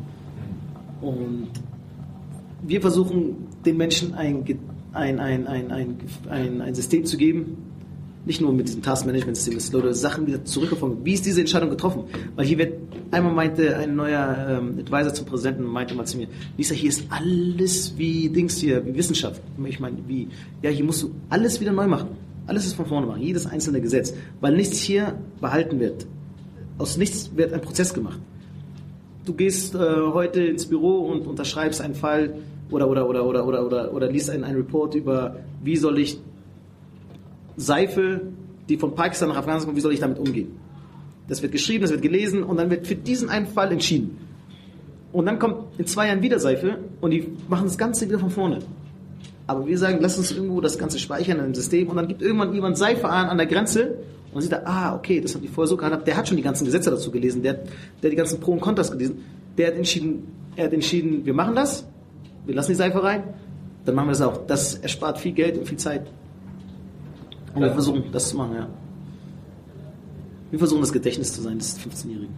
Und 1.01 1.49
wir 2.63 2.81
versuchen 2.81 3.47
den 3.65 3.77
Menschen 3.77 4.13
ein, 4.13 4.43
ein, 4.93 5.19
ein, 5.19 5.47
ein, 5.47 5.71
ein, 5.71 5.97
ein, 6.29 6.61
ein 6.61 6.75
System 6.75 7.05
zu 7.05 7.17
geben, 7.17 7.57
nicht 8.25 8.41
nur 8.41 8.53
mit 8.53 8.67
diesem 8.67 8.81
Taskmanagement-System, 8.81 9.59
die 9.59 9.75
Leute 9.75 9.93
Sachen 9.93 10.25
wieder 10.27 10.43
zurückverfolgen. 10.45 11.03
Wie 11.03 11.13
ist 11.13 11.25
diese 11.25 11.41
Entscheidung 11.41 11.69
getroffen? 11.69 12.05
Weil 12.35 12.45
hier 12.45 12.57
wird, 12.57 12.73
einmal 13.11 13.33
meinte 13.33 13.75
ein 13.75 13.95
neuer 13.95 14.61
ähm, 14.61 14.79
Advisor 14.79 15.13
zum 15.13 15.25
Präsidenten, 15.25 15.63
meinte 15.63 15.93
mal 15.93 16.05
zu 16.05 16.17
mir, 16.17 16.27
Lisa, 16.57 16.73
hier 16.73 16.89
ist 16.89 17.05
alles 17.09 17.93
wie 17.97 18.29
Dings 18.29 18.57
hier, 18.57 18.85
wie 18.85 18.95
Wissenschaft. 18.95 19.41
Ich 19.65 19.79
meine, 19.79 19.97
wie, 20.07 20.29
ja, 20.61 20.69
hier 20.69 20.85
musst 20.85 21.03
du 21.03 21.11
alles 21.29 21.59
wieder 21.59 21.73
neu 21.73 21.87
machen. 21.87 22.09
Alles 22.47 22.65
ist 22.65 22.73
von 22.73 22.85
vorne 22.85 23.07
machen, 23.07 23.21
jedes 23.21 23.45
einzelne 23.45 23.81
Gesetz. 23.81 24.13
Weil 24.41 24.55
nichts 24.55 24.79
hier 24.79 25.17
behalten 25.39 25.79
wird. 25.79 26.05
Aus 26.77 26.97
nichts 26.97 27.31
wird 27.35 27.53
ein 27.53 27.61
Prozess 27.61 27.93
gemacht. 27.93 28.19
Du 29.25 29.33
gehst 29.33 29.75
äh, 29.75 29.77
heute 29.77 30.43
ins 30.43 30.65
Büro 30.65 30.99
und 31.07 31.27
unterschreibst 31.27 31.81
einen 31.81 31.95
Fall 31.95 32.35
oder, 32.69 32.89
oder, 32.89 33.07
oder, 33.07 33.25
oder, 33.25 33.47
oder, 33.47 33.65
oder, 33.65 33.93
oder 33.93 34.11
liest 34.11 34.29
einen, 34.29 34.43
einen 34.43 34.57
Report 34.57 34.95
über, 34.95 35.37
wie 35.63 35.77
soll 35.77 35.99
ich 35.99 36.19
Seife, 37.57 38.21
die 38.69 38.77
von 38.77 38.95
Pakistan 38.95 39.29
nach 39.29 39.37
Afghanistan 39.37 39.67
kommt, 39.67 39.77
wie 39.77 39.81
soll 39.81 39.93
ich 39.93 39.99
damit 39.99 40.19
umgehen? 40.19 40.57
Das 41.27 41.41
wird 41.41 41.51
geschrieben, 41.51 41.83
das 41.83 41.91
wird 41.91 42.01
gelesen 42.01 42.43
und 42.43 42.57
dann 42.57 42.69
wird 42.69 42.87
für 42.87 42.95
diesen 42.95 43.29
einen 43.29 43.47
Fall 43.47 43.71
entschieden. 43.71 44.17
Und 45.11 45.25
dann 45.25 45.39
kommt 45.39 45.79
in 45.79 45.85
zwei 45.85 46.07
Jahren 46.07 46.21
wieder 46.21 46.39
Seife 46.39 46.79
und 46.99 47.11
die 47.11 47.27
machen 47.47 47.65
das 47.65 47.77
Ganze 47.77 48.07
wieder 48.07 48.19
von 48.19 48.29
vorne. 48.29 48.59
Aber 49.45 49.67
wir 49.67 49.77
sagen, 49.77 49.99
lass 50.01 50.17
uns 50.17 50.31
irgendwo 50.31 50.61
das 50.61 50.77
Ganze 50.77 50.97
speichern 50.99 51.37
in 51.37 51.43
einem 51.43 51.53
System 51.53 51.87
und 51.87 51.97
dann 51.97 52.07
gibt 52.07 52.21
irgendwann 52.21 52.53
jemand 52.53 52.77
Seife 52.77 53.07
an 53.09 53.27
an 53.27 53.37
der 53.37 53.45
Grenze 53.45 53.97
und 54.33 54.41
sieht 54.41 54.51
da, 54.51 54.61
ah, 54.65 54.95
okay, 54.95 55.21
das 55.21 55.35
haben 55.35 55.41
die 55.41 55.47
vorher 55.47 55.67
so 55.67 55.77
gehandhabt. 55.77 56.07
Der 56.07 56.17
hat 56.17 56.27
schon 56.27 56.37
die 56.37 56.43
ganzen 56.43 56.65
Gesetze 56.65 56.89
dazu 56.89 57.11
gelesen, 57.11 57.43
der, 57.43 57.53
der 57.53 57.63
hat 57.63 58.11
die 58.11 58.15
ganzen 58.15 58.39
Pro 58.39 58.53
und 58.53 58.61
Kontras 58.61 58.91
gelesen. 58.91 59.23
Der 59.57 59.67
hat 59.67 59.75
entschieden, 59.75 60.27
er 60.55 60.65
hat 60.65 60.73
entschieden, 60.73 61.25
wir 61.25 61.33
machen 61.33 61.55
das, 61.55 61.85
wir 62.45 62.55
lassen 62.55 62.71
die 62.71 62.75
Seife 62.75 63.03
rein, 63.03 63.23
dann 63.85 63.95
machen 63.95 64.07
wir 64.07 64.11
das 64.13 64.21
auch. 64.21 64.45
Das 64.47 64.75
erspart 64.75 65.19
viel 65.19 65.33
Geld 65.33 65.57
und 65.57 65.67
viel 65.67 65.77
Zeit. 65.77 66.07
Und 67.55 67.61
wir 67.61 67.71
versuchen 67.71 68.03
das 68.11 68.29
zu 68.29 68.37
machen, 68.37 68.55
ja. 68.55 68.67
Wir 70.49 70.59
versuchen 70.59 70.81
das 70.81 70.91
Gedächtnis 70.93 71.33
zu 71.33 71.41
sein 71.41 71.57
des 71.57 71.79
15-Jährigen. 71.79 72.33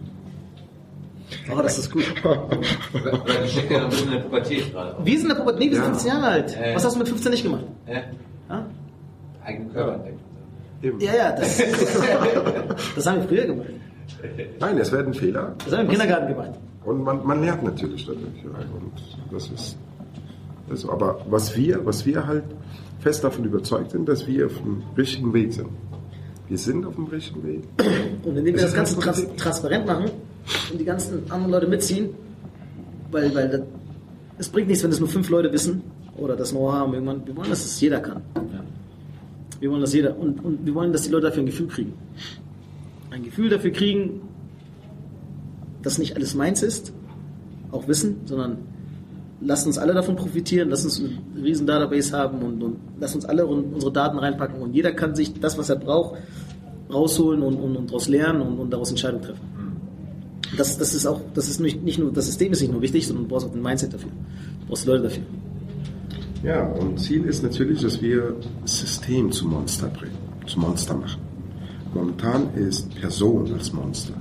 Aber 1.50 1.62
das 1.62 1.78
ist 1.78 1.90
gut. 1.90 2.04
Die 2.04 3.48
steckt 3.48 3.70
ja 3.70 3.78
noch 3.78 3.84
ein 3.84 3.90
bisschen 3.90 4.06
in 4.06 4.12
der 4.12 4.20
Pubertät 4.20 4.72
gerade. 4.72 4.96
Wir 5.04 5.18
sind 5.18 5.22
in 5.30 5.36
der 5.36 5.42
Pubertät, 5.42 5.60
nee, 5.60 5.70
wir 5.70 5.74
sind 5.76 5.84
Ja. 5.84 5.90
15 5.90 6.08
Jahre 6.12 6.26
alt. 6.26 6.56
Ja. 6.56 6.74
Was 6.74 6.84
hast 6.84 6.94
du 6.94 6.98
mit 6.98 7.08
15 7.08 7.30
nicht 7.32 7.42
gemacht? 7.42 7.64
Ja. 7.86 7.94
Ja? 8.48 8.66
Eigenen 9.44 9.72
Körper 9.72 9.94
entdeckt. 9.94 10.20
Ja, 11.02 11.14
ja, 11.14 11.32
das, 11.32 11.56
das 12.94 13.06
haben 13.06 13.20
wir 13.22 13.28
früher 13.28 13.46
gemacht. 13.46 13.68
Nein, 14.60 14.78
es 14.78 14.92
werden 14.92 15.14
Fehler. 15.14 15.54
Das 15.58 15.66
haben 15.66 15.72
wir 15.72 15.80
im 15.80 15.90
Kindergarten 15.90 16.28
gemacht. 16.28 16.50
Und 16.84 17.02
man, 17.02 17.26
man 17.26 17.42
lernt 17.42 17.64
natürlich 17.64 18.06
dadurch. 18.06 18.22
Ja. 18.44 18.50
Und 18.50 18.92
das 19.32 19.48
ist, 19.50 19.76
also, 20.70 20.92
aber 20.92 21.18
was 21.28 21.56
wir, 21.56 21.84
was 21.84 22.06
wir 22.06 22.24
halt 22.26 22.44
fest 23.00 23.24
davon 23.24 23.44
überzeugt 23.44 23.92
sind, 23.92 24.08
dass 24.08 24.26
wir 24.26 24.46
auf 24.46 24.56
dem 24.58 24.82
richtigen 24.96 25.32
Weg 25.32 25.52
sind. 25.52 25.68
Wir 26.48 26.58
sind 26.58 26.84
auf 26.86 26.94
dem 26.94 27.06
richtigen 27.06 27.42
Weg. 27.44 27.62
Und 28.22 28.36
indem 28.36 28.54
wir 28.54 28.62
das 28.62 28.74
Ganze 28.74 28.98
trans 28.98 29.26
transparent 29.36 29.86
machen 29.86 30.10
und 30.70 30.80
die 30.80 30.84
ganzen 30.84 31.30
anderen 31.30 31.52
Leute 31.52 31.66
mitziehen, 31.66 32.10
weil, 33.10 33.34
weil 33.34 33.48
das, 33.48 33.60
es 34.38 34.48
bringt 34.48 34.68
nichts, 34.68 34.84
wenn 34.84 34.90
es 34.90 35.00
nur 35.00 35.08
fünf 35.08 35.28
Leute 35.28 35.52
wissen 35.52 35.82
oder 36.16 36.36
das 36.36 36.50
Know-how 36.50 36.72
haben 36.72 36.94
irgendwann. 36.94 37.26
Wir 37.26 37.36
wollen, 37.36 37.50
dass 37.50 37.64
es 37.64 37.80
jeder 37.80 38.00
kann. 38.00 38.22
Wir 39.58 39.70
wollen, 39.70 39.80
dass 39.80 39.92
jeder, 39.94 40.16
und, 40.18 40.44
und 40.44 40.66
wir 40.66 40.74
wollen, 40.74 40.92
dass 40.92 41.02
die 41.02 41.10
Leute 41.10 41.26
dafür 41.26 41.42
ein 41.42 41.46
Gefühl 41.46 41.68
kriegen. 41.68 41.94
Ein 43.10 43.24
Gefühl 43.24 43.48
dafür 43.48 43.70
kriegen, 43.70 44.20
dass 45.82 45.98
nicht 45.98 46.14
alles 46.16 46.34
meins 46.34 46.62
ist, 46.62 46.92
auch 47.70 47.88
wissen, 47.88 48.20
sondern 48.26 48.58
lasst 49.40 49.66
uns 49.66 49.78
alle 49.78 49.94
davon 49.94 50.16
profitieren, 50.16 50.70
lasst 50.70 50.84
uns 50.84 51.00
einen 51.00 51.42
riesen 51.42 51.66
Database 51.66 52.16
haben 52.16 52.38
und, 52.42 52.62
und 52.62 52.76
lasst 52.98 53.14
uns 53.14 53.24
alle 53.24 53.46
unsere 53.46 53.92
Daten 53.92 54.18
reinpacken 54.18 54.60
und 54.60 54.74
jeder 54.74 54.92
kann 54.92 55.14
sich 55.14 55.38
das, 55.40 55.58
was 55.58 55.68
er 55.68 55.76
braucht, 55.76 56.20
rausholen 56.92 57.42
und, 57.42 57.56
und, 57.56 57.76
und 57.76 57.90
daraus 57.90 58.08
lernen 58.08 58.42
und, 58.42 58.58
und 58.58 58.70
daraus 58.72 58.90
Entscheidungen 58.90 59.22
treffen. 59.22 59.40
Das, 60.56 60.78
das 60.78 60.94
ist 60.94 61.06
auch, 61.06 61.20
das 61.34 61.48
ist 61.48 61.60
nicht, 61.60 61.82
nicht 61.82 61.98
nur, 61.98 62.12
das 62.12 62.26
System 62.26 62.52
ist 62.52 62.60
nicht 62.60 62.72
nur 62.72 62.80
wichtig, 62.80 63.06
sondern 63.06 63.24
du 63.24 63.30
brauchst 63.30 63.46
auch 63.48 63.54
ein 63.54 63.62
Mindset 63.62 63.92
dafür. 63.92 64.10
Du 64.60 64.66
brauchst 64.68 64.86
Leute 64.86 65.04
dafür. 65.04 65.22
Ja, 66.42 66.64
und 66.64 66.98
Ziel 67.00 67.24
ist 67.24 67.42
natürlich, 67.42 67.82
dass 67.82 68.00
wir 68.00 68.36
das 68.62 68.78
System 68.78 69.32
zum 69.32 69.50
Monster 69.50 69.88
bringen, 69.88 70.16
zum 70.46 70.62
Monster 70.62 70.94
machen. 70.94 71.20
Momentan 71.92 72.54
ist 72.54 72.94
Person 72.94 73.52
als 73.52 73.72
Monster. 73.72 74.14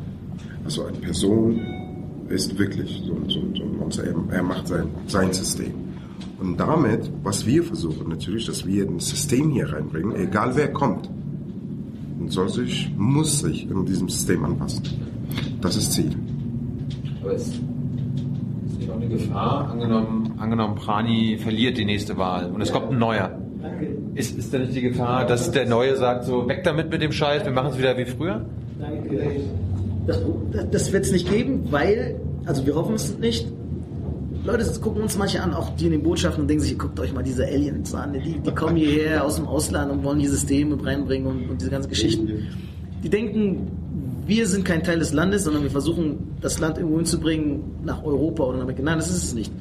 Also 0.63 0.86
eine 0.86 0.97
Person 0.97 1.61
ist 2.30 2.57
wirklich 2.57 3.03
so, 3.05 3.15
so, 3.28 3.41
so 3.55 3.63
ein 3.63 3.78
Monster. 3.78 4.03
Er, 4.03 4.15
er 4.32 4.43
macht 4.43 4.67
sein, 4.67 4.88
sein 5.07 5.34
System. 5.34 5.73
Und 6.39 6.59
damit, 6.59 7.09
was 7.23 7.45
wir 7.45 7.63
versuchen, 7.63 8.09
natürlich, 8.09 8.45
dass 8.45 8.65
wir 8.65 8.86
ein 8.86 8.99
System 8.99 9.51
hier 9.51 9.71
reinbringen, 9.71 10.15
egal 10.15 10.55
wer 10.55 10.71
kommt, 10.71 11.09
soll 12.28 12.49
sich, 12.49 12.91
muss 12.97 13.39
sich 13.39 13.69
in 13.69 13.86
diesem 13.86 14.09
System 14.09 14.43
anpassen. 14.43 14.84
Das 15.61 15.76
ist 15.76 15.93
Ziel. 15.93 16.11
Aber 17.21 17.34
es 17.34 17.47
ist 17.47 17.61
nicht 18.80 18.89
auch 18.89 18.95
eine 18.95 19.07
Gefahr, 19.07 19.71
angenommen, 19.71 20.34
angenommen 20.38 20.76
Prani 20.76 21.38
verliert 21.38 21.78
die 21.78 21.86
nächste 21.86 22.17
Wahl 22.17 22.51
und 22.51 22.61
es 22.61 22.71
kommt 22.71 22.91
ein 22.91 22.97
neuer. 22.97 23.39
Ist, 24.15 24.38
ist 24.38 24.53
da 24.53 24.59
nicht 24.59 24.76
die 24.76 24.82
Gefahr, 24.82 25.26
dass 25.26 25.51
der 25.51 25.67
Neue 25.67 25.95
sagt, 25.97 26.26
so 26.26 26.47
weg 26.47 26.63
damit 26.63 26.89
mit 26.89 27.01
dem 27.01 27.11
Scheiß, 27.11 27.43
wir 27.45 27.51
machen 27.51 27.71
es 27.71 27.78
wieder 27.78 27.97
wie 27.97 28.05
früher? 28.05 28.45
Das, 30.07 30.21
das 30.71 30.91
wird 30.93 31.05
es 31.05 31.11
nicht 31.11 31.29
geben, 31.29 31.67
weil, 31.71 32.19
also 32.45 32.65
wir 32.65 32.75
hoffen 32.75 32.95
es 32.95 33.17
nicht. 33.17 33.47
Leute 34.43 34.79
gucken 34.79 35.01
uns 35.01 35.17
manche 35.17 35.41
an, 35.41 35.53
auch 35.53 35.75
die 35.75 35.87
in 35.87 35.91
den 35.93 36.03
Botschaften 36.03 36.43
und 36.43 36.47
denken 36.47 36.63
sich, 36.63 36.77
guckt 36.77 36.99
euch 36.99 37.11
mal 37.13 37.23
diese 37.23 37.45
Aliens 37.45 37.95
an, 37.95 38.13
die, 38.13 38.39
die 38.39 38.51
kommen 38.51 38.75
hierher 38.75 39.23
aus 39.25 39.37
dem 39.37 39.47
Ausland 39.47 39.91
und 39.91 40.03
wollen 40.03 40.19
die 40.19 40.27
Systeme 40.27 40.77
reinbringen 40.85 41.27
und, 41.27 41.49
und 41.49 41.61
diese 41.61 41.71
ganzen 41.71 41.89
Geschichten. 41.89 42.47
Die 43.03 43.09
denken, 43.09 43.71
wir 44.27 44.47
sind 44.47 44.63
kein 44.63 44.83
Teil 44.83 44.99
des 44.99 45.13
Landes, 45.13 45.43
sondern 45.43 45.63
wir 45.63 45.71
versuchen, 45.71 46.35
das 46.41 46.59
Land 46.59 46.77
irgendwo 46.77 46.97
hinzubringen, 46.97 47.63
nach 47.83 48.03
Europa 48.03 48.43
oder 48.43 48.57
nach 48.57 48.63
Amerika. 48.63 48.83
Nein, 48.83 48.97
das 48.97 49.09
ist 49.09 49.23
es 49.23 49.33
nicht. 49.33 49.51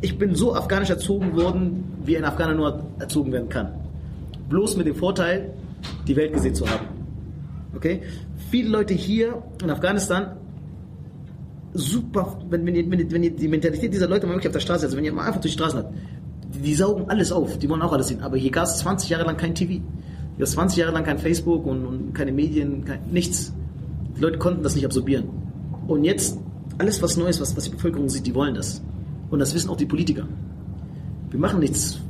Ich 0.00 0.16
bin 0.16 0.34
so 0.34 0.54
afghanisch 0.54 0.90
erzogen 0.90 1.36
worden, 1.36 1.84
wie 2.04 2.16
ein 2.16 2.24
Afghaner 2.24 2.54
nur 2.54 2.82
erzogen 2.98 3.32
werden 3.32 3.48
kann. 3.48 3.72
Bloß 4.48 4.76
mit 4.76 4.86
dem 4.86 4.94
Vorteil, 4.94 5.52
die 6.06 6.16
Welt 6.16 6.32
gesehen 6.32 6.54
zu 6.54 6.66
haben. 6.68 6.86
Okay? 7.74 8.02
Viele 8.50 8.70
Leute 8.70 8.94
hier 8.94 9.42
in 9.62 9.70
Afghanistan, 9.70 10.36
super, 11.74 12.38
wenn, 12.48 12.64
wenn, 12.66 12.74
ihr, 12.74 12.90
wenn, 12.90 12.98
ihr, 12.98 13.10
wenn 13.10 13.22
ihr 13.22 13.30
die 13.30 13.48
Mentalität 13.48 13.92
dieser 13.92 14.08
Leute 14.08 14.26
mal 14.26 14.32
wirklich 14.32 14.48
auf 14.48 14.54
der 14.54 14.60
Straße, 14.60 14.86
also 14.86 14.96
wenn 14.96 15.04
ihr 15.04 15.12
mal 15.12 15.26
einfach 15.26 15.40
durch 15.40 15.54
die 15.54 15.58
Straßen 15.58 15.80
habt, 15.80 15.94
die, 16.54 16.60
die 16.60 16.74
saugen 16.74 17.10
alles 17.10 17.30
auf, 17.30 17.58
die 17.58 17.68
wollen 17.68 17.82
auch 17.82 17.92
alles 17.92 18.08
sehen. 18.08 18.20
Aber 18.20 18.36
hier 18.36 18.50
gab 18.50 18.64
es 18.64 18.78
20 18.78 19.10
Jahre 19.10 19.24
lang 19.24 19.36
kein 19.36 19.54
TV. 19.54 19.72
Hier 19.72 19.82
gab 20.38 20.46
es 20.46 20.52
20 20.52 20.78
Jahre 20.78 20.92
lang 20.92 21.04
kein 21.04 21.18
Facebook 21.18 21.66
und, 21.66 21.84
und 21.84 22.14
keine 22.14 22.32
Medien, 22.32 22.84
kein, 22.84 23.00
nichts. 23.10 23.52
Die 24.16 24.20
Leute 24.20 24.38
konnten 24.38 24.62
das 24.62 24.74
nicht 24.74 24.86
absorbieren. 24.86 25.24
Und 25.86 26.04
jetzt, 26.04 26.38
alles 26.78 27.02
was 27.02 27.16
Neues, 27.16 27.40
was, 27.40 27.56
was 27.56 27.64
die 27.64 27.70
Bevölkerung 27.70 28.08
sieht, 28.08 28.26
die 28.26 28.34
wollen 28.34 28.54
das. 28.54 28.82
Und 29.30 29.40
das 29.40 29.54
wissen 29.54 29.68
auch 29.68 29.76
die 29.76 29.86
Politiker. 29.86 30.26
Wir 31.30 31.38
machen 31.38 31.60
nichts 31.60 32.00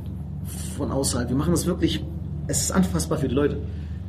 von 0.77 0.91
außerhalb. 0.91 1.27
Wir 1.27 1.35
machen 1.35 1.51
das 1.51 1.65
wirklich, 1.65 2.03
es 2.47 2.61
ist 2.61 2.71
anfassbar 2.71 3.17
für 3.17 3.27
die 3.27 3.35
Leute. 3.35 3.57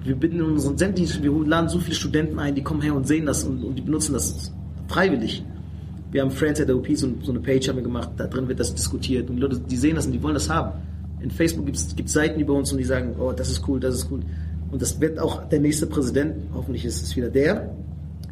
Wir 0.03 0.17
binden 0.17 0.41
unseren 0.43 0.79
sämtlichen, 0.79 1.23
wir 1.23 1.33
laden 1.47 1.69
so 1.69 1.79
viele 1.79 1.95
Studenten 1.95 2.39
ein, 2.39 2.55
die 2.55 2.63
kommen 2.63 2.81
her 2.81 2.95
und 2.95 3.07
sehen 3.07 3.27
das 3.27 3.45
und, 3.45 3.63
und 3.63 3.77
die 3.77 3.83
benutzen 3.83 4.15
das 4.15 4.51
freiwillig. 4.89 5.45
Wir 6.11 6.23
haben 6.23 6.31
Friends 6.31 6.61
at 6.61 6.67
the 6.67 6.73
OP, 6.73 6.89
so, 6.95 7.09
so, 7.23 7.31
eine 7.31 7.41
Page 7.41 7.69
haben 7.69 7.77
wir 7.77 7.83
gemacht, 7.83 8.11
da 8.17 8.27
drin 8.27 8.49
wird 8.49 8.59
das 8.59 8.75
diskutiert 8.75 9.29
und 9.31 9.37
die 9.37 9.43
Leute, 9.43 9.61
die 9.61 9.77
sehen 9.77 9.95
das 9.95 10.07
und 10.07 10.13
die 10.13 10.23
wollen 10.23 10.35
das 10.35 10.49
haben. 10.49 10.73
In 11.21 11.31
Facebook 11.31 11.67
gibt 11.67 11.77
es 11.77 12.13
Seiten 12.13 12.41
über 12.41 12.55
uns 12.55 12.73
und 12.73 12.79
die 12.79 12.85
sagen, 12.85 13.15
oh, 13.19 13.33
das 13.33 13.51
ist 13.51 13.69
cool, 13.69 13.79
das 13.79 13.95
ist 13.95 14.11
cool. 14.11 14.21
Und 14.73 14.81
das 14.81 15.01
wird 15.01 15.19
auch 15.19 15.49
der 15.49 15.61
nächste 15.61 15.87
Präsident, 15.87 16.35
hoffentlich 16.55 16.85
ist 16.85 17.03
es 17.03 17.15
wieder 17.15 17.29
der, 17.29 17.71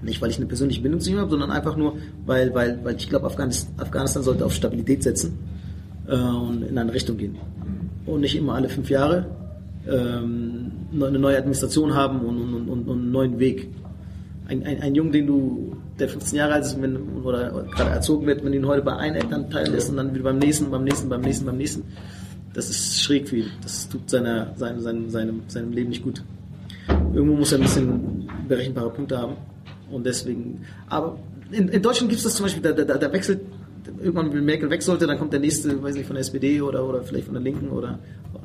nicht 0.02 0.22
weil 0.22 0.30
ich 0.30 0.36
eine 0.38 0.46
persönliche 0.46 0.80
Bindung 0.80 1.00
zu 1.00 1.10
ihm 1.10 1.18
habe, 1.18 1.30
sondern 1.30 1.50
einfach 1.50 1.76
nur, 1.76 1.96
weil, 2.24 2.54
weil, 2.54 2.82
weil 2.82 2.96
ich 2.96 3.08
glaube, 3.08 3.26
Afghanistan, 3.26 3.74
Afghanistan 3.76 4.22
sollte 4.22 4.44
auf 4.46 4.52
Stabilität 4.52 5.02
setzen 5.02 5.38
äh, 6.06 6.16
und 6.16 6.62
in 6.62 6.78
eine 6.78 6.92
Richtung 6.92 7.16
gehen. 7.16 7.36
Und 8.06 8.20
nicht 8.20 8.36
immer 8.36 8.54
alle 8.54 8.68
fünf 8.68 8.88
Jahre 8.90 9.26
ähm, 9.88 10.70
eine 10.92 11.18
neue 11.18 11.38
Administration 11.38 11.94
haben 11.94 12.20
und, 12.20 12.38
und, 12.38 12.68
und, 12.68 12.88
und 12.88 12.98
einen 12.98 13.10
neuen 13.10 13.38
Weg. 13.38 13.68
Ein, 14.46 14.62
ein, 14.64 14.80
ein 14.80 14.94
Jungen, 14.94 15.12
den 15.12 15.26
du, 15.26 15.76
der 15.98 16.08
15 16.08 16.38
Jahre 16.38 16.54
alt 16.54 16.64
ist 16.64 16.80
wenn, 16.80 16.96
oder 17.22 17.66
gerade 17.74 17.90
erzogen 17.90 18.26
wird, 18.26 18.44
wenn 18.44 18.52
du 18.52 18.58
ihn 18.58 18.66
heute 18.66 18.82
bei 18.82 18.96
einem 18.96 19.16
Elternteil 19.16 19.74
ist 19.74 19.90
und 19.90 19.96
dann 19.96 20.14
wieder 20.14 20.24
beim 20.24 20.38
nächsten, 20.38 20.70
beim 20.70 20.84
nächsten, 20.84 21.08
beim 21.08 21.20
nächsten, 21.20 21.44
beim 21.44 21.56
nächsten, 21.56 21.82
das 22.54 22.70
ist 22.70 23.02
schräg 23.02 23.30
ihn. 23.32 23.46
Das 23.62 23.88
tut 23.88 24.08
seiner, 24.08 24.54
seinem, 24.56 24.80
seinem, 24.80 25.10
seinem, 25.10 25.42
seinem 25.48 25.72
Leben 25.72 25.90
nicht 25.90 26.02
gut. 26.02 26.24
Irgendwo 27.12 27.36
muss 27.36 27.52
er 27.52 27.58
ein 27.58 27.62
bisschen 27.62 28.28
berechenbare 28.48 28.90
Punkte 28.90 29.18
haben. 29.18 29.34
Und 29.90 30.06
deswegen, 30.06 30.62
aber 30.88 31.18
in, 31.50 31.68
in 31.68 31.82
Deutschland 31.82 32.10
gibt 32.10 32.18
es 32.18 32.24
das 32.24 32.34
zum 32.34 32.44
Beispiel, 32.44 32.62
da, 32.62 32.72
da, 32.72 32.96
da 32.96 33.12
wechselt, 33.12 33.40
irgendwann, 33.98 34.32
wenn 34.32 34.44
Merkel 34.44 34.70
weg 34.70 34.82
sollte, 34.82 35.06
dann 35.06 35.18
kommt 35.18 35.32
der 35.32 35.40
nächste, 35.40 35.82
weiß 35.82 35.94
nicht, 35.94 36.06
von 36.06 36.14
der 36.14 36.20
SPD 36.20 36.60
oder, 36.60 36.86
oder 36.86 37.02
vielleicht 37.02 37.26
von 37.26 37.34
der 37.34 37.42
Linken 37.42 37.68
oder 37.70 37.98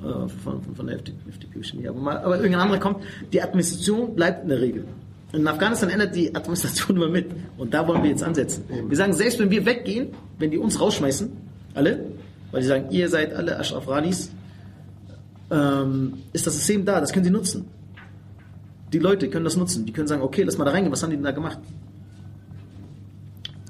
äh, 0.03 0.27
von, 0.27 0.61
von, 0.61 0.75
von 0.75 0.87
der 0.87 0.97
FDP, 0.97 1.29
FDP 1.29 1.63
schon 1.63 1.87
aber, 1.87 1.99
mal, 1.99 2.17
aber 2.17 2.37
irgendein 2.37 2.61
anderer 2.61 2.79
kommt. 2.79 3.03
Die 3.31 3.41
Administration 3.41 4.15
bleibt 4.15 4.43
in 4.43 4.49
der 4.49 4.61
Regel. 4.61 4.85
In 5.33 5.47
Afghanistan 5.47 5.89
ändert 5.89 6.15
die 6.15 6.33
Administration 6.35 6.97
immer 6.97 7.09
mit. 7.09 7.31
Und 7.57 7.73
da 7.73 7.87
wollen 7.87 8.03
wir 8.03 8.09
jetzt 8.09 8.23
ansetzen. 8.23 8.63
Wir 8.87 8.97
sagen, 8.97 9.13
selbst 9.13 9.39
wenn 9.39 9.49
wir 9.49 9.65
weggehen, 9.65 10.09
wenn 10.37 10.51
die 10.51 10.59
uns 10.59 10.79
rausschmeißen, 10.79 11.31
alle, 11.73 12.05
weil 12.51 12.61
die 12.61 12.67
sagen, 12.67 12.91
ihr 12.91 13.09
seid 13.09 13.33
alle 13.33 13.59
Ashraf 13.59 13.87
Ranis, 13.87 14.31
ähm, 15.49 16.13
ist 16.33 16.45
das 16.45 16.55
System 16.55 16.85
da, 16.85 16.99
das 16.99 17.11
können 17.11 17.25
sie 17.25 17.31
nutzen. 17.31 17.65
Die 18.91 18.99
Leute 18.99 19.27
können 19.29 19.45
das 19.45 19.57
nutzen. 19.57 19.85
Die 19.85 19.91
können 19.91 20.07
sagen, 20.07 20.21
okay, 20.21 20.43
lass 20.43 20.57
mal 20.59 20.65
da 20.65 20.71
reingehen, 20.71 20.91
was 20.91 21.01
haben 21.01 21.09
die 21.09 21.15
denn 21.15 21.25
da 21.25 21.31
gemacht? 21.31 21.59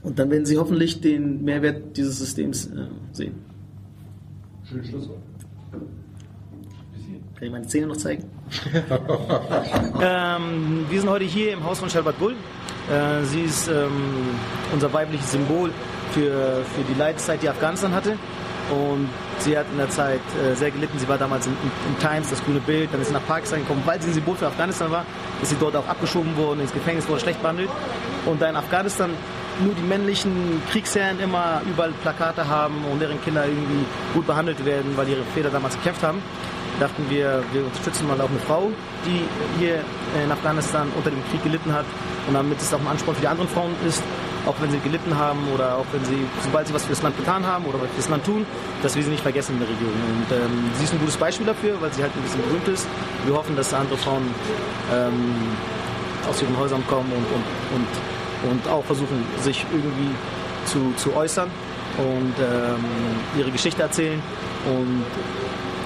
Und 0.03 0.19
dann 0.19 0.29
werden 0.29 0.45
sie 0.45 0.57
hoffentlich 0.57 0.99
den 0.99 1.45
Mehrwert 1.45 1.95
dieses 1.95 2.19
Systems 2.19 2.67
äh, 2.67 2.87
sehen. 3.13 3.35
Schönes 4.65 4.87
Schlusswort. 4.89 5.19
Kann 7.43 7.47
ich 7.47 7.51
meine 7.51 7.67
Zähne 7.67 7.87
noch 7.87 7.97
zeigen? 7.97 8.23
ähm, 10.01 10.85
wir 10.89 11.01
sind 11.01 11.09
heute 11.09 11.25
hier 11.25 11.51
im 11.51 11.65
Haus 11.65 11.77
von 11.77 11.89
Shalbat 11.89 12.17
Gul. 12.17 12.31
Äh, 12.31 13.25
sie 13.25 13.41
ist 13.41 13.67
ähm, 13.67 13.91
unser 14.71 14.93
weibliches 14.93 15.33
Symbol 15.33 15.69
für, 16.13 16.63
für 16.63 16.83
die 16.87 16.97
Leidzeit, 16.97 17.43
die 17.43 17.49
Afghanistan 17.49 17.93
hatte. 17.93 18.11
Und 18.71 19.09
sie 19.39 19.57
hat 19.57 19.65
in 19.73 19.77
der 19.77 19.89
Zeit 19.89 20.21
äh, 20.41 20.55
sehr 20.55 20.71
gelitten. 20.71 20.97
Sie 20.97 21.07
war 21.09 21.17
damals 21.17 21.45
in, 21.45 21.51
in, 21.51 21.91
in, 21.93 21.99
Times, 21.99 22.29
das 22.29 22.41
grüne 22.45 22.61
Bild, 22.61 22.93
dann 22.93 23.01
ist 23.01 23.07
sie 23.07 23.13
nach 23.13 23.27
Pakistan 23.27 23.59
gekommen. 23.59 23.81
Weil 23.83 24.01
sie 24.01 24.11
ein 24.11 24.13
Symbol 24.13 24.37
für 24.37 24.47
Afghanistan 24.47 24.89
war, 24.89 25.05
ist 25.41 25.49
sie 25.49 25.57
dort 25.59 25.75
auch 25.75 25.87
abgeschoben 25.89 26.37
worden, 26.37 26.61
ins 26.61 26.71
Gefängnis 26.71 27.09
wurde 27.09 27.19
schlecht 27.19 27.41
behandelt. 27.41 27.69
Und 28.25 28.41
da 28.41 28.47
in 28.47 28.55
Afghanistan 28.55 29.09
nur 29.61 29.73
die 29.73 29.81
männlichen 29.81 30.61
Kriegsherren 30.71 31.19
immer 31.19 31.61
überall 31.69 31.91
Plakate 32.03 32.47
haben 32.47 32.85
und 32.89 33.01
deren 33.01 33.21
Kinder 33.21 33.45
irgendwie 33.45 33.85
gut 34.13 34.25
behandelt 34.25 34.63
werden, 34.63 34.95
weil 34.95 35.09
ihre 35.09 35.23
Väter 35.35 35.49
damals 35.49 35.75
gekämpft 35.75 36.03
haben, 36.03 36.21
dachten 36.79 37.05
wir, 37.09 37.43
wir 37.51 37.65
unterstützen 37.65 38.07
mal 38.07 38.19
auch 38.21 38.29
eine 38.29 38.39
Frau, 38.39 38.71
die 39.05 39.21
hier 39.59 39.81
in 40.23 40.31
Afghanistan 40.31 40.87
unter 40.95 41.09
dem 41.11 41.23
Krieg 41.29 41.43
gelitten 41.43 41.73
hat 41.73 41.85
und 42.27 42.33
damit 42.33 42.59
es 42.59 42.73
auch 42.73 42.79
ein 42.79 42.87
Ansporn 42.87 43.15
für 43.15 43.21
die 43.21 43.27
anderen 43.27 43.49
Frauen 43.49 43.71
ist, 43.87 44.01
auch 44.45 44.55
wenn 44.59 44.71
sie 44.71 44.79
gelitten 44.79 45.17
haben 45.17 45.39
oder 45.53 45.77
auch 45.77 45.85
wenn 45.93 46.03
sie, 46.03 46.25
sobald 46.43 46.67
sie 46.67 46.73
was 46.73 46.83
für 46.83 46.91
das 46.91 47.01
Land 47.01 47.15
getan 47.17 47.45
haben 47.45 47.65
oder 47.65 47.79
was 47.79 47.89
für 47.91 47.97
das 47.97 48.09
Land 48.09 48.25
tun, 48.25 48.45
dass 48.81 48.95
wir 48.95 49.03
sie 49.03 49.09
nicht 49.09 49.23
vergessen 49.23 49.53
in 49.53 49.59
der 49.59 49.69
Region. 49.69 49.91
Und 49.91 50.35
ähm, 50.35 50.71
sie 50.77 50.83
ist 50.83 50.93
ein 50.93 50.99
gutes 50.99 51.17
Beispiel 51.17 51.45
dafür, 51.45 51.79
weil 51.79 51.93
sie 51.93 52.01
halt 52.01 52.11
ein 52.15 52.21
bisschen 52.21 52.41
berühmt 52.41 52.67
ist. 52.67 52.87
Wir 53.25 53.35
hoffen, 53.35 53.55
dass 53.55 53.73
andere 53.73 53.97
Frauen 53.97 54.23
ähm, 54.91 55.35
aus 56.29 56.41
ihren 56.41 56.57
Häusern 56.57 56.85
kommen 56.87 57.11
und, 57.11 57.25
und, 57.35 57.77
und 57.77 57.87
und 58.49 58.67
auch 58.67 58.83
versuchen, 58.83 59.23
sich 59.41 59.65
irgendwie 59.71 60.13
zu, 60.65 60.93
zu 60.97 61.15
äußern 61.15 61.49
und 61.97 62.33
ähm, 62.39 62.83
ihre 63.37 63.51
Geschichte 63.51 63.81
erzählen 63.81 64.21
und 64.65 65.05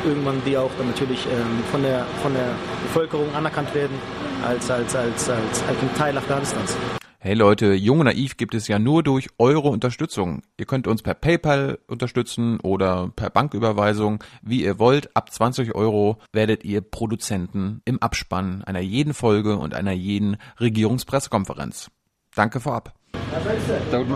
irgendwann 0.05 0.41
die 0.45 0.57
auch 0.57 0.71
dann 0.77 0.87
natürlich 0.87 1.25
ähm, 1.25 1.63
von, 1.71 1.81
der, 1.81 2.05
von 2.21 2.33
der 2.33 2.49
Bevölkerung 2.83 3.33
anerkannt 3.35 3.73
werden 3.75 3.97
als, 4.45 4.69
als, 4.69 4.95
als, 4.95 5.29
als, 5.29 5.63
als 5.63 5.81
ein 5.81 5.95
Teil 5.95 6.17
Afghanistans. 6.17 6.75
Hey 7.19 7.33
Leute, 7.33 7.73
Jung 7.73 7.99
und 7.99 8.05
Naiv 8.05 8.37
gibt 8.37 8.53
es 8.53 8.67
ja 8.67 8.77
nur 8.77 9.01
durch 9.01 9.27
eure 9.39 9.69
Unterstützung. 9.69 10.43
Ihr 10.57 10.65
könnt 10.65 10.87
uns 10.87 11.01
per 11.01 11.15
PayPal 11.15 11.79
unterstützen 11.87 12.59
oder 12.61 13.11
per 13.15 13.31
Banküberweisung, 13.31 14.23
wie 14.43 14.63
ihr 14.63 14.77
wollt. 14.77 15.15
Ab 15.15 15.33
20 15.33 15.73
Euro 15.73 16.19
werdet 16.31 16.63
ihr 16.63 16.81
Produzenten 16.81 17.81
im 17.85 18.01
Abspann 18.01 18.63
einer 18.63 18.79
jeden 18.81 19.13
Folge 19.15 19.57
und 19.57 19.73
einer 19.73 19.93
jeden 19.93 20.37
Regierungspressekonferenz. 20.59 21.89
Danke 22.35 22.59
vorab. 22.59 22.93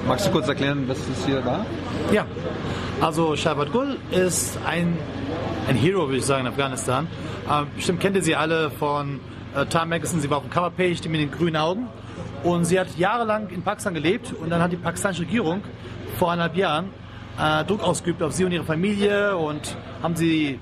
Magst 0.07 0.27
du 0.27 0.31
kurz 0.31 0.47
erklären, 0.47 0.87
was 0.87 0.99
das 0.99 1.25
hier 1.25 1.43
war? 1.43 1.65
Ja, 2.13 2.25
also 3.01 3.35
Shabbat 3.35 3.71
Gul 3.71 3.97
ist 4.11 4.59
ein 4.63 4.95
ein 5.67 5.75
Hero, 5.75 6.07
würde 6.07 6.17
ich 6.17 6.25
sagen, 6.25 6.45
in 6.45 6.51
Afghanistan. 6.51 7.07
Ähm, 7.49 7.67
bestimmt 7.75 7.99
kennt 7.99 8.15
ihr 8.15 8.23
sie 8.23 8.35
alle 8.35 8.71
von 8.71 9.19
äh, 9.55 9.65
Time 9.65 9.87
Magazine. 9.87 10.21
Sie 10.21 10.29
war 10.29 10.37
auf 10.37 10.43
dem 10.43 10.51
Coverpage, 10.51 11.01
die 11.01 11.09
mit 11.09 11.21
den 11.21 11.31
grünen 11.31 11.57
Augen. 11.57 11.87
Und 12.43 12.65
sie 12.65 12.79
hat 12.79 12.97
jahrelang 12.97 13.49
in 13.49 13.61
Pakistan 13.61 13.93
gelebt 13.93 14.33
und 14.33 14.49
dann 14.49 14.61
hat 14.61 14.71
die 14.71 14.77
pakistanische 14.77 15.21
Regierung 15.21 15.61
vor 16.17 16.31
eineinhalb 16.31 16.55
Jahren 16.55 16.89
äh, 17.39 17.63
Druck 17.65 17.83
ausgeübt 17.83 18.23
auf 18.23 18.31
sie 18.33 18.45
und 18.45 18.51
ihre 18.51 18.63
Familie 18.63 19.37
und 19.37 19.77
haben 20.01 20.15
sie 20.15 20.59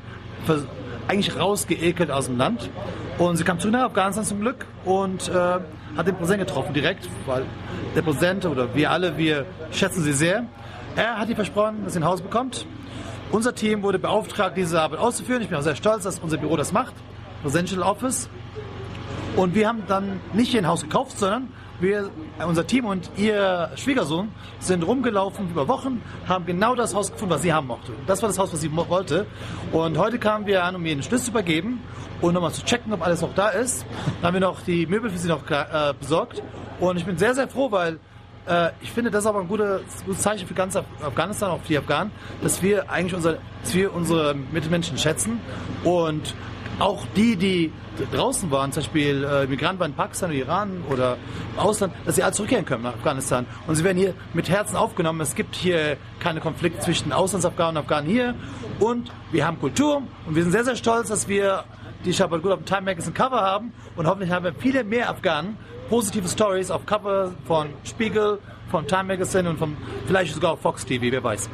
eigentlich 1.08 1.38
rausgeekelt 1.38 2.12
aus 2.12 2.26
dem 2.26 2.38
Land. 2.38 2.70
Und 3.18 3.38
sie 3.38 3.44
kam 3.44 3.60
zurück 3.60 3.74
nach 3.74 3.86
Afghanistan 3.86 4.26
zum 4.26 4.42
Glück 4.42 4.66
und 4.86 5.30
äh, 5.30 5.34
hat 5.34 6.08
den 6.08 6.16
Präsidenten 6.16 6.46
getroffen 6.46 6.74
direkt, 6.74 7.10
weil 7.26 7.46
der 7.96 8.02
Präsident 8.02 8.46
oder 8.46 8.74
wir 8.76 8.92
alle, 8.92 9.18
wir 9.18 9.46
schätzen 9.72 10.04
sie 10.04 10.14
sehr. 10.14 10.46
Er 10.96 11.18
hat 11.18 11.30
ihr 11.30 11.36
versprochen, 11.36 11.84
dass 11.84 11.94
sie 11.94 12.00
ein 12.00 12.06
Haus 12.06 12.22
bekommt. 12.22 12.66
Unser 13.32 13.54
Team 13.54 13.84
wurde 13.84 14.00
beauftragt, 14.00 14.58
diese 14.58 14.82
Arbeit 14.82 15.00
auszuführen. 15.00 15.44
Ich 15.44 15.50
bin 15.50 15.58
auch 15.58 15.62
sehr 15.62 15.76
stolz, 15.76 16.04
dass 16.04 16.18
unser 16.18 16.38
Büro 16.38 16.58
das 16.58 16.72
macht, 16.72 16.96
Presidential 17.44 17.84
Office. 17.84 18.28
Und 19.36 19.54
wir 19.54 19.68
haben 19.68 19.84
dann 19.88 20.20
nicht 20.34 20.52
ihr 20.52 20.62
ein 20.62 20.68
Haus 20.68 20.82
gekauft, 20.82 21.20
sondern 21.20 21.50
wir, 21.80 22.10
unser 22.46 22.66
Team 22.66 22.86
und 22.86 23.12
ihr 23.18 23.70
Schwiegersohn 23.76 24.30
sind 24.60 24.82
rumgelaufen 24.86 25.48
über 25.52 25.68
Wochen, 25.68 26.02
haben 26.28 26.48
genau 26.48 26.74
das 26.74 26.96
Haus 26.96 27.12
gefunden, 27.12 27.36
was 27.36 27.44
sie 27.44 27.54
haben 27.54 27.68
mochte. 27.68 27.92
Das 28.08 28.22
war 28.24 28.30
das 28.30 28.40
Haus, 28.40 28.52
was 28.52 28.62
sie 28.62 28.76
wollte. 28.76 29.28
Und 29.72 30.00
heute 30.00 30.18
kamen 30.18 30.48
wir 30.48 30.64
an, 30.64 30.76
um 30.76 30.84
ihr 30.86 30.96
den 30.96 31.04
Schlüssel 31.04 31.26
zu 31.26 31.32
übergeben 31.32 31.82
und 32.22 32.34
nochmal 32.34 32.52
zu 32.52 32.66
checken, 32.66 32.92
ob 32.94 33.06
alles 33.06 33.22
noch 33.22 33.36
da 33.36 33.50
ist. 33.50 33.86
Dann 34.22 34.30
haben 34.30 34.34
wir 34.34 34.42
noch 34.42 34.62
die 34.62 34.88
Möbel 34.88 35.12
für 35.12 35.20
sie 35.20 35.30
noch 35.30 35.48
äh, 35.52 35.94
besorgt. 36.00 36.42
Und 36.80 36.98
ich 36.98 37.06
bin 37.06 37.18
sehr, 37.20 37.36
sehr 37.36 37.48
froh, 37.48 37.72
weil 37.72 38.00
äh, 38.48 38.72
ich 38.82 38.92
finde, 38.92 39.12
das 39.12 39.24
ist 39.24 39.28
aber 39.28 39.40
ein 39.40 39.48
gutes, 39.48 39.82
gutes 40.06 40.22
Zeichen 40.22 40.48
für 40.48 40.54
ganz 40.54 40.76
Af 40.76 40.86
Afghanistan, 41.02 41.52
auch 41.52 41.62
für 41.62 41.68
die 41.70 41.78
Afghanen, 41.78 42.12
dass 42.42 42.62
wir 42.62 42.90
eigentlich 42.90 43.16
unser, 43.16 43.38
dass 43.64 43.74
wir 43.74 43.94
unsere 43.94 44.36
Mitmenschen 44.36 44.98
schätzen 44.98 45.40
und 45.84 46.36
auch 46.80 47.06
die, 47.16 47.36
die 47.36 47.72
draußen 48.12 48.50
waren, 48.52 48.72
zum 48.72 48.84
Beispiel 48.84 49.24
äh, 49.24 49.48
Migranten 49.48 49.80
waren 49.80 49.92
in 49.92 49.98
Pakistan 49.98 50.30
oder 50.30 50.40
Iran 50.40 50.84
oder 50.90 51.18
im 51.54 51.60
Ausland, 51.60 51.94
dass 52.06 52.16
sie 52.16 52.24
alle 52.24 52.32
zurückkehren 52.32 52.66
können 52.66 52.84
nach 52.84 52.94
Afghanistan. 52.94 53.46
Und 53.68 53.76
sie 53.76 53.84
werden 53.84 53.98
hier 53.98 54.14
mit 54.34 54.50
Herzen 54.50 54.78
aufgenommen. 54.78 55.20
Es 55.22 55.36
gibt 55.36 55.56
hier 55.56 55.98
keine 56.20 56.40
Konflikte 56.40 56.80
zwischen 56.80 57.12
Auslandsafghanen 57.12 57.78
und 57.78 57.84
Afghanen 57.84 58.10
hier. 58.10 58.36
Und 58.80 59.12
wir 59.32 59.46
haben 59.46 59.60
Kultur 59.60 60.04
und 60.26 60.36
wir 60.36 60.44
sind 60.44 60.54
sehr, 60.54 60.64
sehr 60.64 60.78
stolz, 60.78 61.10
dass 61.10 61.28
wir 61.28 61.66
die 62.06 62.14
Shabbat 62.14 62.42
Good 62.42 62.52
auf 62.54 62.60
dem 62.60 62.66
Time 62.66 62.82
Magazine 62.84 63.14
Cover 63.14 63.42
haben. 63.42 63.74
Und 63.98 64.08
hoffentlich 64.08 64.32
haben 64.32 64.46
wir 64.46 64.54
viele 64.54 64.86
mehr 64.86 65.10
Afghanen 65.10 65.58
positive 65.90 66.28
Stories 66.28 66.70
auf 66.72 66.86
Cover 66.86 67.32
von 67.46 67.70
Spiegel, 67.84 68.40
von 68.70 68.86
Time 68.88 69.06
Magazine 69.06 69.50
und 69.50 69.58
von 69.58 69.76
vielleicht 70.06 70.34
sogar 70.34 70.52
auf 70.52 70.62
Fox 70.62 70.86
TV, 70.86 71.06
wer 71.12 71.24
weiß. 71.24 71.50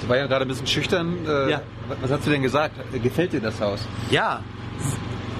Sie 0.00 0.08
war 0.08 0.16
ja 0.16 0.26
gerade 0.26 0.44
ein 0.44 0.48
bisschen 0.48 0.66
schüchtern. 0.66 1.16
Äh, 1.26 1.50
Ja. 1.50 1.62
Was 2.00 2.10
hast 2.10 2.26
du 2.26 2.30
denn 2.30 2.42
gesagt? 2.42 2.74
Gefällt 3.02 3.32
dir 3.32 3.40
das 3.40 3.60
Haus? 3.60 3.86
Ja, 4.10 4.40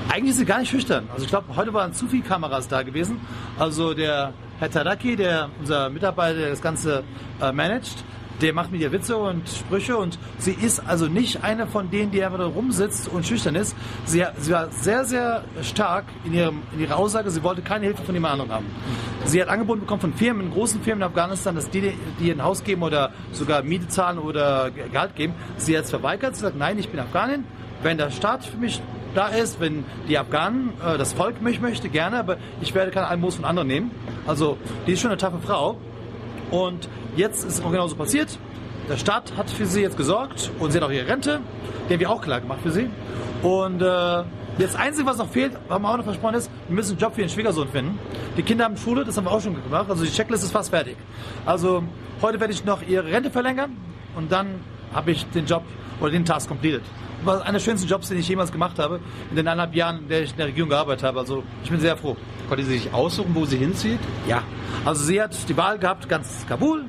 eigentlich 0.09 0.31
ist 0.31 0.39
sie 0.39 0.45
gar 0.45 0.59
nicht 0.61 0.71
schüchtern. 0.71 1.09
Also 1.13 1.25
ich 1.25 1.31
glaube, 1.31 1.47
heute 1.57 1.73
waren 1.73 1.93
zu 1.95 2.07
viele 2.09 2.23
Kameras 2.25 2.67
da 2.69 2.83
gewesen. 2.83 3.21
Also 3.59 3.95
der 3.95 4.33
Herr 4.59 4.71
Taraki, 4.71 5.17
der 5.17 5.49
unser 5.61 5.89
Mitarbeiter, 5.91 6.39
der 6.39 6.51
das 6.51 6.61
Ganze 6.61 7.05
äh, 7.41 7.53
managt, 7.53 8.05
der 8.41 8.55
macht 8.55 8.73
mit 8.73 8.81
ihr 8.81 8.93
Witze 8.93 9.17
und 9.17 9.49
Sprüche 9.49 9.97
und 9.97 10.19
sie 10.39 10.53
ist 10.53 10.81
also 10.87 11.07
nicht 11.07 11.45
eine 11.45 11.67
von 11.67 11.91
denen, 11.91 12.11
die 12.11 12.25
einfach 12.25 12.39
da 12.39 12.47
rumsitzt 12.47 13.09
und 13.09 13.27
schüchtern 13.27 13.55
ist. 13.55 13.77
Sie, 14.05 14.25
sie 14.39 14.53
war 14.53 14.71
sehr, 14.71 15.05
sehr 15.05 15.45
stark 15.63 16.07
in, 16.25 16.35
ihrem, 16.35 16.63
in 16.73 16.81
ihrer 16.81 16.97
Aussage, 16.97 17.31
sie 17.31 17.43
wollte 17.43 17.63
keine 17.63 17.87
Hilfe 17.87 18.03
von 18.03 18.15
jemand 18.15 18.33
anderem 18.35 18.53
haben. 18.53 18.67
Sie 19.25 19.41
hat 19.41 19.49
angeboten 19.49 19.81
bekommen 19.81 20.01
von 20.01 20.15
Firmen, 20.15 20.51
großen 20.51 20.81
Firmen 20.81 21.03
in 21.03 21.09
Afghanistan, 21.09 21.55
dass 21.55 21.69
die, 21.71 21.93
die 22.19 22.29
ihr 22.29 22.35
ein 22.35 22.43
Haus 22.43 22.65
geben 22.65 22.83
oder 22.83 23.13
sogar 23.33 23.63
Miete 23.63 23.89
zahlen 23.89 24.19
oder 24.19 24.71
Gehalt 24.71 25.15
geben. 25.17 25.35
Sie 25.57 25.77
hat 25.77 25.85
es 25.85 25.91
verweigert, 25.91 26.35
sie 26.35 26.43
sagt, 26.43 26.57
nein, 26.57 26.79
ich 26.79 26.89
bin 26.89 27.01
Afghanin. 27.01 27.45
Wenn 27.83 27.99
der 27.99 28.11
Staat 28.11 28.45
für 28.45 28.59
mich 28.59 28.83
da 29.15 29.29
ist, 29.29 29.61
wenn 29.61 29.85
die 30.09 30.19
Afghanen, 30.19 30.73
äh, 30.85 30.99
das 30.99 31.13
Volk 31.13 31.43
mich 31.43 31.61
möchte, 31.61 31.89
gerne, 31.89 32.19
aber 32.19 32.37
ich 32.61 32.75
werde 32.75 32.91
kein 32.91 33.05
Almosen 33.05 33.41
von 33.41 33.45
anderen 33.45 33.69
nehmen. 33.69 33.91
Also, 34.27 34.57
die 34.87 34.93
ist 34.93 35.01
schon 35.01 35.11
eine 35.11 35.19
taffe 35.19 35.39
Frau. 35.39 35.79
Und 36.51 36.89
jetzt 37.17 37.45
ist 37.45 37.59
es 37.59 37.65
auch 37.65 37.71
genauso 37.71 37.97
passiert. 37.97 38.39
Der 38.89 38.97
Staat 38.97 39.37
hat 39.37 39.51
für 39.51 39.67
sie 39.67 39.83
jetzt 39.83 39.97
gesorgt 39.97 40.51
und 40.59 40.73
sie 40.73 40.79
hat 40.79 40.85
auch 40.85 40.91
ihre 40.91 41.07
Rente, 41.07 41.41
die 41.89 41.95
haben 41.95 42.01
wir 42.01 42.11
auch 42.11 42.23
klar 42.23 42.41
gemacht 42.41 42.61
für 42.63 42.73
sie. 42.73 42.91
Und 43.43 43.81
äh, 43.81 44.23
jetzt 44.59 44.77
Einzige, 44.77 45.07
was 45.07 45.19
noch 45.19 45.29
fehlt, 45.29 45.53
haben 45.69 45.83
wir 45.83 45.91
auch 45.91 45.97
noch 45.97 46.05
versprochen 46.05 46.35
ist, 46.35 46.51
wir 46.67 46.75
müssen 46.75 46.93
einen 46.93 46.99
Job 46.99 47.15
für 47.15 47.21
ihren 47.21 47.31
Schwiegersohn 47.31 47.69
finden. 47.69 47.99
Die 48.37 48.43
Kinder 48.43 48.65
haben 48.65 48.77
Schule, 48.77 49.05
das 49.05 49.17
haben 49.17 49.25
wir 49.25 49.33
auch 49.33 49.41
schon 49.41 49.55
gemacht. 49.63 49.89
Also 49.89 50.05
die 50.05 50.11
Checkliste 50.11 50.47
ist 50.47 50.53
fast 50.53 50.71
fertig. 50.71 50.97
Also 51.47 51.85
heute 52.21 52.41
werde 52.41 52.53
ich 52.53 52.65
noch 52.65 52.83
ihre 52.83 53.07
Rente 53.07 53.31
verlängern 53.31 53.77
und 54.17 54.33
dann 54.33 54.61
habe 54.93 55.13
ich 55.13 55.25
den 55.27 55.47
Job 55.47 55.63
oder 56.01 56.11
den 56.11 56.25
Task 56.25 56.49
completed. 56.49 56.83
Das 57.19 57.27
war 57.27 57.43
einer 57.43 57.53
der 57.53 57.61
schönsten 57.61 57.89
Jobs, 57.89 58.09
den 58.09 58.19
ich 58.19 58.29
jemals 58.29 58.51
gemacht 58.51 58.79
habe, 58.79 59.01
in 59.29 59.37
den 59.37 59.47
eineinhalb 59.47 59.75
Jahren, 59.75 59.99
in 59.99 60.09
der 60.09 60.23
ich 60.23 60.31
in 60.31 60.37
der 60.39 60.47
Regierung 60.47 60.71
gearbeitet 60.71 61.05
habe. 61.05 61.21
Also 61.21 61.45
ich 61.63 61.71
bin 61.71 61.79
sehr 61.79 61.97
froh. 61.97 62.17
Konnte 62.49 62.65
sie 62.65 62.79
sich 62.79 62.95
aussuchen, 62.95 63.35
wo 63.35 63.45
sie 63.45 63.59
hinzieht? 63.59 64.01
Ja, 64.27 64.43
also 64.85 65.05
sie 65.05 65.21
hat 65.21 65.37
die 65.49 65.57
Wahl 65.57 65.79
gehabt, 65.79 66.09
ganz 66.09 66.47
Kabul. 66.49 66.87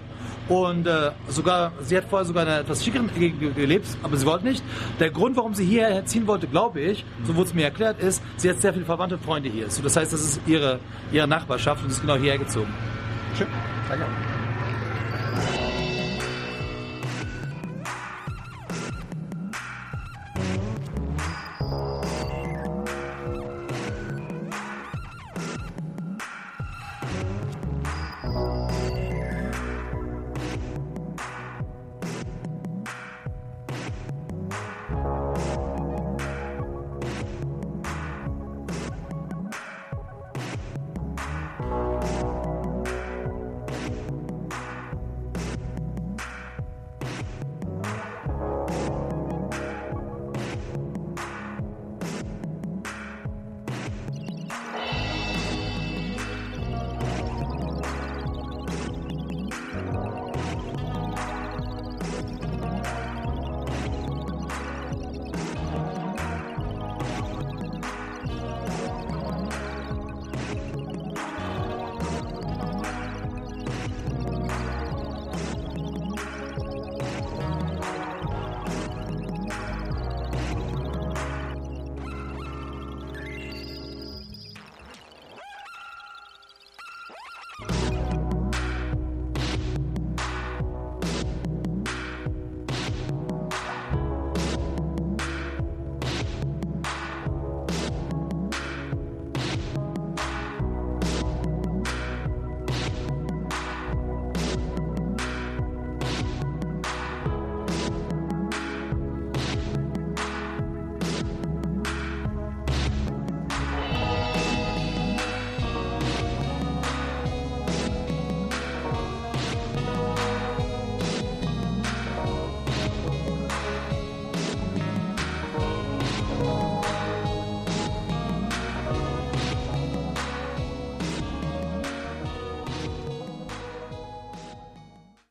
Und 0.50 0.86
äh, 0.88 1.12
sogar, 1.30 1.72
sie 1.82 1.96
hat 1.96 2.06
vorher 2.10 2.26
sogar 2.26 2.44
in 2.44 2.50
einer 2.50 2.60
etwas 2.62 2.84
schickeren 2.84 3.10
Gegend 3.18 3.40
ge- 3.40 3.54
gelebt, 3.54 3.88
aber 4.04 4.18
sie 4.18 4.26
wollte 4.26 4.46
nicht. 4.46 4.64
Der 5.00 5.10
Grund, 5.10 5.38
warum 5.38 5.54
sie 5.54 5.64
hierher 5.66 6.06
ziehen 6.06 6.28
wollte, 6.28 6.48
glaube 6.48 6.82
ich, 6.82 7.06
so 7.24 7.36
wurde 7.36 7.50
es 7.50 7.54
mir 7.54 7.64
erklärt, 7.66 8.02
ist, 8.02 8.22
sie 8.38 8.50
hat 8.50 8.60
sehr 8.62 8.74
viele 8.74 8.86
Verwandte 8.86 9.16
und 9.16 9.24
Freunde 9.24 9.50
hier. 9.50 9.70
So, 9.70 9.82
das 9.82 9.96
heißt, 9.96 10.12
das 10.12 10.22
ist 10.22 10.42
ihre, 10.48 10.80
ihre 11.12 11.28
Nachbarschaft 11.28 11.84
und 11.84 11.90
ist 11.92 12.02
genau 12.02 12.16
hierher 12.16 12.40
gezogen. 12.40 12.74
Schön. 13.38 13.48
Danke. 13.88 14.06